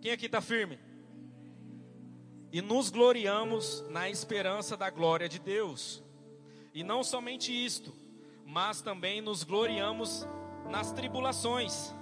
Quem 0.00 0.10
aqui 0.10 0.26
está 0.26 0.40
firme? 0.40 0.78
E 2.50 2.60
nos 2.60 2.90
gloriamos 2.90 3.84
na 3.90 4.10
esperança 4.10 4.76
da 4.76 4.90
glória 4.90 5.28
de 5.28 5.38
Deus. 5.38 6.02
E 6.74 6.82
não 6.82 7.04
somente 7.04 7.52
isto, 7.52 7.94
mas 8.46 8.80
também 8.80 9.20
nos 9.20 9.44
gloriamos 9.44 10.26
nas 10.68 10.92
tribulações. 10.92 11.94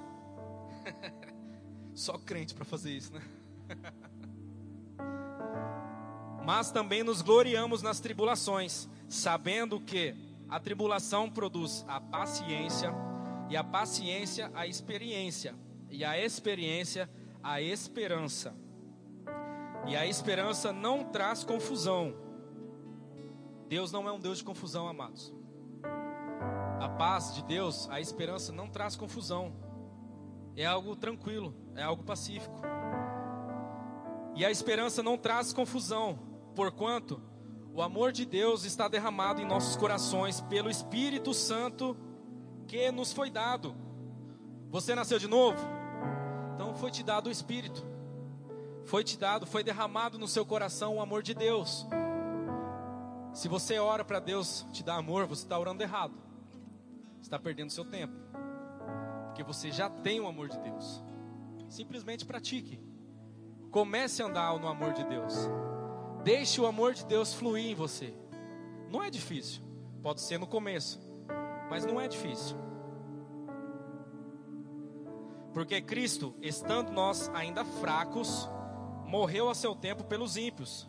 Só 1.94 2.16
crente 2.16 2.54
para 2.54 2.64
fazer 2.64 2.92
isso, 2.92 3.12
né? 3.12 3.22
mas 6.44 6.70
também 6.70 7.02
nos 7.02 7.20
gloriamos 7.20 7.82
nas 7.82 8.00
tribulações 8.00 8.88
sabendo 9.08 9.80
que 9.80 10.14
a 10.48 10.60
tribulação 10.60 11.30
produz 11.30 11.84
a 11.88 12.00
paciência, 12.00 12.92
e 13.48 13.56
a 13.56 13.64
paciência 13.64 14.50
a 14.54 14.66
experiência, 14.66 15.54
e 15.90 16.04
a 16.04 16.18
experiência 16.18 17.08
a 17.42 17.60
esperança. 17.62 18.54
E 19.86 19.96
a 19.96 20.06
esperança 20.06 20.72
não 20.72 21.04
traz 21.04 21.44
confusão. 21.44 22.14
Deus 23.68 23.92
não 23.92 24.08
é 24.08 24.12
um 24.12 24.20
Deus 24.20 24.38
de 24.38 24.44
confusão, 24.44 24.88
amados. 24.88 25.32
A 26.80 26.88
paz 26.88 27.34
de 27.34 27.42
Deus, 27.44 27.88
a 27.90 28.00
esperança 28.00 28.52
não 28.52 28.68
traz 28.68 28.96
confusão. 28.96 29.52
É 30.56 30.66
algo 30.66 30.96
tranquilo, 30.96 31.54
é 31.74 31.82
algo 31.82 32.02
pacífico. 32.02 32.60
E 34.34 34.44
a 34.44 34.50
esperança 34.50 35.02
não 35.02 35.16
traz 35.16 35.52
confusão, 35.52 36.18
porquanto 36.54 37.20
o 37.78 37.82
amor 37.82 38.10
de 38.10 38.26
Deus 38.26 38.64
está 38.64 38.88
derramado 38.88 39.40
em 39.40 39.44
nossos 39.44 39.76
corações 39.76 40.40
pelo 40.40 40.68
Espírito 40.68 41.32
Santo 41.32 41.96
que 42.66 42.90
nos 42.90 43.12
foi 43.12 43.30
dado. 43.30 43.72
Você 44.68 44.96
nasceu 44.96 45.16
de 45.16 45.28
novo? 45.28 45.64
Então 46.54 46.74
foi 46.74 46.90
te 46.90 47.04
dado 47.04 47.28
o 47.28 47.30
Espírito. 47.30 47.86
Foi 48.84 49.04
te 49.04 49.16
dado, 49.16 49.46
foi 49.46 49.62
derramado 49.62 50.18
no 50.18 50.26
seu 50.26 50.44
coração 50.44 50.96
o 50.96 51.00
amor 51.00 51.22
de 51.22 51.34
Deus. 51.34 51.86
Se 53.32 53.46
você 53.46 53.78
ora 53.78 54.04
para 54.04 54.18
Deus 54.18 54.66
te 54.72 54.82
dar 54.82 54.96
amor, 54.96 55.26
você 55.26 55.44
está 55.44 55.56
orando 55.56 55.80
errado. 55.80 56.14
Está 57.22 57.38
perdendo 57.38 57.70
seu 57.70 57.84
tempo. 57.84 58.14
Porque 59.26 59.44
você 59.44 59.70
já 59.70 59.88
tem 59.88 60.18
o 60.18 60.26
amor 60.26 60.48
de 60.48 60.58
Deus. 60.58 61.00
Simplesmente 61.68 62.26
pratique. 62.26 62.80
Comece 63.70 64.20
a 64.20 64.26
andar 64.26 64.58
no 64.58 64.66
amor 64.66 64.94
de 64.94 65.04
Deus. 65.04 65.48
Deixe 66.22 66.60
o 66.60 66.66
amor 66.66 66.94
de 66.94 67.04
Deus 67.04 67.32
fluir 67.32 67.70
em 67.70 67.74
você. 67.74 68.14
Não 68.90 69.02
é 69.02 69.10
difícil. 69.10 69.62
Pode 70.02 70.20
ser 70.20 70.38
no 70.38 70.46
começo, 70.46 71.00
mas 71.68 71.84
não 71.84 72.00
é 72.00 72.08
difícil. 72.08 72.56
Porque 75.52 75.80
Cristo, 75.80 76.34
estando 76.40 76.92
nós 76.92 77.28
ainda 77.34 77.64
fracos, 77.64 78.48
morreu 79.06 79.48
a 79.48 79.54
seu 79.54 79.74
tempo 79.74 80.04
pelos 80.04 80.36
ímpios. 80.36 80.88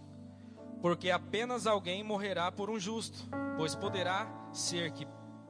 Porque 0.82 1.10
apenas 1.10 1.66
alguém 1.66 2.04
morrerá 2.04 2.52
por 2.52 2.70
um 2.70 2.80
justo, 2.80 3.28
pois 3.58 3.76
poderá 3.76 4.28
ser 4.54 4.92
que 4.92 5.08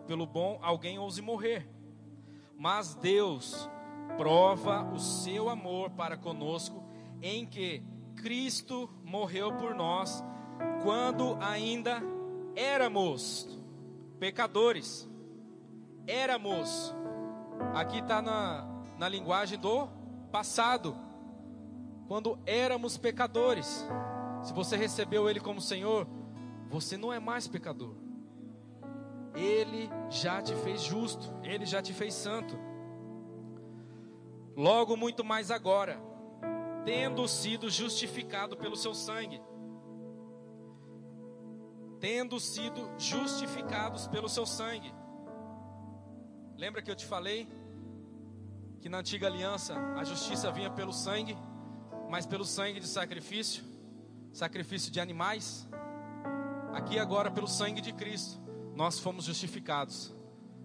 pelo 0.08 0.26
bom 0.26 0.58
alguém 0.62 0.98
ouse 0.98 1.22
morrer. 1.22 1.70
Mas 2.58 2.96
Deus 2.96 3.70
prova 4.18 4.84
o 4.92 5.00
seu 5.00 5.50
amor 5.50 5.92
para 5.92 6.18
conosco 6.18 6.84
em 7.22 7.46
que 7.46 7.84
Cristo 8.22 8.90
morreu 9.04 9.54
por 9.54 9.74
nós 9.74 10.24
quando 10.84 11.38
ainda 11.42 12.02
éramos 12.56 13.60
pecadores. 14.20 15.10
Éramos. 16.06 16.94
Aqui 17.74 18.00
está 18.00 18.22
na, 18.22 18.68
na 18.98 19.08
linguagem 19.08 19.58
do 19.58 19.88
passado. 20.32 20.96
Quando 22.08 22.38
éramos 22.46 22.98
pecadores. 22.98 23.88
Se 24.44 24.54
você 24.54 24.76
recebeu 24.76 25.30
Ele 25.30 25.40
como 25.40 25.62
Senhor, 25.62 26.08
você 26.70 26.98
não 26.98 27.14
é 27.14 27.20
mais 27.20 27.48
pecador. 27.48 27.96
Ele 29.36 29.90
já 30.10 30.42
te 30.42 30.56
fez 30.56 30.82
justo, 30.82 31.32
ele 31.44 31.66
já 31.66 31.82
te 31.82 31.94
fez 31.94 32.14
santo. 32.14 32.58
Logo, 34.56 34.98
muito 34.98 35.24
mais 35.24 35.52
agora, 35.52 36.02
tendo 36.86 37.28
sido 37.28 37.70
justificado 37.70 38.56
pelo 38.58 38.76
seu 38.76 38.94
sangue, 38.94 39.42
tendo 42.00 42.40
sido 42.40 42.90
justificados 42.98 44.08
pelo 44.08 44.30
seu 44.30 44.46
sangue. 44.46 44.94
Lembra 46.56 46.82
que 46.82 46.90
eu 46.92 46.96
te 46.96 47.06
falei 47.06 47.48
que 48.82 48.90
na 48.90 49.00
antiga 49.00 49.28
aliança 49.28 49.76
a 49.96 50.04
justiça 50.04 50.52
vinha 50.52 50.70
pelo 50.70 50.94
sangue, 50.94 51.38
mas 52.10 52.26
pelo 52.26 52.46
sangue 52.46 52.80
de 52.80 52.88
sacrifício, 52.88 53.64
sacrifício 54.32 54.92
de 54.92 55.00
animais? 55.00 55.68
Aqui 56.74 56.98
agora 56.98 57.30
pelo 57.30 57.48
sangue 57.48 57.82
de 57.82 57.92
Cristo, 57.94 58.40
nós 58.76 59.00
fomos 59.00 59.26
justificados 59.26 60.16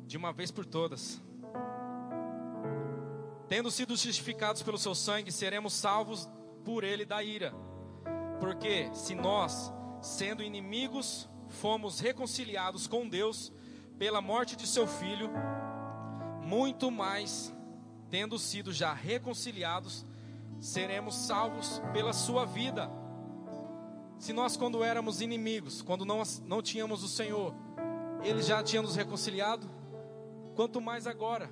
de 0.07 0.17
uma 0.17 0.33
vez 0.33 0.51
por 0.51 0.65
todas. 0.65 1.21
Tendo 3.49 3.71
sido 3.71 3.97
justificados 3.97 4.63
pelo 4.63 4.79
seu 4.79 4.95
sangue, 4.95 5.31
seremos 5.31 5.75
salvos 5.75 6.29
por 6.65 6.83
ele 6.83 7.05
da 7.05 7.23
ira. 7.23 7.53
Porque 8.41 8.91
se 8.95 9.15
nós, 9.15 9.73
sendo 10.01 10.43
inimigos, 10.43 11.29
fomos 11.49 12.01
reconciliados 12.01 12.87
com 12.87 13.09
Deus 13.09 13.53
pela 13.99 14.21
morte 14.21 14.57
de 14.57 14.67
seu 14.67 14.87
filho, 14.87 15.31
muito 16.43 16.91
mais, 16.91 17.55
tendo 18.11 18.39
sido 18.39 18.73
já 18.73 18.93
reconciliados, 18.93 20.05
seremos 20.61 21.15
salvos 21.15 21.81
pela 21.93 22.13
sua 22.13 22.45
vida. 22.45 22.91
Se 24.19 24.33
nós, 24.33 24.57
quando 24.57 24.83
éramos 24.83 25.21
inimigos, 25.21 25.83
quando 25.83 26.05
não, 26.05 26.23
não 26.45 26.63
tínhamos 26.63 27.03
o 27.03 27.09
Senhor, 27.09 27.55
Ele 28.23 28.43
já 28.43 28.63
tinha 28.63 28.81
nos 28.81 28.97
reconciliado, 28.97 29.69
quanto 30.55 30.81
mais 30.81 31.07
agora. 31.07 31.51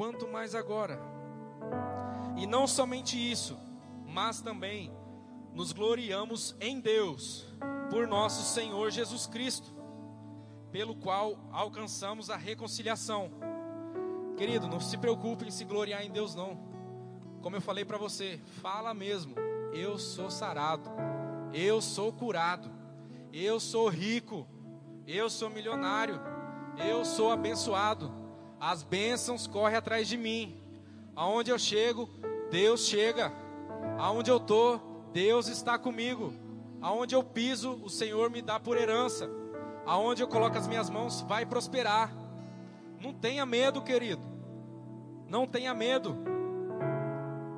Quanto 0.00 0.26
mais 0.26 0.54
agora. 0.54 0.98
E 2.34 2.46
não 2.46 2.66
somente 2.66 3.18
isso, 3.18 3.58
mas 4.06 4.40
também 4.40 4.90
nos 5.52 5.72
gloriamos 5.72 6.56
em 6.58 6.80
Deus, 6.80 7.46
por 7.90 8.06
nosso 8.06 8.42
Senhor 8.54 8.90
Jesus 8.90 9.26
Cristo, 9.26 9.70
pelo 10.72 10.96
qual 10.96 11.38
alcançamos 11.52 12.30
a 12.30 12.36
reconciliação. 12.38 13.30
Querido, 14.38 14.68
não 14.68 14.80
se 14.80 14.96
preocupe 14.96 15.44
em 15.44 15.50
se 15.50 15.66
gloriar 15.66 16.02
em 16.02 16.10
Deus, 16.10 16.34
não. 16.34 16.58
Como 17.42 17.56
eu 17.56 17.60
falei 17.60 17.84
para 17.84 17.98
você, 17.98 18.40
fala 18.62 18.94
mesmo 18.94 19.34
eu 19.74 19.98
sou 19.98 20.30
sarado, 20.30 20.88
eu 21.52 21.82
sou 21.82 22.10
curado, 22.10 22.70
eu 23.34 23.60
sou 23.60 23.86
rico, 23.90 24.48
eu 25.06 25.28
sou 25.28 25.50
milionário, 25.50 26.18
eu 26.78 27.04
sou 27.04 27.30
abençoado. 27.30 28.19
As 28.60 28.82
bênçãos 28.82 29.46
correm 29.46 29.76
atrás 29.76 30.06
de 30.06 30.18
mim. 30.18 30.54
Aonde 31.16 31.50
eu 31.50 31.58
chego, 31.58 32.08
Deus 32.50 32.86
chega. 32.86 33.32
Aonde 33.98 34.30
eu 34.30 34.36
estou, 34.36 35.08
Deus 35.14 35.48
está 35.48 35.78
comigo. 35.78 36.34
Aonde 36.82 37.14
eu 37.14 37.24
piso, 37.24 37.80
o 37.82 37.88
Senhor 37.88 38.30
me 38.30 38.42
dá 38.42 38.60
por 38.60 38.76
herança. 38.76 39.30
Aonde 39.86 40.22
eu 40.22 40.28
coloco 40.28 40.58
as 40.58 40.68
minhas 40.68 40.90
mãos, 40.90 41.22
vai 41.22 41.46
prosperar. 41.46 42.12
Não 43.00 43.14
tenha 43.14 43.46
medo, 43.46 43.80
querido. 43.80 44.22
Não 45.26 45.46
tenha 45.46 45.72
medo. 45.72 46.14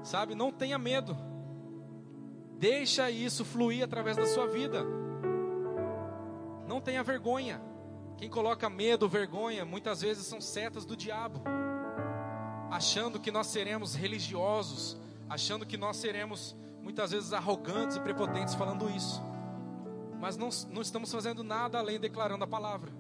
Sabe, 0.05 0.35
não 0.37 0.53
tenha 0.53 0.79
medo. 0.79 1.17
Deixa 2.59 3.11
isso 3.11 3.45
fluir 3.45 3.83
através 3.83 4.17
da 4.17 4.27
sua 4.27 4.47
vida. 4.47 4.85
Não 6.69 6.81
tenha 6.81 7.03
vergonha. 7.03 7.61
Quem 8.17 8.29
coloca 8.29 8.71
medo, 8.71 9.09
vergonha, 9.09 9.65
muitas 9.65 10.01
vezes 10.01 10.27
são 10.27 10.41
setas 10.41 10.85
do 10.85 10.97
diabo. 10.97 11.41
Achando 12.71 13.19
que 13.21 13.31
nós 13.31 13.49
seremos 13.49 13.95
religiosos, 13.95 14.97
achando 15.29 15.67
que 15.67 15.77
nós 15.77 15.97
seremos 15.97 16.57
muitas 16.83 17.11
vezes 17.11 17.33
arrogantes 17.33 17.97
e 17.97 18.01
prepotentes 18.01 18.55
falando 18.55 18.89
isso. 18.91 19.23
Mas 20.21 20.37
não, 20.37 20.51
não 20.71 20.83
estamos 20.83 21.11
fazendo 21.11 21.43
nada 21.43 21.79
além 21.79 21.99
declarando 21.99 22.45
a 22.45 22.47
palavra. 22.47 22.93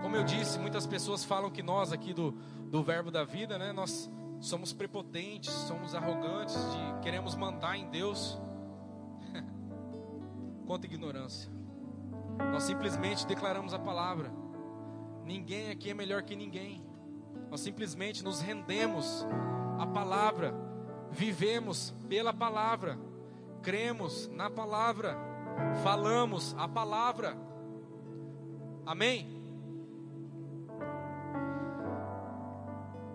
Como 0.00 0.14
eu 0.14 0.22
disse, 0.22 0.58
muitas 0.58 0.86
pessoas 0.86 1.24
falam 1.24 1.50
que 1.50 1.62
nós 1.62 1.92
aqui 1.92 2.12
do, 2.12 2.32
do 2.70 2.82
Verbo 2.82 3.10
da 3.10 3.24
Vida, 3.24 3.58
né, 3.58 3.72
nós 3.72 4.08
somos 4.40 4.72
prepotentes, 4.72 5.52
somos 5.52 5.94
arrogantes, 5.94 6.54
de 6.54 7.00
queremos 7.02 7.34
mandar 7.34 7.76
em 7.76 7.88
Deus. 7.90 8.38
Quanta 10.66 10.86
ignorância. 10.86 11.55
Nós 12.38 12.64
simplesmente 12.64 13.26
declaramos 13.26 13.74
a 13.74 13.78
palavra. 13.78 14.32
Ninguém 15.24 15.70
aqui 15.70 15.90
é 15.90 15.94
melhor 15.94 16.22
que 16.22 16.36
ninguém. 16.36 16.84
Nós 17.50 17.60
simplesmente 17.60 18.24
nos 18.24 18.40
rendemos 18.40 19.24
à 19.78 19.86
palavra, 19.86 20.54
vivemos 21.10 21.94
pela 22.08 22.32
palavra, 22.32 22.98
cremos 23.62 24.28
na 24.28 24.50
palavra, 24.50 25.16
falamos 25.82 26.54
a 26.58 26.68
palavra. 26.68 27.36
Amém? 28.84 29.36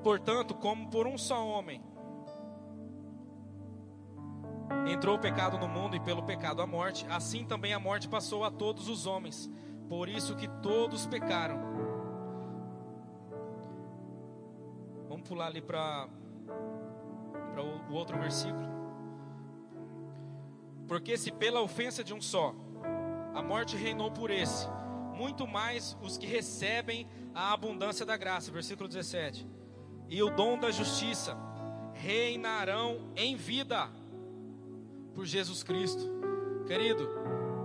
Portanto, 0.03 0.53
como 0.55 0.89
por 0.89 1.07
um 1.07 1.17
só 1.17 1.45
homem 1.45 1.82
entrou 4.91 5.15
o 5.15 5.19
pecado 5.19 5.57
no 5.57 5.67
mundo 5.67 5.95
e 5.95 5.99
pelo 5.99 6.23
pecado 6.23 6.61
a 6.61 6.67
morte, 6.67 7.05
assim 7.09 7.45
também 7.45 7.73
a 7.73 7.79
morte 7.79 8.07
passou 8.07 8.43
a 8.43 8.51
todos 8.51 8.87
os 8.87 9.05
homens. 9.05 9.49
Por 9.89 10.07
isso 10.07 10.35
que 10.35 10.47
todos 10.61 11.05
pecaram. 11.05 11.59
Vamos 15.09 15.27
pular 15.27 15.47
ali 15.47 15.61
para 15.61 16.07
o 17.89 17.93
outro 17.93 18.17
versículo. 18.17 18.69
Porque 20.87 21.17
se 21.17 21.31
pela 21.31 21.61
ofensa 21.61 22.03
de 22.03 22.13
um 22.13 22.21
só 22.21 22.53
a 23.33 23.41
morte 23.41 23.77
reinou 23.77 24.11
por 24.11 24.29
esse, 24.29 24.67
muito 25.15 25.47
mais 25.47 25.97
os 26.01 26.17
que 26.17 26.27
recebem 26.27 27.07
a 27.33 27.53
abundância 27.53 28.05
da 28.05 28.17
graça. 28.17 28.51
Versículo 28.51 28.87
17 28.87 29.61
e 30.11 30.21
o 30.21 30.29
dom 30.29 30.59
da 30.59 30.69
justiça 30.69 31.37
reinarão 31.93 33.13
em 33.15 33.37
vida 33.37 33.89
por 35.14 35.26
Jesus 35.26 35.64
Cristo. 35.64 36.01
Querido, 36.66 37.07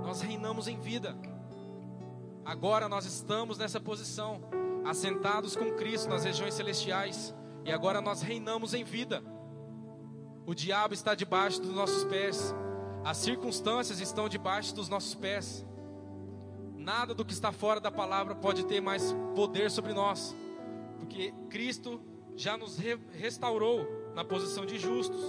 nós 0.03 0.21
reinamos 0.21 0.69
em 0.69 0.79
vida. 0.79 1.17
Agora 2.45 2.89
nós 2.89 3.05
estamos 3.05 3.59
nessa 3.59 3.81
posição, 3.81 4.41
assentados 4.85 5.57
com 5.57 5.73
Cristo 5.73 6.09
nas 6.09 6.25
regiões 6.25 6.55
celestiais, 6.55 7.35
e 7.65 7.73
agora 7.73 8.01
nós 8.01 8.23
reinamos 8.23 8.73
em 8.73 8.85
vida. 8.85 9.23
O 10.47 10.55
diabo 10.55 10.95
está 10.95 11.15
debaixo 11.15 11.61
dos 11.61 11.75
nossos 11.75 12.05
pés, 12.05 12.55
as 13.05 13.17
circunstâncias 13.17 14.01
estão 14.01 14.29
debaixo 14.29 14.75
dos 14.75 14.89
nossos 14.89 15.15
pés. 15.15 15.67
Nada 16.77 17.13
do 17.15 17.25
que 17.25 17.33
está 17.33 17.51
fora 17.51 17.81
da 17.81 17.91
palavra 17.91 18.37
pode 18.37 18.65
ter 18.65 18.81
mais 18.81 19.13
poder 19.35 19.71
sobre 19.71 19.93
nós, 19.93 20.37
porque 20.99 21.35
Cristo 21.51 22.01
já 22.37 22.57
nos 22.57 22.79
re 22.79 22.97
restaurou 23.11 23.85
na 24.15 24.25
posição 24.25 24.65
de 24.65 24.79
justos. 24.79 25.21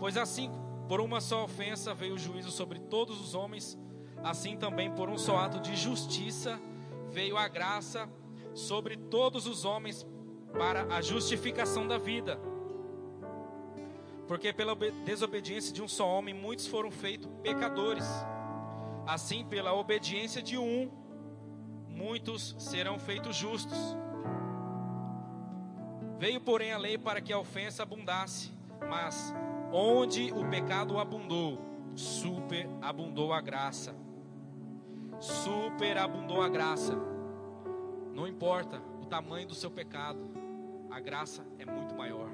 Pois 0.00 0.16
assim, 0.16 0.50
por 0.88 1.00
uma 1.00 1.20
só 1.20 1.44
ofensa 1.44 1.94
veio 1.94 2.14
o 2.14 2.18
juízo 2.18 2.50
sobre 2.50 2.78
todos 2.78 3.20
os 3.20 3.34
homens, 3.34 3.78
assim 4.22 4.56
também 4.56 4.90
por 4.90 5.08
um 5.08 5.18
só 5.18 5.38
ato 5.38 5.60
de 5.60 5.74
justiça 5.74 6.60
veio 7.10 7.36
a 7.36 7.48
graça 7.48 8.08
sobre 8.54 8.96
todos 8.96 9.46
os 9.46 9.64
homens 9.64 10.06
para 10.52 10.94
a 10.94 11.00
justificação 11.00 11.86
da 11.86 11.98
vida. 11.98 12.38
Porque 14.26 14.52
pela 14.52 14.74
desobediência 15.04 15.72
de 15.72 15.82
um 15.82 15.88
só 15.88 16.06
homem 16.06 16.34
muitos 16.34 16.66
foram 16.66 16.90
feitos 16.90 17.30
pecadores. 17.42 18.04
Assim, 19.06 19.44
pela 19.44 19.72
obediência 19.72 20.42
de 20.42 20.58
um, 20.58 20.90
muitos 21.88 22.56
serão 22.58 22.98
feitos 22.98 23.36
justos. 23.36 23.78
Veio, 26.18 26.40
porém, 26.40 26.72
a 26.72 26.78
lei 26.78 26.98
para 26.98 27.20
que 27.20 27.32
a 27.32 27.38
ofensa 27.38 27.82
abundasse, 27.82 28.50
mas 28.88 29.32
onde 29.72 30.32
o 30.32 30.48
pecado 30.48 30.98
abundou, 30.98 31.58
superabundou 31.94 33.32
a 33.32 33.40
graça. 33.40 33.94
Superabundou 35.18 36.42
a 36.42 36.48
graça. 36.48 36.96
Não 38.12 38.26
importa 38.26 38.80
o 39.00 39.06
tamanho 39.06 39.46
do 39.46 39.54
seu 39.54 39.70
pecado, 39.70 40.18
a 40.90 41.00
graça 41.00 41.46
é 41.58 41.64
muito 41.64 41.94
maior. 41.94 42.28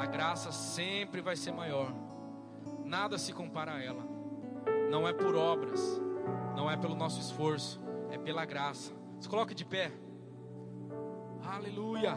A 0.00 0.06
graça 0.06 0.50
sempre 0.52 1.20
vai 1.20 1.36
ser 1.36 1.52
maior. 1.52 1.92
Nada 2.84 3.18
se 3.18 3.32
compara 3.32 3.74
a 3.74 3.82
ela. 3.82 4.02
Não 4.90 5.06
é 5.06 5.12
por 5.12 5.34
obras, 5.34 6.00
não 6.56 6.70
é 6.70 6.76
pelo 6.76 6.94
nosso 6.94 7.20
esforço, 7.20 7.80
é 8.10 8.18
pela 8.18 8.44
graça. 8.44 8.92
Se 9.20 9.28
coloque 9.28 9.54
de 9.54 9.64
pé. 9.64 9.92
Aleluia. 11.44 12.16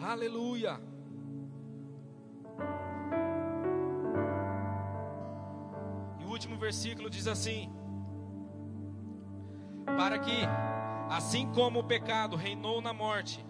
Aleluia. 0.00 0.93
O 6.54 6.56
último 6.56 6.60
versículo 6.60 7.10
diz 7.10 7.26
assim: 7.26 7.68
para 9.84 10.20
que, 10.20 10.46
assim 11.10 11.50
como 11.52 11.80
o 11.80 11.84
pecado 11.84 12.36
reinou 12.36 12.80
na 12.80 12.92
morte, 12.92 13.44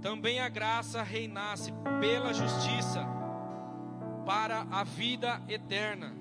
também 0.00 0.38
a 0.38 0.48
graça 0.48 1.02
reinasse 1.02 1.72
pela 2.00 2.32
justiça 2.32 3.04
para 4.24 4.66
a 4.70 4.84
vida 4.84 5.42
eterna, 5.48 6.14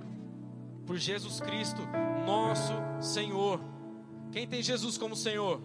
por 0.88 0.98
Jesus 0.98 1.40
Cristo, 1.40 1.82
nosso 2.26 2.74
Senhor. 3.00 3.62
Quem 4.32 4.48
tem 4.48 4.64
Jesus 4.64 4.98
como 4.98 5.16
Senhor? 5.16 5.62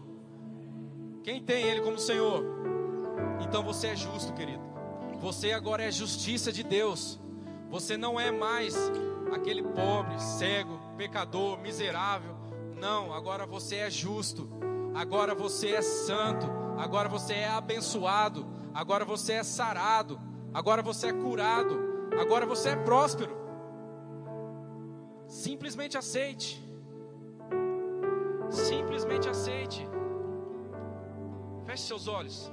Quem 1.25 1.43
tem 1.43 1.65
Ele 1.65 1.81
como 1.81 1.99
Senhor? 1.99 2.45
Então 3.41 3.63
você 3.63 3.89
é 3.89 3.97
justo, 3.97 4.35
querido. 4.35 4.63
Você 5.19 5.53
agora 5.53 5.83
é 5.83 5.91
justiça 5.91 6.53
de 6.53 6.63
Deus. 6.63 7.19
Você 7.71 7.97
não 7.97 8.21
é 8.21 8.31
mais 8.31 8.75
aquele 9.35 9.63
pobre, 9.63 10.21
cego, 10.21 10.79
pecador, 10.97 11.59
miserável. 11.61 12.37
Não, 12.77 13.13
agora 13.13 13.47
você 13.47 13.77
é 13.77 13.91
justo. 13.91 14.49
Agora 14.95 15.35
você 15.35 15.71
é 15.71 15.83
santo. 15.83 16.47
Agora 16.79 17.09
você 17.09 17.35
é 17.35 17.49
abençoado. 17.49 18.47
Agora 18.75 19.05
você 19.05 19.35
é 19.35 19.43
sarado. 19.43 20.21
Agora 20.53 20.83
você 20.83 21.09
é 21.09 21.13
curado 21.13 21.91
agora 22.19 22.47
você 22.47 22.71
é 22.71 22.77
próspero. 22.77 23.37
Simplesmente 25.27 25.97
aceite. 25.97 26.63
Simplesmente 28.51 29.29
aceite. 29.29 29.89
Feche 31.65 31.85
seus 31.85 32.09
olhos. 32.09 32.53